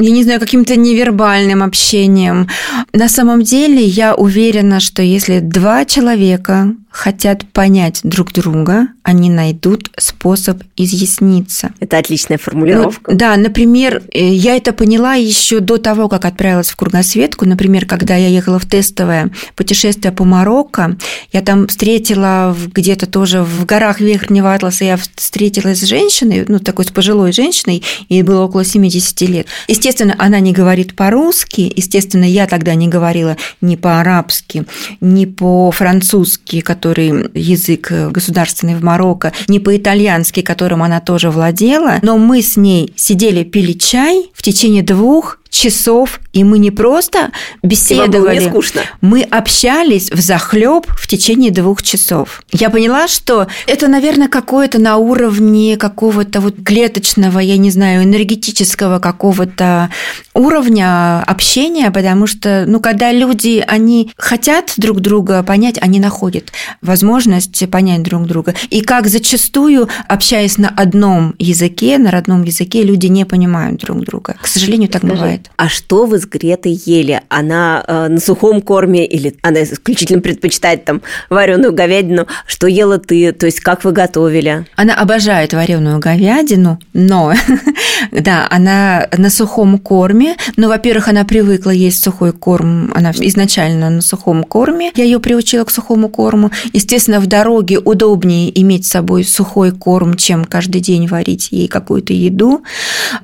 я 0.00 0.10
не 0.10 0.22
знаю, 0.22 0.40
каким-то 0.40 0.76
невербальным 0.76 1.62
общением. 1.62 2.48
На 2.92 3.08
самом 3.08 3.42
деле 3.42 3.82
я 3.82 4.14
уверена, 4.14 4.80
что 4.80 5.02
если 5.02 5.40
два 5.40 5.84
человека 5.84 6.74
хотят 6.90 7.46
понять 7.52 8.00
друг 8.02 8.32
друга, 8.32 8.88
они 9.02 9.30
найдут 9.30 9.90
способ 9.96 10.62
изъясниться. 10.76 11.70
Это 11.80 11.98
отличная 11.98 12.38
формулировка. 12.38 13.10
Ну, 13.10 13.16
да, 13.16 13.36
например, 13.36 14.02
э, 14.12 14.34
я 14.34 14.56
это 14.56 14.72
поняла 14.72 15.14
еще 15.14 15.60
до 15.60 15.78
того, 15.78 16.08
как 16.08 16.24
отправилась 16.24 16.70
в 16.70 16.76
кругосветку. 16.76 17.46
Например, 17.46 17.86
когда 17.86 18.16
я 18.16 18.28
ехала 18.28 18.58
в 18.58 18.66
тестовое 18.66 19.30
путешествие 19.54 20.12
по 20.12 20.24
Марокко, 20.24 20.96
я 21.32 21.42
там 21.42 21.68
встретила 21.68 22.56
где-то 22.74 23.06
тоже 23.06 23.42
в 23.42 23.64
горах 23.64 24.00
Верхнего 24.00 24.52
Атласа, 24.52 24.84
я 24.84 24.96
встретилась 24.96 25.80
с 25.80 25.84
женщиной, 25.84 26.44
ну, 26.48 26.58
такой 26.58 26.84
с 26.84 26.90
пожилой 26.90 27.32
женщиной, 27.32 27.82
ей 28.08 28.22
было 28.22 28.44
около 28.44 28.64
70 28.64 29.20
лет. 29.22 29.46
Естественно, 29.68 30.14
она 30.18 30.40
не 30.40 30.52
говорит 30.52 30.96
по-русски, 30.96 31.72
естественно, 31.74 32.24
я 32.24 32.46
тогда 32.46 32.74
не 32.74 32.88
говорила 32.88 33.36
ни 33.60 33.76
по-арабски, 33.76 34.64
ни 35.00 35.24
по-французски, 35.24 36.60
который 36.80 37.30
язык 37.34 37.92
государственный 38.10 38.74
в 38.74 38.82
Марокко, 38.82 39.34
не 39.48 39.60
по-итальянски, 39.60 40.40
которым 40.40 40.82
она 40.82 41.00
тоже 41.00 41.30
владела, 41.30 41.98
но 42.00 42.16
мы 42.16 42.40
с 42.40 42.56
ней 42.56 42.94
сидели, 42.96 43.44
пили 43.44 43.74
чай 43.74 44.30
в 44.32 44.42
течение 44.42 44.82
двух 44.82 45.38
часов, 45.50 46.19
и 46.32 46.44
мы 46.44 46.58
не 46.58 46.70
просто 46.70 47.30
беседовали, 47.62 48.38
не 48.38 48.48
скучно. 48.48 48.82
мы 49.00 49.22
общались 49.22 50.10
в 50.10 50.20
захлеб 50.20 50.86
в 50.88 51.08
течение 51.08 51.50
двух 51.50 51.82
часов. 51.82 52.42
Я 52.52 52.70
поняла, 52.70 53.08
что 53.08 53.46
это, 53.66 53.88
наверное, 53.88 54.28
какое-то 54.28 54.78
на 54.78 54.96
уровне 54.96 55.76
какого-то 55.76 56.40
вот 56.40 56.56
клеточного, 56.64 57.38
я 57.40 57.56
не 57.56 57.70
знаю, 57.70 58.04
энергетического 58.04 58.98
какого-то 58.98 59.90
уровня 60.34 61.22
общения, 61.22 61.90
потому 61.90 62.26
что, 62.26 62.64
ну, 62.66 62.80
когда 62.80 63.10
люди, 63.12 63.64
они 63.66 64.12
хотят 64.16 64.74
друг 64.76 65.00
друга 65.00 65.42
понять, 65.42 65.78
они 65.80 65.98
находят 65.98 66.52
возможность 66.80 67.68
понять 67.70 68.02
друг 68.02 68.26
друга. 68.26 68.54
И 68.70 68.82
как 68.82 69.08
зачастую, 69.08 69.88
общаясь 70.06 70.58
на 70.58 70.68
одном 70.68 71.34
языке, 71.38 71.98
на 71.98 72.10
родном 72.10 72.44
языке, 72.44 72.82
люди 72.82 73.06
не 73.06 73.24
понимают 73.24 73.80
друг 73.80 74.00
друга. 74.00 74.36
К 74.40 74.46
сожалению, 74.46 74.88
так 74.88 75.00
Скажи, 75.00 75.14
бывает 75.14 75.30
бывает. 75.40 75.50
А 75.56 75.68
что 75.68 76.06
вы 76.06 76.18
с 76.20 76.26
Гретой 76.26 76.72
ели? 76.84 77.22
Она 77.28 77.84
э, 77.86 78.08
на 78.08 78.20
сухом 78.20 78.60
корме 78.60 79.06
или 79.06 79.34
она 79.42 79.62
исключительно 79.62 80.20
предпочитает 80.20 80.84
там 80.84 81.02
вареную 81.28 81.72
говядину? 81.72 82.26
Что 82.46 82.66
ела 82.66 82.98
ты? 82.98 83.32
То 83.32 83.46
есть 83.46 83.60
как 83.60 83.84
вы 83.84 83.92
готовили? 83.92 84.66
Она 84.76 84.94
обожает 84.94 85.52
вареную 85.52 85.98
говядину, 85.98 86.78
но 86.92 87.32
да, 88.12 88.46
она 88.50 89.08
на 89.16 89.30
сухом 89.30 89.78
корме. 89.78 90.36
Но, 90.56 90.68
во-первых, 90.68 91.08
она 91.08 91.24
привыкла 91.24 91.70
есть 91.70 92.02
сухой 92.02 92.32
корм. 92.32 92.92
Она 92.94 93.12
изначально 93.12 93.90
на 93.90 94.02
сухом 94.02 94.44
корме. 94.44 94.92
Я 94.94 95.04
ее 95.04 95.20
приучила 95.20 95.64
к 95.64 95.70
сухому 95.70 96.08
корму. 96.08 96.50
Естественно, 96.72 97.20
в 97.20 97.26
дороге 97.26 97.78
удобнее 97.78 98.50
иметь 98.60 98.86
с 98.86 98.90
собой 98.90 99.24
сухой 99.24 99.72
корм, 99.72 100.14
чем 100.14 100.44
каждый 100.44 100.80
день 100.80 101.06
варить 101.06 101.48
ей 101.50 101.68
какую-то 101.68 102.12
еду. 102.12 102.62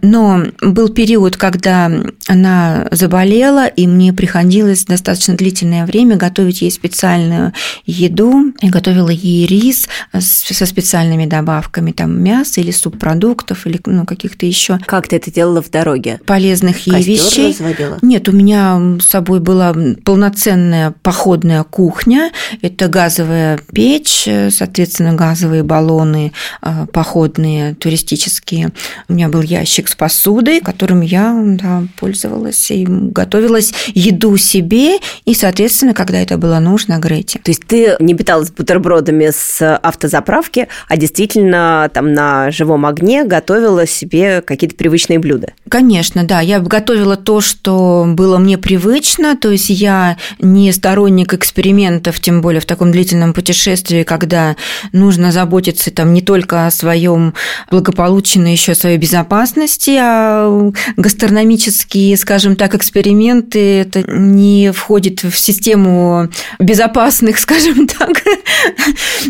Но 0.03 0.43
был 0.61 0.89
период, 0.89 1.37
когда 1.37 1.91
она 2.29 2.86
заболела, 2.91 3.66
и 3.66 3.87
мне 3.87 4.12
приходилось 4.12 4.84
достаточно 4.84 5.34
длительное 5.34 5.87
время 5.87 6.16
готовить 6.16 6.62
ей 6.62 6.70
специальную 6.70 7.53
еду. 7.84 8.53
Я 8.61 8.70
готовила 8.70 9.11
ей 9.11 9.47
рис 9.47 9.89
со 10.18 10.66
специальными 10.66 11.26
добавками, 11.26 11.93
там 11.93 12.22
мясо 12.22 12.61
или 12.61 12.70
субпродуктов, 12.70 13.66
или 13.66 13.80
ну, 13.87 14.05
каких-то 14.05 14.47
еще. 14.47 14.78
Как 14.87 15.09
ты 15.09 15.16
это 15.16 15.32
делала 15.32 15.62
в 15.62 15.70
дороге? 15.70 16.20
Полезных 16.26 16.87
ей 16.87 17.03
вещей. 17.03 17.49
разводила? 17.49 17.99
Нет, 18.03 18.28
у 18.28 18.32
меня 18.32 18.99
с 19.01 19.07
собой 19.07 19.41
была 19.41 19.74
полноценная 20.05 20.95
походная 21.03 21.62
кухня. 21.64 22.32
Это 22.62 22.89
газовая 22.89 23.59
печь, 23.72 24.28
соответственно, 24.51 25.14
газовые 25.14 25.62
баллоны 25.62 26.32
а, 26.61 26.87
походные, 26.87 27.74
туристические. 27.74 28.70
У 29.09 29.14
меня 29.14 29.28
был 29.28 29.43
ящик 29.43 29.89
с 29.89 29.95
посудой, 29.95 30.61
которым 30.61 31.01
я 31.01 31.34
да, 31.45 31.84
пользовалась. 31.99 32.70
И 32.77 32.85
готовилась 32.87 33.72
еду 33.95 34.37
себе 34.37 34.99
и, 35.24 35.35
соответственно, 35.35 35.95
когда 35.95 36.18
это 36.18 36.37
было 36.37 36.59
нужно, 36.59 36.99
Грете. 36.99 37.41
То 37.43 37.51
есть 37.51 37.66
ты 37.66 37.97
не 38.01 38.14
питалась 38.14 38.51
бутербродами 38.51 39.31
с 39.35 39.77
автозаправки, 39.77 40.68
а 40.89 40.97
действительно 40.97 41.91
там 41.93 42.12
на 42.12 42.51
живом 42.51 42.85
огне 42.85 43.24
готовила 43.24 43.87
себе 43.87 44.43
какие-то 44.43 44.77
привычные 44.77 45.18
блюда? 45.18 45.53
Конечно, 45.68 46.24
да. 46.24 46.41
Я 46.41 46.61
готовила 46.61 47.16
то, 47.16 47.41
что 47.41 48.05
было 48.07 48.37
мне 48.39 48.59
привычно, 48.59 49.37
то 49.37 49.51
есть 49.51 49.70
я 49.70 50.18
не 50.39 50.70
сторонник 50.72 51.33
экспериментов, 51.33 52.20
тем 52.20 52.43
более 52.43 52.61
в 52.61 52.66
таком 52.66 52.93
длительном 52.93 53.33
путешествии, 53.33 54.03
когда 54.03 54.57
нужно 54.93 55.33
заботиться 55.33 55.91
там 55.91 56.12
не 56.12 56.20
только 56.20 56.66
о 56.66 56.70
своем 56.70 57.35
благополучии, 57.70 58.39
но 58.39 58.49
еще 58.49 58.72
о 58.72 58.74
своей 58.74 58.99
безопасности, 58.99 59.97
а 60.01 60.72
гастрономические, 60.97 62.16
скажем 62.16 62.57
так, 62.57 62.66
эксперименты 62.75 63.81
это 63.81 64.03
не 64.03 64.73
входит 64.73 65.23
в 65.23 65.39
систему 65.39 66.29
безопасных, 66.59 67.39
скажем 67.47 67.87
так. 67.87 68.23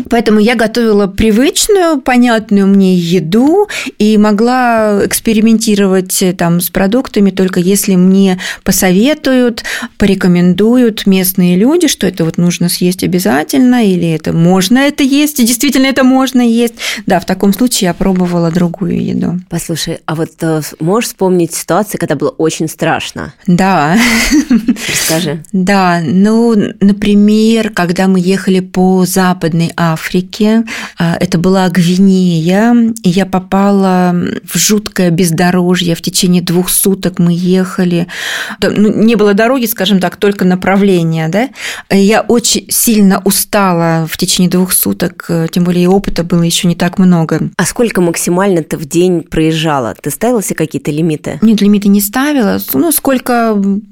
Поэтому 0.09 0.39
я 0.39 0.55
готовила 0.55 1.07
привычную, 1.07 2.01
понятную 2.01 2.67
мне 2.67 2.95
еду 2.95 3.67
и 3.97 4.17
могла 4.17 5.01
экспериментировать 5.05 6.23
там 6.37 6.61
с 6.61 6.69
продуктами 6.69 7.31
только 7.31 7.59
если 7.59 7.95
мне 7.95 8.39
посоветуют, 8.63 9.63
порекомендуют 9.97 11.05
местные 11.05 11.55
люди, 11.55 11.87
что 11.87 12.07
это 12.07 12.25
вот 12.25 12.37
нужно 12.37 12.69
съесть 12.69 13.03
обязательно, 13.03 13.85
или 13.85 14.09
это 14.09 14.33
можно 14.33 14.79
это 14.79 15.03
есть, 15.03 15.39
и 15.39 15.45
действительно 15.45 15.87
это 15.87 16.03
можно 16.03 16.41
есть. 16.41 16.75
Да, 17.05 17.19
в 17.19 17.25
таком 17.25 17.53
случае 17.53 17.87
я 17.87 17.93
пробовала 17.93 18.51
другую 18.51 19.03
еду. 19.03 19.39
Послушай, 19.49 19.99
а 20.05 20.15
вот 20.15 20.31
э, 20.41 20.61
можешь 20.79 21.09
вспомнить 21.09 21.53
ситуацию, 21.53 21.99
когда 21.99 22.15
было 22.15 22.29
очень 22.29 22.67
страшно? 22.67 23.26
Да. 23.45 23.97
Расскажи. 24.89 25.43
Да, 25.51 26.01
ну, 26.03 26.55
например, 26.79 27.71
когда 27.71 28.07
мы 28.07 28.19
ехали 28.19 28.59
по 28.59 29.05
Западной 29.05 29.71
Африке, 29.75 30.63
э, 30.99 31.13
это 31.19 31.37
была 31.37 31.69
Гвинея, 31.69 32.93
и 33.03 33.09
я 33.09 33.25
попала 33.25 34.15
в 34.43 34.57
жуткое 34.57 35.11
бездорожье. 35.11 35.95
В 35.95 36.01
течение 36.01 36.41
двух 36.41 36.69
суток 36.69 37.19
мы 37.19 37.33
ехали. 37.33 38.07
Ну, 38.61 38.93
не 39.03 39.15
было 39.15 39.33
дороги, 39.33 39.65
скажем 39.65 39.99
так, 39.99 40.17
только 40.17 40.45
направление, 40.45 41.27
да. 41.29 41.49
Я 41.89 42.21
очень 42.21 42.65
сильно 42.69 43.21
устала 43.23 44.07
в 44.09 44.17
течение 44.17 44.49
двух 44.49 44.71
суток, 44.73 45.25
э, 45.29 45.47
тем 45.51 45.63
более 45.63 45.83
и 45.83 45.87
опыта 45.87 46.23
было 46.23 46.43
еще 46.43 46.67
не 46.67 46.75
так 46.75 46.97
много. 46.97 47.49
А 47.57 47.65
сколько 47.65 48.01
максимально 48.01 48.63
ты 48.63 48.77
в 48.77 48.85
день 48.85 49.21
проезжала? 49.23 49.95
Ты 50.01 50.09
ставила 50.11 50.41
себе 50.43 50.55
какие-то 50.55 50.91
лимиты? 50.91 51.39
Нет, 51.41 51.61
лимиты 51.61 51.87
не 51.87 52.01
ставила. 52.01 52.59
Ну, 52.73 52.91
сколько 52.91 53.16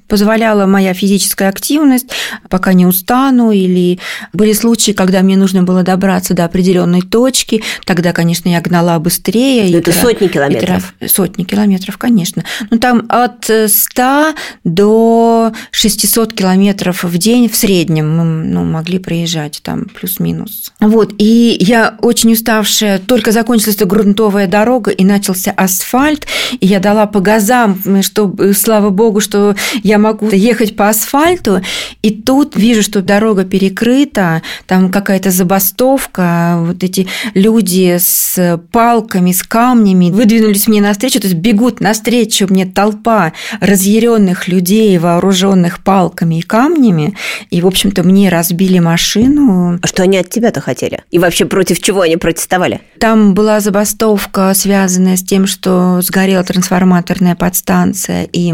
позволяла 0.08 0.66
моя 0.66 0.94
физическая 0.94 1.50
активность, 1.50 2.08
пока 2.50 2.74
не 2.74 2.86
устану, 2.86 3.52
или 3.52 4.00
были 4.34 4.54
случаи, 4.54 4.92
когда 4.92 5.22
мне 5.22 5.38
нужно 5.38 5.64
было 5.64 5.84
добраться 5.84 6.34
до 6.34 6.46
определенной 6.46 7.02
точки, 7.02 7.64
тогда, 7.86 8.14
конечно, 8.14 8.50
я 8.50 8.62
гнала 8.62 9.00
быстрее. 9.00 9.72
Но 9.72 9.80
это 9.80 9.92
тра... 9.92 10.02
сотни 10.02 10.28
километров? 10.28 10.94
Сотни 11.08 11.44
километров, 11.44 11.98
конечно. 11.98 12.44
Ну, 12.70 12.78
там 12.78 13.06
от 13.10 13.50
100 13.68 14.36
до 14.64 15.54
600 15.72 16.34
километров 16.34 17.04
в 17.04 17.18
день 17.18 17.50
в 17.50 17.56
среднем 17.56 18.16
мы 18.16 18.24
ну, 18.24 18.64
могли 18.64 19.00
проезжать, 19.00 19.62
там 19.64 19.86
плюс-минус. 19.86 20.72
Вот, 20.80 21.14
и 21.18 21.58
я 21.60 21.96
очень 22.02 22.34
уставшая, 22.34 23.00
только 23.00 23.32
закончилась 23.32 23.76
эта 23.76 23.86
грунтовая 23.86 24.48
дорога, 24.48 24.92
и 24.92 25.04
начался 25.04 25.52
асфальт, 25.52 26.28
и 26.60 26.68
я 26.68 26.80
дала 26.80 27.08
по 27.08 27.20
газам, 27.20 27.82
что, 28.02 28.34
слава 28.54 28.90
богу, 28.90 29.05
что 29.20 29.56
я 29.82 29.96
я 29.96 30.00
могу 30.00 30.30
ехать 30.30 30.76
по 30.76 30.90
асфальту, 30.90 31.62
и 32.02 32.12
тут 32.12 32.58
вижу, 32.58 32.84
что 32.84 33.02
дорога 33.02 33.46
перекрыта, 33.46 34.42
там 34.68 34.92
какая-то 34.92 35.32
забастовка, 35.32 36.58
вот 36.60 36.84
эти 36.84 37.08
люди 37.34 37.96
с 37.98 38.60
палками, 38.74 39.32
с 39.32 39.42
камнями 39.42 40.12
выдвинулись 40.12 40.68
мне 40.68 40.82
навстречу, 40.82 41.22
то 41.22 41.28
есть 41.28 41.40
бегут 41.40 41.80
навстречу 41.80 42.48
мне 42.50 42.66
толпа 42.66 43.32
разъяренных 43.62 44.50
людей, 44.50 44.98
вооруженных 44.98 45.82
палками 45.82 46.40
и 46.40 46.42
камнями, 46.42 47.16
и, 47.50 47.62
в 47.62 47.68
общем-то, 47.68 48.04
мне 48.04 48.28
разбили 48.28 48.80
машину. 48.80 49.80
А 49.82 49.88
что 49.88 50.04
они 50.04 50.18
от 50.18 50.30
тебя-то 50.30 50.60
хотели? 50.60 51.04
И 51.12 51.20
вообще 51.20 51.46
против 51.46 51.80
чего 51.80 52.02
они 52.02 52.18
протестовали? 52.18 52.82
Там 53.00 53.34
была 53.34 53.62
забастовка, 53.62 54.54
связанная 54.54 55.16
с 55.16 55.24
тем, 55.24 55.48
что 55.48 56.02
сгорела 56.02 56.44
трансформаторная 56.44 57.36
подстанция, 57.36 58.28
и 58.34 58.54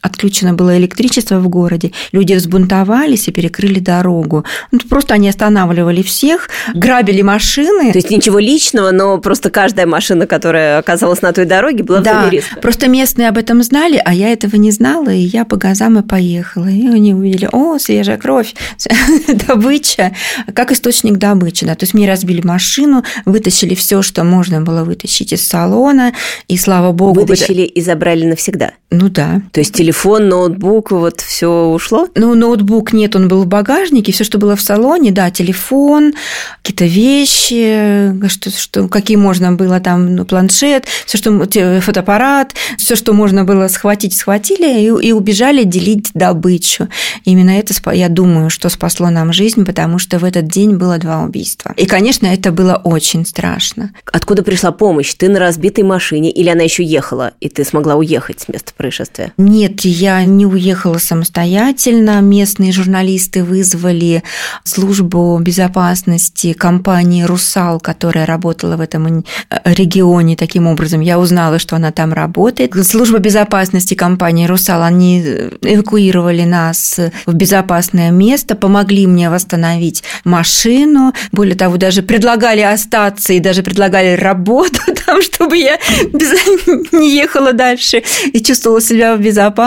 отключено 0.00 0.54
было 0.54 0.76
электричество 0.78 1.38
в 1.38 1.48
городе, 1.48 1.92
люди 2.12 2.34
взбунтовались 2.34 3.28
и 3.28 3.32
перекрыли 3.32 3.78
дорогу. 3.78 4.44
Ну, 4.70 4.78
просто 4.88 5.14
они 5.14 5.28
останавливали 5.28 6.02
всех, 6.02 6.48
грабили 6.74 7.22
машины. 7.22 7.92
То 7.92 7.98
есть 7.98 8.10
ничего 8.10 8.38
личного, 8.38 8.90
но 8.90 9.18
просто 9.18 9.50
каждая 9.50 9.86
машина, 9.86 10.26
которая 10.26 10.78
оказалась 10.78 11.22
на 11.22 11.32
той 11.32 11.44
дороге, 11.44 11.84
была 11.84 12.00
да, 12.00 12.12
в 12.12 12.24
зоне 12.24 12.30
риска. 12.30 12.60
Просто 12.60 12.88
местные 12.88 13.28
об 13.28 13.38
этом 13.38 13.62
знали, 13.62 14.00
а 14.04 14.14
я 14.14 14.32
этого 14.32 14.56
не 14.56 14.70
знала, 14.70 15.10
и 15.10 15.20
я 15.20 15.44
по 15.44 15.56
газам 15.56 15.98
и 15.98 16.02
поехала. 16.02 16.66
И 16.66 16.86
они 16.86 17.14
увидели, 17.14 17.48
о, 17.50 17.78
свежая 17.78 18.16
кровь, 18.16 18.54
добыча, 19.46 20.14
как 20.54 20.72
источник 20.72 21.18
добычи. 21.18 21.66
Да. 21.66 21.74
То 21.74 21.84
есть 21.84 21.94
мне 21.94 22.08
разбили 22.08 22.40
машину, 22.42 23.04
вытащили 23.24 23.74
все, 23.74 24.02
что 24.02 24.24
можно 24.24 24.60
было 24.60 24.84
вытащить 24.84 25.32
из 25.32 25.46
салона, 25.46 26.12
и 26.48 26.56
слава 26.56 26.92
богу... 26.92 27.20
Вытащили 27.20 27.62
и 27.62 27.80
забрали 27.80 28.24
навсегда? 28.24 28.72
Ну 28.90 29.08
да. 29.08 29.42
То 29.52 29.60
есть 29.60 29.80
телефон, 29.82 30.28
ноутбук, 30.28 30.92
вот 30.92 31.20
все 31.20 31.64
ушло? 31.66 32.06
Ну, 32.14 32.36
ноутбук 32.36 32.92
нет, 32.92 33.16
он 33.16 33.26
был 33.26 33.42
в 33.42 33.46
багажнике, 33.48 34.12
все, 34.12 34.22
что 34.22 34.38
было 34.38 34.54
в 34.54 34.60
салоне, 34.60 35.10
да, 35.10 35.28
телефон, 35.32 36.14
какие-то 36.62 36.84
вещи, 36.84 38.14
что, 38.28 38.50
что, 38.50 38.86
какие 38.86 39.16
можно 39.16 39.52
было 39.52 39.80
там, 39.80 40.14
ну, 40.14 40.24
планшет, 40.24 40.86
все, 41.04 41.18
что 41.18 41.32
фотоаппарат, 41.80 42.54
все, 42.78 42.94
что 42.94 43.12
можно 43.12 43.42
было 43.42 43.66
схватить, 43.66 44.14
схватили 44.14 44.82
и, 44.82 45.08
и 45.08 45.10
убежали 45.10 45.64
делить 45.64 46.10
добычу. 46.14 46.88
Именно 47.24 47.58
это, 47.58 47.74
я 47.92 48.08
думаю, 48.08 48.50
что 48.50 48.68
спасло 48.68 49.10
нам 49.10 49.32
жизнь, 49.32 49.64
потому 49.64 49.98
что 49.98 50.20
в 50.20 50.24
этот 50.24 50.46
день 50.46 50.76
было 50.76 50.98
два 50.98 51.22
убийства. 51.22 51.74
И, 51.76 51.86
конечно, 51.86 52.28
это 52.28 52.52
было 52.52 52.80
очень 52.84 53.26
страшно. 53.26 53.90
Откуда 54.12 54.44
пришла 54.44 54.70
помощь? 54.70 55.12
Ты 55.14 55.28
на 55.28 55.40
разбитой 55.40 55.82
машине 55.82 56.30
или 56.30 56.48
она 56.48 56.62
еще 56.62 56.84
ехала, 56.84 57.32
и 57.40 57.48
ты 57.48 57.64
смогла 57.64 57.96
уехать 57.96 58.42
с 58.42 58.48
места 58.48 58.72
происшествия? 58.76 59.32
Нет, 59.36 59.71
я 59.84 60.24
не 60.24 60.46
уехала 60.46 60.72
уехала 60.72 60.98
самостоятельно. 60.98 62.20
Местные 62.20 62.72
журналисты 62.72 63.44
вызвали 63.44 64.22
службу 64.64 65.38
безопасности 65.38 66.52
компании 66.52 67.24
«Русал», 67.24 67.80
которая 67.80 68.26
работала 68.26 68.76
в 68.76 68.80
этом 68.80 69.18
э, 69.18 69.22
регионе. 69.64 70.36
Таким 70.36 70.66
образом, 70.66 71.00
я 71.00 71.18
узнала, 71.18 71.58
что 71.58 71.76
она 71.76 71.90
там 71.90 72.12
работает. 72.12 72.74
Служба 72.86 73.18
безопасности 73.18 73.94
компании 73.94 74.46
«Русал», 74.46 74.82
они 74.82 75.22
э, 75.24 75.50
эвакуировали 75.62 76.44
нас 76.44 76.98
в 77.26 77.34
безопасное 77.34 78.10
место, 78.10 78.54
помогли 78.54 79.06
мне 79.06 79.30
восстановить 79.30 80.02
машину. 80.24 81.12
Более 81.32 81.56
того, 81.56 81.76
даже 81.76 82.02
предлагали 82.02 82.60
остаться 82.60 83.32
и 83.32 83.40
даже 83.40 83.62
предлагали 83.62 84.16
работу 84.16 84.80
там, 85.06 85.22
чтобы 85.22 85.56
я 85.56 85.78
не 86.92 87.14
ехала 87.14 87.52
дальше 87.52 88.02
и 88.32 88.40
чувствовала 88.40 88.80
себя 88.80 89.16
в 89.16 89.20
безопасности, 89.20 89.61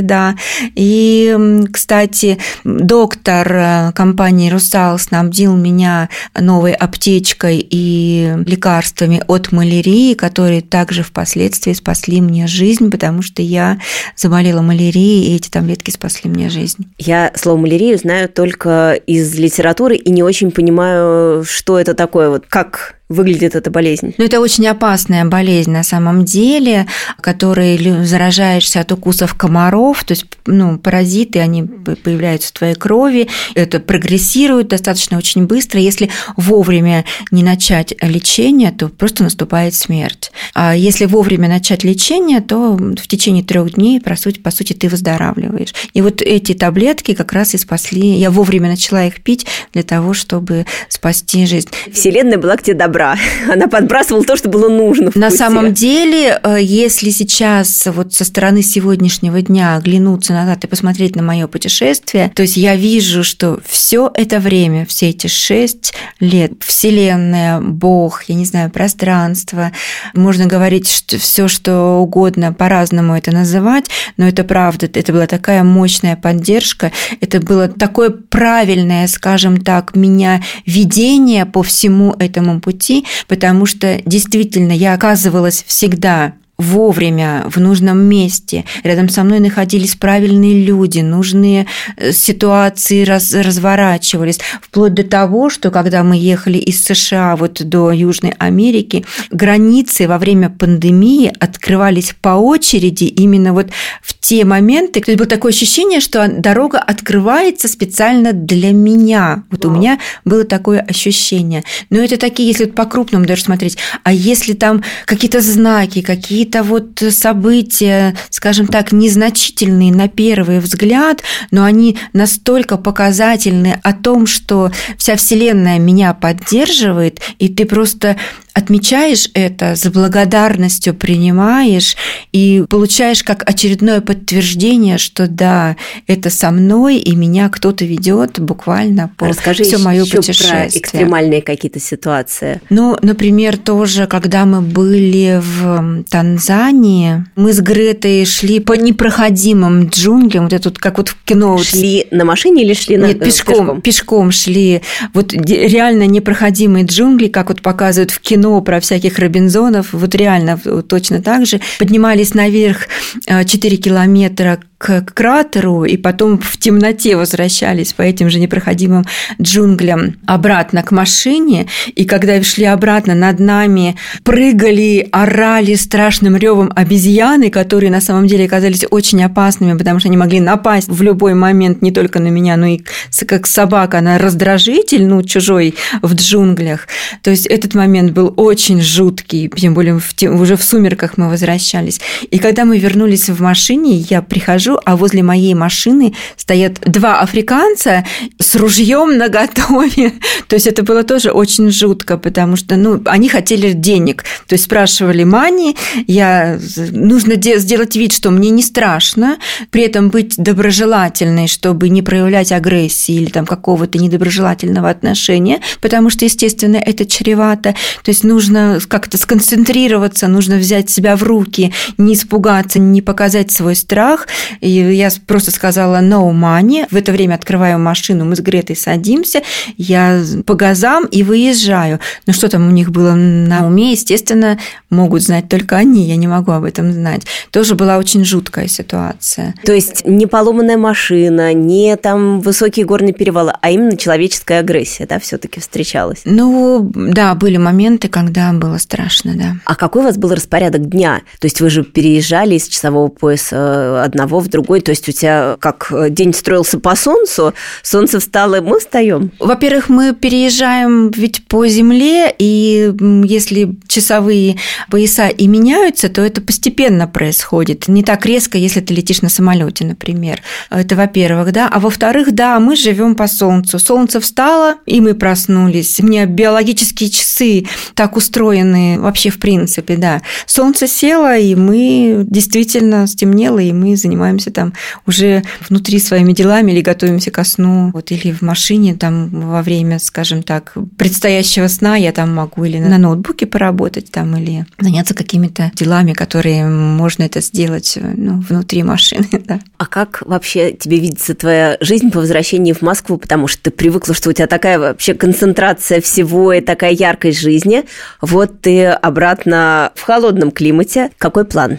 да. 0.00 0.36
И, 0.74 1.36
кстати, 1.72 2.38
доктор 2.64 3.52
э, 3.52 3.92
компании 3.94 4.50
«Русал» 4.50 4.98
снабдил 4.98 5.56
меня 5.56 6.08
новой 6.38 6.72
аптечкой 6.72 7.66
и 7.68 8.34
лекарствами 8.46 9.22
от 9.26 9.52
малярии, 9.52 10.14
которые 10.14 10.62
также 10.62 11.02
впоследствии 11.02 11.72
спасли 11.72 12.20
мне 12.20 12.46
жизнь, 12.46 12.90
потому 12.90 13.22
что 13.22 13.42
я 13.42 13.78
заболела 14.16 14.62
малярией, 14.62 15.32
и 15.32 15.36
эти 15.36 15.50
таблетки 15.50 15.90
спасли 15.90 16.30
мне 16.30 16.48
жизнь. 16.48 16.86
Я 16.98 17.32
слово 17.34 17.58
«малярию» 17.58 17.98
знаю 17.98 18.28
только 18.28 18.94
из 19.06 19.34
литературы 19.38 19.96
и 19.96 20.10
не 20.10 20.22
очень 20.22 20.50
понимаю, 20.50 21.44
что 21.44 21.78
это 21.78 21.94
такое, 21.94 22.30
вот 22.30 22.44
как 22.48 22.96
выглядит 23.08 23.54
эта 23.54 23.70
болезнь? 23.70 24.14
Ну, 24.18 24.24
это 24.24 24.40
очень 24.40 24.66
опасная 24.66 25.24
болезнь 25.24 25.70
на 25.70 25.82
самом 25.82 26.24
деле, 26.24 26.86
которой 27.20 28.04
заражаешься 28.04 28.80
от 28.80 28.92
укусов 28.92 29.34
комаров, 29.34 30.04
то 30.04 30.12
есть 30.12 30.26
ну, 30.46 30.78
паразиты, 30.78 31.40
они 31.40 31.62
появляются 31.62 32.48
в 32.48 32.52
твоей 32.52 32.74
крови, 32.74 33.28
это 33.54 33.80
прогрессирует 33.80 34.68
достаточно 34.68 35.18
очень 35.18 35.46
быстро. 35.46 35.80
Если 35.80 36.10
вовремя 36.36 37.04
не 37.30 37.42
начать 37.42 37.94
лечение, 38.00 38.72
то 38.72 38.88
просто 38.88 39.22
наступает 39.22 39.74
смерть. 39.74 40.32
А 40.54 40.74
если 40.74 41.04
вовремя 41.04 41.48
начать 41.48 41.84
лечение, 41.84 42.40
то 42.40 42.76
в 42.76 43.06
течение 43.06 43.44
трех 43.44 43.74
дней, 43.74 44.00
по 44.00 44.16
сути, 44.16 44.38
по 44.38 44.50
сути, 44.50 44.72
ты 44.72 44.88
выздоравливаешь. 44.88 45.74
И 45.92 46.02
вот 46.02 46.22
эти 46.22 46.54
таблетки 46.54 47.14
как 47.14 47.32
раз 47.32 47.54
и 47.54 47.58
спасли. 47.58 48.14
Я 48.14 48.30
вовремя 48.30 48.68
начала 48.68 49.04
их 49.04 49.22
пить 49.22 49.46
для 49.72 49.82
того, 49.82 50.14
чтобы 50.14 50.66
спасти 50.88 51.46
жизнь. 51.46 51.68
Вселенная 51.92 52.38
была 52.38 52.56
к 52.56 52.62
тебе 52.62 52.76
добра 52.76 52.93
добра. 52.94 53.16
Она 53.52 53.66
подбрасывала 53.66 54.24
то, 54.24 54.36
что 54.36 54.48
было 54.48 54.68
нужно. 54.68 55.10
На 55.14 55.26
пути. 55.26 55.38
самом 55.38 55.74
деле, 55.74 56.40
э, 56.42 56.58
если 56.60 57.10
сейчас 57.10 57.86
вот 57.86 58.14
со 58.14 58.24
стороны 58.24 58.62
сегодняшнего 58.62 59.42
дня 59.42 59.76
оглянуться 59.76 60.32
назад 60.32 60.64
и 60.64 60.68
посмотреть 60.68 61.16
на 61.16 61.22
мое 61.22 61.48
путешествие, 61.48 62.30
то 62.34 62.42
есть 62.42 62.56
я 62.56 62.76
вижу, 62.76 63.24
что 63.24 63.58
все 63.66 64.10
это 64.14 64.38
время, 64.38 64.86
все 64.86 65.10
эти 65.10 65.26
шесть 65.26 65.92
лет, 66.20 66.52
Вселенная, 66.60 67.60
Бог, 67.60 68.24
я 68.28 68.36
не 68.36 68.44
знаю, 68.44 68.70
пространство, 68.70 69.72
можно 70.14 70.46
говорить 70.46 70.88
что 70.88 71.18
все, 71.18 71.48
что 71.48 71.98
угодно, 72.00 72.52
по-разному 72.52 73.16
это 73.16 73.32
называть, 73.32 73.86
но 74.16 74.28
это 74.28 74.44
правда, 74.44 74.86
это 74.86 75.12
была 75.12 75.26
такая 75.26 75.64
мощная 75.64 76.16
поддержка, 76.16 76.92
это 77.20 77.40
было 77.40 77.68
такое 77.68 78.10
правильное, 78.10 79.08
скажем 79.08 79.56
так, 79.56 79.96
меня 79.96 80.42
видение 80.66 81.46
по 81.46 81.62
всему 81.62 82.14
этому 82.18 82.60
пути, 82.60 82.83
потому 83.28 83.66
что 83.66 84.00
действительно 84.04 84.72
я 84.72 84.94
оказывалась 84.94 85.64
всегда 85.66 86.34
вовремя, 86.56 87.44
в 87.48 87.58
нужном 87.58 87.98
месте. 87.98 88.64
Рядом 88.84 89.08
со 89.08 89.24
мной 89.24 89.40
находились 89.40 89.96
правильные 89.96 90.64
люди, 90.64 91.00
нужные 91.00 91.66
э, 91.96 92.12
ситуации 92.12 93.04
раз, 93.04 93.34
разворачивались. 93.34 94.38
Вплоть 94.62 94.94
до 94.94 95.02
того, 95.02 95.50
что 95.50 95.70
когда 95.70 96.04
мы 96.04 96.16
ехали 96.16 96.58
из 96.58 96.84
США 96.84 97.34
вот 97.34 97.62
до 97.64 97.90
Южной 97.90 98.34
Америки, 98.38 99.04
границы 99.30 100.06
во 100.06 100.18
время 100.18 100.48
пандемии 100.48 101.32
открывались 101.40 102.14
по 102.20 102.36
очереди 102.36 103.04
именно 103.04 103.52
вот 103.52 103.70
в 104.00 104.13
те 104.24 104.44
моменты. 104.44 105.00
То 105.00 105.10
есть 105.10 105.18
было 105.18 105.28
такое 105.28 105.52
ощущение, 105.52 106.00
что 106.00 106.28
дорога 106.28 106.78
открывается 106.78 107.68
специально 107.68 108.32
для 108.32 108.72
меня. 108.72 109.44
Вот 109.50 109.64
Вау. 109.64 109.74
у 109.74 109.78
меня 109.78 109.98
было 110.24 110.44
такое 110.44 110.80
ощущение. 110.80 111.64
Но 111.90 111.98
это 111.98 112.16
такие, 112.16 112.48
если 112.48 112.64
по 112.64 112.86
крупному 112.86 113.26
даже 113.26 113.42
смотреть, 113.42 113.76
а 114.02 114.12
если 114.12 114.52
там 114.52 114.82
какие-то 115.06 115.40
знаки, 115.40 116.02
какие 116.02 116.34
какие-то 116.34 116.62
вот 116.62 117.02
события, 117.10 118.16
скажем 118.30 118.66
так, 118.66 118.92
незначительные 118.92 119.92
на 119.92 120.08
первый 120.08 120.58
взгляд, 120.58 121.22
но 121.50 121.64
они 121.64 121.96
настолько 122.12 122.76
показательны 122.76 123.78
о 123.82 123.92
том, 123.92 124.26
что 124.26 124.72
вся 124.98 125.16
Вселенная 125.16 125.78
меня 125.78 126.12
поддерживает, 126.12 127.20
и 127.38 127.48
ты 127.48 127.66
просто 127.66 128.16
отмечаешь 128.54 129.28
это, 129.34 129.74
с 129.74 129.84
благодарностью 129.90 130.94
принимаешь 130.94 131.96
и 132.32 132.64
получаешь 132.70 133.24
как 133.24 133.42
очередное 133.48 134.00
подтверждение, 134.00 134.96
что 134.96 135.26
да, 135.26 135.76
это 136.06 136.30
со 136.30 136.52
мной, 136.52 136.98
и 136.98 137.16
меня 137.16 137.48
кто-то 137.48 137.84
ведет 137.84 138.38
буквально 138.38 139.10
по 139.16 139.26
Расскажи 139.26 139.64
все 139.64 139.78
мое 139.78 140.04
путешествие. 140.04 140.70
Про 140.70 140.78
экстремальные 140.78 141.42
какие-то 141.42 141.80
ситуации. 141.80 142.60
Ну, 142.70 142.96
например, 143.02 143.56
тоже, 143.56 144.06
когда 144.06 144.46
мы 144.46 144.60
были 144.60 145.40
в 145.42 146.04
Танзании, 146.08 147.26
мы 147.34 147.52
с 147.52 147.60
Гретой 147.60 148.24
шли 148.24 148.60
по 148.60 148.74
непроходимым 148.74 149.88
джунглям, 149.88 150.44
вот 150.44 150.52
это 150.52 150.68
вот 150.68 150.78
как 150.78 150.98
вот 150.98 151.08
в 151.08 151.16
кино. 151.24 151.58
Шли 151.58 152.06
на 152.12 152.24
машине 152.24 152.62
или 152.62 152.74
шли 152.74 152.98
на 152.98 153.06
Нет, 153.06 153.18
пешком, 153.18 153.56
пешком? 153.56 153.80
Пешком 153.80 154.30
шли. 154.30 154.82
Вот 155.12 155.32
реально 155.32 156.06
непроходимые 156.06 156.84
джунгли, 156.84 157.26
как 157.26 157.48
вот 157.48 157.60
показывают 157.60 158.12
в 158.12 158.20
кино 158.20 158.43
кино 158.44 158.60
про 158.60 158.78
всяких 158.80 159.18
Робинзонов, 159.18 159.92
вот 159.92 160.14
реально 160.14 160.58
точно 160.88 161.22
так 161.22 161.46
же. 161.46 161.60
Поднимались 161.78 162.34
наверх 162.34 162.88
4 163.26 163.76
э, 163.76 163.80
километра 163.80 164.58
к 164.84 165.00
кратеру 165.14 165.84
и 165.84 165.96
потом 165.96 166.38
в 166.38 166.58
темноте 166.58 167.16
возвращались 167.16 167.94
по 167.94 168.02
этим 168.02 168.28
же 168.28 168.38
непроходимым 168.38 169.06
джунглям 169.40 170.16
обратно 170.26 170.82
к 170.82 170.90
машине. 170.90 171.68
И 171.94 172.04
когда 172.04 172.42
шли 172.42 172.66
обратно, 172.66 173.14
над 173.14 173.40
нами 173.40 173.96
прыгали, 174.24 175.08
орали 175.10 175.74
страшным 175.76 176.36
ревом 176.36 176.70
обезьяны, 176.76 177.48
которые 177.48 177.90
на 177.90 178.02
самом 178.02 178.26
деле 178.26 178.44
оказались 178.44 178.84
очень 178.90 179.24
опасными, 179.24 179.78
потому 179.78 180.00
что 180.00 180.08
они 180.10 180.18
могли 180.18 180.40
напасть 180.40 180.90
в 180.90 181.00
любой 181.00 181.32
момент 181.32 181.80
не 181.80 181.90
только 181.90 182.20
на 182.20 182.28
меня, 182.28 182.58
но 182.58 182.66
и 182.66 182.80
как 183.26 183.46
собака, 183.46 184.00
она 184.00 184.18
раздражитель, 184.18 185.06
ну, 185.06 185.22
чужой 185.22 185.76
в 186.02 186.14
джунглях. 186.14 186.88
То 187.22 187.30
есть 187.30 187.46
этот 187.46 187.74
момент 187.74 188.12
был 188.12 188.34
очень 188.36 188.82
жуткий, 188.82 189.48
тем 189.48 189.72
более 189.72 189.98
в, 189.98 190.12
уже 190.24 190.56
в 190.56 190.62
сумерках 190.62 191.16
мы 191.16 191.30
возвращались. 191.30 192.02
И 192.30 192.38
когда 192.38 192.66
мы 192.66 192.78
вернулись 192.78 193.30
в 193.30 193.40
машине, 193.40 194.04
я 194.10 194.20
прихожу 194.20 194.73
а 194.84 194.96
возле 194.96 195.22
моей 195.22 195.54
машины 195.54 196.14
стоят 196.36 196.80
два 196.80 197.20
африканца 197.20 198.04
с 198.38 198.54
ружьем 198.56 199.16
на 199.16 199.28
готове. 199.28 200.12
То 200.48 200.56
есть 200.56 200.66
это 200.66 200.82
было 200.82 201.02
тоже 201.02 201.30
очень 201.30 201.70
жутко, 201.70 202.18
потому 202.18 202.56
что 202.56 202.76
ну, 202.76 203.00
они 203.06 203.28
хотели 203.28 203.72
денег. 203.72 204.24
То 204.46 204.54
есть 204.54 204.64
спрашивали 204.64 205.24
мани, 205.24 205.76
я 206.06 206.58
нужно 206.92 207.34
сделать 207.58 207.96
вид, 207.96 208.12
что 208.12 208.30
мне 208.30 208.50
не 208.50 208.62
страшно, 208.62 209.38
при 209.70 209.82
этом 209.82 210.10
быть 210.10 210.36
доброжелательной, 210.36 211.48
чтобы 211.48 211.88
не 211.88 212.02
проявлять 212.02 212.52
агрессии 212.52 213.14
или 213.14 213.30
там 213.30 213.46
какого-то 213.46 213.98
недоброжелательного 213.98 214.90
отношения, 214.90 215.60
потому 215.80 216.10
что, 216.10 216.24
естественно, 216.24 216.76
это 216.76 217.04
чревато. 217.06 217.74
То 218.02 218.10
есть 218.10 218.24
нужно 218.24 218.78
как-то 218.88 219.18
сконцентрироваться, 219.18 220.28
нужно 220.28 220.56
взять 220.56 220.90
себя 220.90 221.16
в 221.16 221.22
руки, 221.22 221.72
не 221.98 222.14
испугаться, 222.14 222.78
не 222.78 223.02
показать 223.02 223.50
свой 223.50 223.76
страх. 223.76 224.28
И 224.64 224.70
я 224.70 225.10
просто 225.26 225.50
сказала 225.50 226.00
no 226.00 226.32
money. 226.32 226.86
В 226.90 226.96
это 226.96 227.12
время 227.12 227.34
открываю 227.34 227.78
машину, 227.78 228.24
мы 228.24 228.34
с 228.34 228.40
Гретой 228.40 228.76
садимся, 228.76 229.42
я 229.76 230.22
по 230.46 230.54
газам 230.54 231.04
и 231.04 231.22
выезжаю. 231.22 232.00
Но 232.26 232.32
что 232.32 232.48
там 232.48 232.66
у 232.66 232.70
них 232.70 232.90
было 232.90 233.12
на 233.12 233.66
уме, 233.66 233.92
естественно, 233.92 234.58
могут 234.88 235.22
знать 235.22 235.50
только 235.50 235.76
они, 235.76 236.04
я 236.04 236.16
не 236.16 236.26
могу 236.26 236.52
об 236.52 236.64
этом 236.64 236.92
знать. 236.92 237.22
Тоже 237.50 237.74
была 237.74 237.98
очень 237.98 238.24
жуткая 238.24 238.66
ситуация. 238.68 239.54
То 239.64 239.74
есть 239.74 240.06
не 240.06 240.26
поломанная 240.26 240.78
машина, 240.78 241.52
не 241.52 241.96
там 241.96 242.40
высокие 242.40 242.86
горные 242.86 243.12
перевалы, 243.12 243.52
а 243.60 243.70
именно 243.70 243.98
человеческая 243.98 244.60
агрессия, 244.60 245.06
да, 245.06 245.18
все 245.18 245.36
таки 245.36 245.60
встречалась? 245.60 246.22
Ну, 246.24 246.90
да, 246.94 247.34
были 247.34 247.58
моменты, 247.58 248.08
когда 248.08 248.50
было 248.54 248.78
страшно, 248.78 249.34
да. 249.34 249.56
А 249.66 249.74
какой 249.74 250.02
у 250.02 250.04
вас 250.06 250.16
был 250.16 250.32
распорядок 250.32 250.88
дня? 250.88 251.20
То 251.38 251.46
есть 251.46 251.60
вы 251.60 251.68
же 251.68 251.84
переезжали 251.84 252.54
из 252.54 252.66
часового 252.66 253.08
пояса 253.08 254.02
одного 254.02 254.40
в 254.44 254.48
другой, 254.48 254.80
то 254.80 254.90
есть 254.90 255.08
у 255.08 255.12
тебя 255.12 255.56
как 255.60 255.88
э, 255.90 256.10
день 256.10 256.32
строился 256.32 256.78
по 256.78 256.96
солнцу, 256.96 257.54
солнце 257.82 258.20
встало, 258.20 258.56
и 258.56 258.60
мы 258.60 258.78
встаем. 258.78 259.32
Во-первых, 259.38 259.88
мы 259.88 260.14
переезжаем 260.14 261.10
ведь 261.10 261.46
по 261.46 261.66
земле, 261.66 262.34
и 262.38 262.92
если 263.24 263.76
часовые 263.88 264.56
пояса 264.90 265.28
и 265.28 265.46
меняются, 265.46 266.08
то 266.08 266.22
это 266.22 266.40
постепенно 266.40 267.06
происходит. 267.06 267.88
Не 267.88 268.02
так 268.02 268.24
резко, 268.26 268.58
если 268.58 268.80
ты 268.80 268.94
летишь 268.94 269.22
на 269.22 269.28
самолете, 269.28 269.84
например. 269.84 270.40
Это 270.70 270.96
во-первых, 270.96 271.52
да. 271.52 271.68
А 271.70 271.80
во-вторых, 271.80 272.32
да, 272.32 272.58
мы 272.60 272.76
живем 272.76 273.14
по 273.14 273.26
солнцу. 273.26 273.78
Солнце 273.78 274.20
встало, 274.20 274.76
и 274.86 275.00
мы 275.00 275.14
проснулись. 275.14 276.00
У 276.00 276.06
меня 276.06 276.26
биологические 276.26 277.10
часы 277.10 277.66
так 277.94 278.16
устроены 278.16 278.98
вообще 279.00 279.30
в 279.30 279.38
принципе, 279.38 279.96
да. 279.96 280.22
Солнце 280.46 280.86
село, 280.86 281.32
и 281.32 281.54
мы 281.54 282.24
действительно 282.26 283.06
стемнело, 283.06 283.58
и 283.58 283.72
мы 283.72 283.96
занимаемся 283.96 284.33
там 284.50 284.72
уже 285.06 285.42
внутри 285.68 285.98
своими 285.98 286.32
делами 286.32 286.72
или 286.72 286.80
готовимся 286.80 287.30
ко 287.30 287.44
сну, 287.44 287.90
вот, 287.92 288.10
или 288.10 288.32
в 288.32 288.42
машине 288.42 288.94
там 288.94 289.28
во 289.28 289.62
время, 289.62 289.98
скажем 289.98 290.42
так, 290.42 290.74
предстоящего 290.96 291.68
сна 291.68 291.96
я 291.96 292.12
там 292.12 292.34
могу 292.34 292.64
или 292.64 292.78
на 292.78 292.98
ноутбуке 292.98 293.46
поработать 293.46 294.10
там, 294.10 294.36
или 294.36 294.66
заняться 294.78 295.14
какими-то 295.14 295.70
делами, 295.74 296.12
которые 296.12 296.66
можно 296.66 297.22
это 297.24 297.40
сделать 297.40 297.98
ну, 298.00 298.40
внутри 298.40 298.82
машины. 298.82 299.26
Да. 299.44 299.60
А 299.76 299.84
как 299.84 300.22
вообще 300.24 300.72
тебе 300.72 300.98
видится 300.98 301.34
твоя 301.34 301.76
жизнь 301.80 302.10
по 302.10 302.20
возвращении 302.20 302.72
в 302.72 302.80
Москву? 302.80 303.18
Потому 303.18 303.46
что 303.46 303.64
ты 303.64 303.70
привыкла, 303.70 304.14
что 304.14 304.30
у 304.30 304.32
тебя 304.32 304.46
такая 304.46 304.78
вообще 304.78 305.12
концентрация 305.12 306.00
всего 306.00 306.54
и 306.54 306.62
такая 306.62 306.92
яркость 306.92 307.40
жизни. 307.40 307.84
Вот 308.22 308.62
ты 308.62 308.86
обратно 308.86 309.92
в 309.96 310.02
холодном 310.02 310.50
климате. 310.50 311.10
Какой 311.18 311.44
план? 311.44 311.78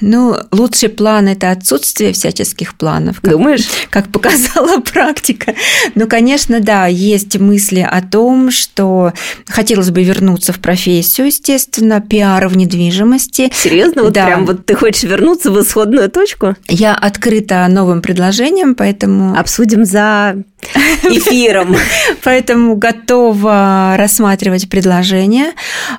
Ну, 0.00 0.36
лучший 0.52 0.88
план– 0.88 1.28
это 1.28 1.50
отсутствие 1.50 2.12
всяческих 2.12 2.76
планов. 2.76 3.20
Как, 3.20 3.32
Думаешь? 3.32 3.66
Как 3.90 4.10
показала 4.10 4.80
практика. 4.92 5.54
Ну, 5.94 6.06
конечно, 6.06 6.60
да, 6.60 6.86
есть 6.86 7.38
мысли 7.38 7.86
о 7.88 8.02
том, 8.02 8.50
что 8.50 9.12
хотелось 9.46 9.90
бы 9.90 10.02
вернуться 10.02 10.52
в 10.52 10.60
профессию, 10.60 11.26
естественно, 11.26 12.00
пиар 12.00 12.48
в 12.48 12.56
недвижимости. 12.56 13.50
Серьезно? 13.54 14.04
Вот 14.04 14.12
да. 14.12 14.26
прям 14.26 14.46
вот 14.46 14.66
ты 14.66 14.74
хочешь 14.74 15.02
вернуться 15.02 15.50
в 15.50 15.60
исходную 15.60 16.10
точку? 16.10 16.54
Я 16.68 16.94
открыта 16.94 17.66
новым 17.68 18.02
предложением, 18.02 18.74
поэтому… 18.74 19.38
Обсудим 19.38 19.84
за 19.84 20.36
эфиром. 21.04 21.76
Поэтому 22.24 22.76
готова 22.76 23.94
рассматривать 23.96 24.68
предложение. 24.68 25.52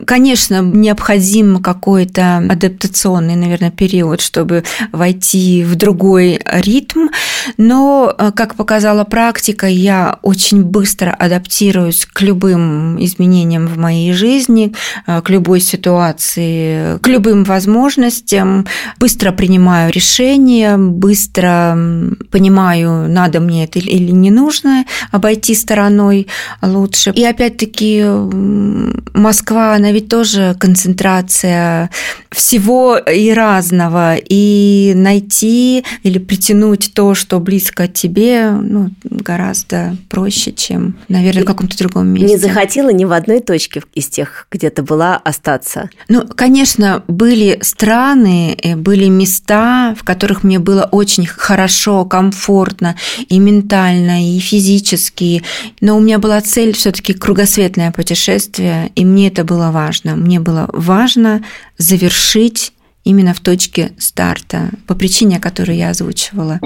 Конечно, 0.05 0.61
необходим 0.61 1.61
какой-то 1.61 2.37
адаптационный, 2.37 3.35
наверное, 3.35 3.71
период, 3.71 4.21
чтобы 4.21 4.63
войти 4.91 5.63
в 5.63 5.75
другой 5.75 6.39
ритм, 6.45 7.07
но, 7.57 8.13
э, 8.17 8.31
как 8.35 8.55
показала 8.55 9.03
практика, 9.03 9.67
я 9.67 10.17
очень 10.21 10.63
быстро 10.63 11.11
адаптируюсь 11.11 12.05
к 12.05 12.21
любым 12.21 13.03
изменениям 13.03 13.67
в 13.67 13.77
моей 13.77 14.13
жизни, 14.13 14.73
э, 15.07 15.21
к 15.21 15.29
любой 15.29 15.61
ситуации, 15.61 16.97
к 16.99 17.07
любым 17.07 17.43
возможностям, 17.43 18.67
быстро 18.99 19.31
принимаю 19.31 19.91
решения, 19.91 20.77
быстро 20.77 21.77
понимаю, 22.31 23.09
надо 23.09 23.39
мне 23.39 23.63
это 23.63 23.79
или 23.79 24.11
не 24.11 24.31
нужно, 24.31 24.48
обойти 25.11 25.55
стороной 25.55 26.27
лучше. 26.61 27.11
И 27.11 27.23
опять-таки 27.23 28.03
Москва, 29.13 29.75
она 29.75 29.91
ведь 29.91 30.09
тоже 30.09 30.55
концентрация 30.59 31.89
всего 32.31 32.97
и 32.97 33.31
разного, 33.31 34.15
и 34.15 34.93
найти 34.95 35.83
или 36.03 36.19
притянуть 36.19 36.91
то, 36.93 37.15
что 37.15 37.39
близко 37.39 37.87
тебе, 37.87 38.51
ну, 38.51 38.91
гораздо 39.03 39.97
проще, 40.09 40.51
чем, 40.51 40.95
наверное, 41.07 41.43
в 41.43 41.45
каком-то 41.45 41.77
другом 41.77 42.07
месте. 42.09 42.27
Не 42.27 42.37
захотела 42.37 42.89
ни 42.89 43.05
в 43.05 43.11
одной 43.11 43.39
точке 43.39 43.81
из 43.95 44.07
тех, 44.07 44.47
где 44.51 44.69
ты 44.69 44.81
была, 44.83 45.17
остаться? 45.17 45.89
Ну, 46.07 46.27
конечно, 46.27 47.03
были 47.07 47.59
страны, 47.61 48.57
э, 48.61 48.75
были 48.75 49.07
места, 49.07 49.95
в 49.99 50.03
которых 50.03 50.43
мне 50.43 50.59
было 50.59 50.87
очень 50.91 51.25
хорошо, 51.25 52.05
комфортно 52.05 52.95
и 53.27 53.39
ментально, 53.39 54.23
и 54.23 54.38
физически. 54.39 55.43
Но 55.81 55.97
у 55.97 55.99
меня 55.99 56.19
была 56.19 56.41
цель 56.41 56.73
все-таки 56.73 57.13
кругосветное 57.13 57.91
путешествие, 57.91 58.91
и 58.95 59.05
мне 59.05 59.27
это 59.27 59.43
было 59.43 59.71
важно. 59.71 60.15
Мне 60.15 60.39
было 60.39 60.69
важно 60.73 61.43
завершить 61.77 62.73
именно 63.03 63.33
в 63.33 63.39
точке 63.39 63.91
старта, 63.97 64.69
по 64.87 64.95
причине, 64.95 65.39
которую 65.39 65.77
я 65.77 65.89
озвучивала. 65.89 66.59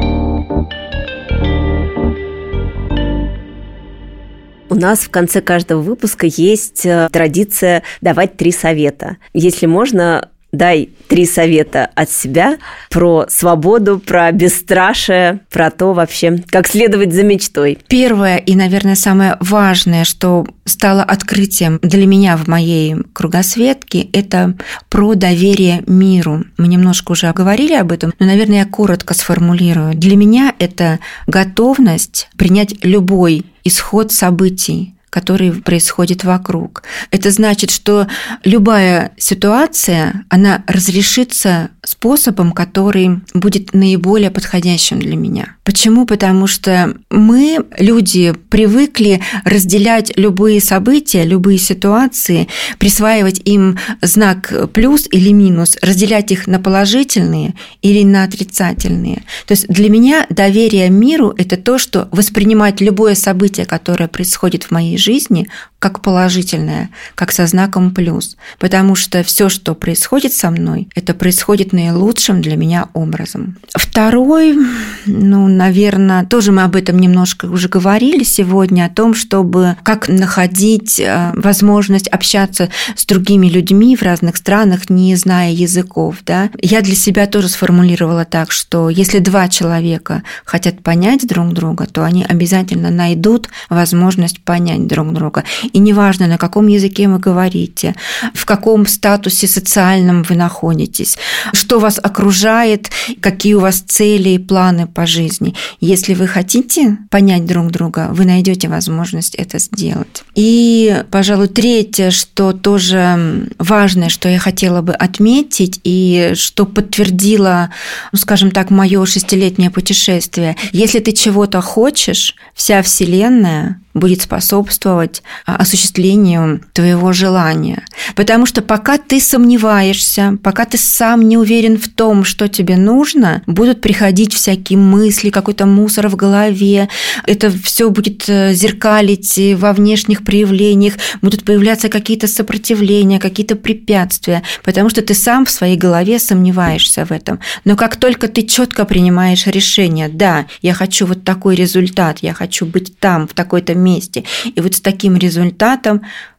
У 4.69 4.75
нас 4.75 5.01
в 5.01 5.11
конце 5.11 5.39
каждого 5.39 5.81
выпуска 5.81 6.25
есть 6.25 6.83
э, 6.83 7.07
традиция 7.11 7.83
давать 8.01 8.37
три 8.37 8.51
совета. 8.51 9.17
Если 9.31 9.67
можно, 9.67 10.31
дай 10.53 10.89
три 11.09 11.25
совета 11.25 11.89
от 11.95 12.09
себя 12.09 12.57
про 12.89 13.25
свободу, 13.27 13.99
про 13.99 14.31
бесстрашие, 14.31 15.41
про 15.51 15.69
то 15.69 15.93
вообще, 15.93 16.41
как 16.47 16.67
следовать 16.67 17.11
за 17.11 17.23
мечтой. 17.23 17.79
Первое 17.87 18.37
и, 18.37 18.55
наверное, 18.55 18.95
самое 18.95 19.35
важное, 19.41 20.05
что 20.05 20.45
стало 20.63 21.03
открытием 21.03 21.79
для 21.81 22.05
меня 22.05 22.37
в 22.37 22.47
моей 22.47 22.95
кругосветке, 23.11 24.07
это 24.13 24.55
про 24.89 25.15
доверие 25.15 25.83
миру. 25.87 26.45
Мы 26.57 26.67
немножко 26.67 27.11
уже 27.11 27.31
говорили 27.33 27.73
об 27.73 27.91
этом, 27.91 28.13
но, 28.19 28.25
наверное, 28.25 28.59
я 28.59 28.65
коротко 28.65 29.13
сформулирую. 29.13 29.95
Для 29.95 30.15
меня 30.15 30.53
это 30.59 30.99
готовность 31.27 32.29
принять 32.37 32.85
любой 32.85 33.45
исход 33.63 34.11
событий, 34.11 34.93
который 35.13 35.51
происходит 35.51 36.23
вокруг. 36.23 36.81
Это 37.11 37.29
значит, 37.29 37.69
что 37.69 38.07
любая 38.43 39.11
ситуация, 39.17 40.25
она 40.27 40.63
разрешится 40.65 41.69
способом, 41.83 42.51
который 42.51 43.19
будет 43.35 43.75
наиболее 43.75 44.31
подходящим 44.31 44.99
для 44.99 45.15
меня. 45.15 45.55
Почему? 45.63 46.07
Потому 46.07 46.47
что 46.47 46.95
мы, 47.11 47.63
люди, 47.77 48.33
привыкли 48.49 49.21
разделять 49.45 50.17
любые 50.17 50.59
события, 50.59 51.23
любые 51.23 51.59
ситуации, 51.59 52.47
присваивать 52.79 53.39
им 53.45 53.77
знак 54.01 54.51
плюс 54.73 55.07
или 55.11 55.29
минус, 55.31 55.77
разделять 55.83 56.31
их 56.31 56.47
на 56.47 56.59
положительные 56.59 57.53
или 57.83 58.03
на 58.03 58.23
отрицательные. 58.23 59.23
То 59.45 59.51
есть 59.51 59.67
для 59.67 59.89
меня 59.89 60.25
доверие 60.31 60.89
миру– 60.89 61.35
это 61.37 61.55
то, 61.55 61.77
что 61.77 62.07
воспринимать 62.11 62.81
любое 62.81 63.13
событие, 63.13 63.67
которое 63.67 64.07
происходит 64.07 64.63
в 64.63 64.71
моей 64.71 64.97
жизни, 65.03 65.49
как 65.83 65.99
положительное, 65.99 66.91
как 67.13 67.33
со 67.33 67.45
знаком 67.45 67.93
плюс, 67.93 68.37
потому 68.57 68.95
что 68.95 69.21
все, 69.21 69.49
что 69.49 69.75
происходит 69.75 70.31
со 70.31 70.49
мной, 70.49 70.87
это 70.95 71.13
происходит 71.13 71.73
наилучшим 71.73 72.41
для 72.41 72.55
меня 72.55 72.87
образом. 72.93 73.57
Второй, 73.75 74.57
ну, 75.05 75.49
наверное, 75.49 76.23
тоже 76.25 76.53
мы 76.53 76.63
об 76.63 76.77
этом 76.77 76.97
немножко 76.99 77.47
уже 77.47 77.67
говорили 77.67 78.23
сегодня, 78.23 78.85
о 78.85 78.89
том, 78.89 79.13
чтобы 79.13 79.75
как 79.83 80.07
находить 80.07 81.01
э, 81.01 81.33
возможность 81.35 82.07
общаться 82.07 82.69
с 82.95 83.05
другими 83.05 83.47
людьми 83.47 83.97
в 83.97 84.03
разных 84.03 84.37
странах, 84.37 84.89
не 84.89 85.13
зная 85.17 85.51
языков. 85.51 86.19
Да? 86.25 86.49
Я 86.61 86.79
для 86.79 86.95
себя 86.95 87.27
тоже 87.27 87.49
сформулировала 87.49 88.23
так, 88.23 88.53
что 88.53 88.87
если 88.87 89.19
два 89.19 89.49
человека 89.49 90.23
хотят 90.45 90.81
понять 90.81 91.27
друг 91.27 91.51
друга, 91.51 91.87
то 91.87 92.05
они 92.05 92.23
обязательно 92.23 92.89
найдут 92.89 93.49
возможность 93.69 94.39
понять 94.39 94.87
друг 94.87 95.11
друга. 95.11 95.43
И 95.73 95.79
неважно, 95.79 96.27
на 96.27 96.37
каком 96.37 96.67
языке 96.67 97.07
вы 97.07 97.19
говорите, 97.19 97.95
в 98.33 98.45
каком 98.45 98.85
статусе 98.85 99.47
социальном 99.47 100.23
вы 100.23 100.35
находитесь, 100.35 101.17
что 101.51 101.79
вас 101.79 101.99
окружает, 102.01 102.89
какие 103.19 103.55
у 103.55 103.59
вас 103.59 103.79
цели 103.79 104.29
и 104.29 104.37
планы 104.37 104.87
по 104.87 105.05
жизни. 105.05 105.55
Если 105.81 106.13
вы 106.13 106.27
хотите 106.27 106.99
понять 107.09 107.45
друг 107.45 107.71
друга, 107.71 108.09
вы 108.11 108.25
найдете 108.25 108.69
возможность 108.69 109.35
это 109.35 109.59
сделать. 109.59 110.23
И, 110.35 111.03
пожалуй, 111.11 111.47
третье, 111.47 112.11
что 112.11 112.53
тоже 112.53 113.47
важное, 113.57 114.09
что 114.09 114.29
я 114.29 114.39
хотела 114.39 114.81
бы 114.81 114.93
отметить 114.93 115.79
и 115.83 116.33
что 116.35 116.65
подтвердило, 116.65 117.71
ну, 118.11 118.19
скажем 118.19 118.51
так, 118.51 118.69
мое 118.69 119.03
шестилетнее 119.05 119.71
путешествие. 119.71 120.55
Если 120.71 120.99
ты 120.99 121.11
чего-то 121.11 121.61
хочешь, 121.61 122.35
вся 122.53 122.83
Вселенная 122.83 123.79
будет 123.93 124.21
способствовать 124.21 125.21
а, 125.45 125.62
осуществлению 125.63 126.61
твоего 126.73 127.11
желания. 127.13 127.83
Потому 128.15 128.45
что 128.45 128.61
пока 128.61 128.97
ты 128.97 129.19
сомневаешься, 129.19 130.37
пока 130.43 130.65
ты 130.65 130.77
сам 130.77 131.27
не 131.27 131.37
уверен 131.37 131.77
в 131.77 131.87
том, 131.89 132.23
что 132.23 132.47
тебе 132.47 132.77
нужно, 132.77 133.41
будут 133.47 133.81
приходить 133.81 134.33
всякие 134.33 134.77
мысли, 134.77 135.29
какой-то 135.29 135.65
мусор 135.65 136.07
в 136.09 136.15
голове, 136.15 136.89
это 137.25 137.51
все 137.63 137.89
будет 137.89 138.25
э, 138.27 138.53
зеркалить 138.53 139.39
во 139.57 139.73
внешних 139.73 140.23
проявлениях, 140.23 140.93
будут 141.21 141.43
появляться 141.43 141.89
какие-то 141.89 142.27
сопротивления, 142.27 143.19
какие-то 143.19 143.55
препятствия, 143.55 144.43
потому 144.63 144.89
что 144.89 145.01
ты 145.01 145.13
сам 145.13 145.45
в 145.45 145.49
своей 145.49 145.77
голове 145.77 146.19
сомневаешься 146.19 147.05
в 147.05 147.11
этом. 147.11 147.39
Но 147.65 147.75
как 147.75 147.95
только 147.95 148.27
ты 148.27 148.43
четко 148.43 148.85
принимаешь 148.85 149.47
решение, 149.47 150.09
да, 150.09 150.45
я 150.61 150.73
хочу 150.73 151.05
вот 151.05 151.23
такой 151.23 151.55
результат, 151.55 152.19
я 152.21 152.33
хочу 152.33 152.65
быть 152.65 152.99
там, 152.99 153.27
в 153.27 153.33
такой-то 153.33 153.75
месте. 153.75 154.23
И 154.55 154.61
вот 154.61 154.75
с 154.75 154.81
таким 154.81 155.17
результатом 155.17 155.52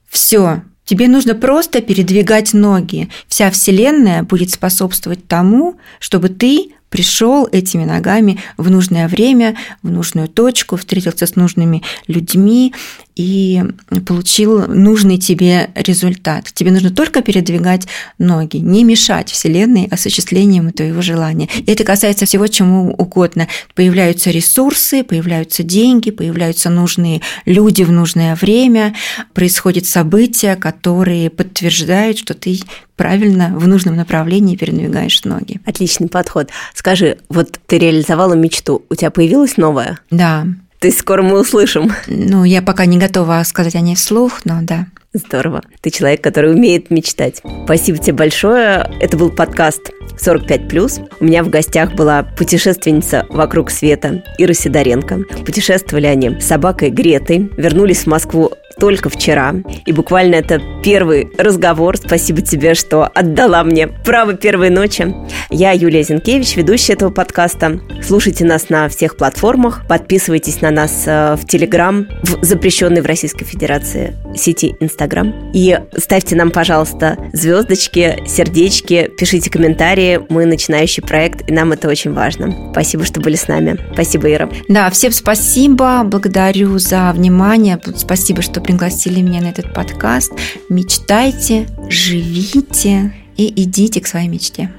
все, 0.09 0.63
Тебе 0.85 1.09
нужно 1.09 1.35
просто 1.35 1.81
передвигать 1.81 2.53
ноги. 2.53 3.09
Вся 3.27 3.51
Вселенная 3.51 4.23
будет 4.23 4.51
способствовать 4.51 5.27
тому, 5.27 5.79
чтобы 5.99 6.29
ты 6.29 6.75
пришел 6.95 7.49
этими 7.51 7.85
ногами 7.85 8.39
в 8.57 8.71
нужное 8.71 9.09
время, 9.09 9.57
в 9.83 9.91
нужную 9.91 10.29
точку, 10.29 10.77
встретился 10.77 11.27
с 11.27 11.35
нужными 11.35 11.83
людьми 12.07 12.73
и 13.17 13.65
получил 14.07 14.69
нужный 14.69 15.19
тебе 15.19 15.71
результат. 15.75 16.53
Тебе 16.55 16.71
нужно 16.71 16.91
только 16.91 17.21
передвигать 17.21 17.89
ноги, 18.19 18.59
не 18.59 18.85
мешать 18.85 19.29
Вселенной 19.29 19.89
осуществлением 19.91 20.71
твоего 20.71 21.03
желания. 21.03 21.49
И 21.67 21.73
это 21.73 21.83
касается 21.83 22.27
всего 22.27 22.47
чему 22.47 22.93
угодно. 22.93 23.49
Появляются 23.75 24.31
ресурсы, 24.31 25.03
появляются 25.03 25.65
деньги, 25.65 26.13
появляются 26.13 26.71
нужные 26.71 27.23
люди 27.45 27.83
в 27.83 27.91
нужное 27.91 28.37
время, 28.37 28.95
происходят 29.33 29.85
события, 29.85 30.55
которые 30.55 31.29
подтверждают, 31.29 32.19
что 32.19 32.35
ты 32.35 32.61
правильно 32.97 33.53
в 33.57 33.67
нужном 33.67 33.97
направлении 33.97 34.57
передвигаешь 34.57 35.25
ноги. 35.25 35.61
Отличный 35.65 36.09
подход. 36.09 36.51
Скажи, 36.75 37.19
вот 37.29 37.59
ты 37.67 37.79
реализовала 37.79 38.35
мечту, 38.35 38.85
у 38.89 38.95
тебя 38.95 39.11
появилась 39.11 39.57
новая? 39.57 39.99
Да. 40.11 40.47
То 40.81 40.89
есть 40.89 41.01
скоро 41.01 41.23
мы 41.23 41.41
услышим? 41.41 41.93
Ну, 42.09 42.45
я 42.45 42.61
пока 42.61 42.85
не 42.85 42.99
готова 42.99 43.43
сказать 43.45 43.75
о 43.75 43.81
ней 43.81 43.95
вслух, 43.95 44.43
но 44.45 44.59
да. 44.63 44.87
Здорово. 45.15 45.63
Ты 45.81 45.91
человек, 45.91 46.23
который 46.23 46.53
умеет 46.53 46.91
мечтать. 46.91 47.41
Спасибо 47.65 47.99
тебе 47.99 48.15
большое. 48.15 48.91
Это 49.01 49.17
был 49.17 49.31
подкаст 49.31 49.93
45+. 50.21 51.09
У 51.21 51.25
меня 51.25 51.45
в 51.45 51.51
гостях 51.51 51.95
была 51.95 52.25
путешественница 52.25 53.25
вокруг 53.31 53.71
света 53.71 54.25
Ира 54.39 54.53
Сидоренко. 54.53 55.21
Путешествовали 55.47 56.07
они 56.07 56.41
с 56.41 56.47
собакой 56.47 56.91
Гретой, 56.91 57.51
вернулись 57.57 58.03
в 58.03 58.07
Москву 58.09 58.53
только 58.79 59.09
вчера. 59.09 59.55
И 59.87 59.93
буквально 59.93 60.37
это 60.37 60.61
первый 60.83 61.31
разговор. 61.39 61.97
Спасибо 61.97 62.41
тебе, 62.43 62.75
что 62.75 63.05
отдала 63.05 63.63
мне 63.65 63.89
право 63.89 64.35
первой 64.35 64.71
ночи. 64.71 65.15
Я 65.51 65.73
Юлия 65.73 66.03
Зинкевич, 66.03 66.57
ведущая 66.57 66.95
этого 66.95 67.11
подкаста. 67.11 67.81
Слушайте 68.03 68.45
нас 68.45 68.69
на 68.69 68.89
всех 68.89 69.17
платформах. 69.17 69.87
Подписывайтесь 69.89 70.61
на 70.61 70.71
нас 70.71 71.05
э, 71.07 71.37
в 71.37 71.47
Телеграм, 71.47 72.07
в 72.23 72.45
запрещенной 72.45 73.01
в 73.01 73.07
Российской 73.07 73.45
Федерации 73.45 74.15
сети 74.37 74.75
Инстаграм. 74.81 75.51
И 75.53 75.79
ставьте 75.97 76.37
нам, 76.37 76.51
пожалуйста, 76.51 77.17
звездочки, 77.33 78.23
сердечки, 78.27 79.11
пишите 79.19 79.51
комментарии. 79.51 80.21
Мы 80.29 80.47
начинающий 80.47 81.03
проект, 81.03 81.49
и 81.49 81.53
нам 81.53 81.73
это 81.73 81.89
очень 81.89 82.13
важно. 82.13 82.71
Спасибо, 82.73 83.05
что 83.05 83.21
были 83.21 83.37
с 83.37 83.49
нами. 83.49 83.79
Спасибо, 83.93 84.33
Ира. 84.33 84.49
Да, 84.69 84.91
всем 84.91 85.13
спасибо. 85.13 86.03
Благодарю 86.05 86.79
за 86.79 87.13
внимание. 87.13 87.81
Спасибо, 87.97 88.43
что 88.43 88.61
пригласили 88.65 89.21
меня 89.21 89.41
на 89.41 89.47
этот 89.47 89.73
подкаст. 89.73 90.33
Мечтайте, 90.69 91.69
живите 91.89 93.15
и 93.37 93.63
идите 93.63 94.01
к 94.01 94.07
своей 94.07 94.29
мечте. 94.29 94.71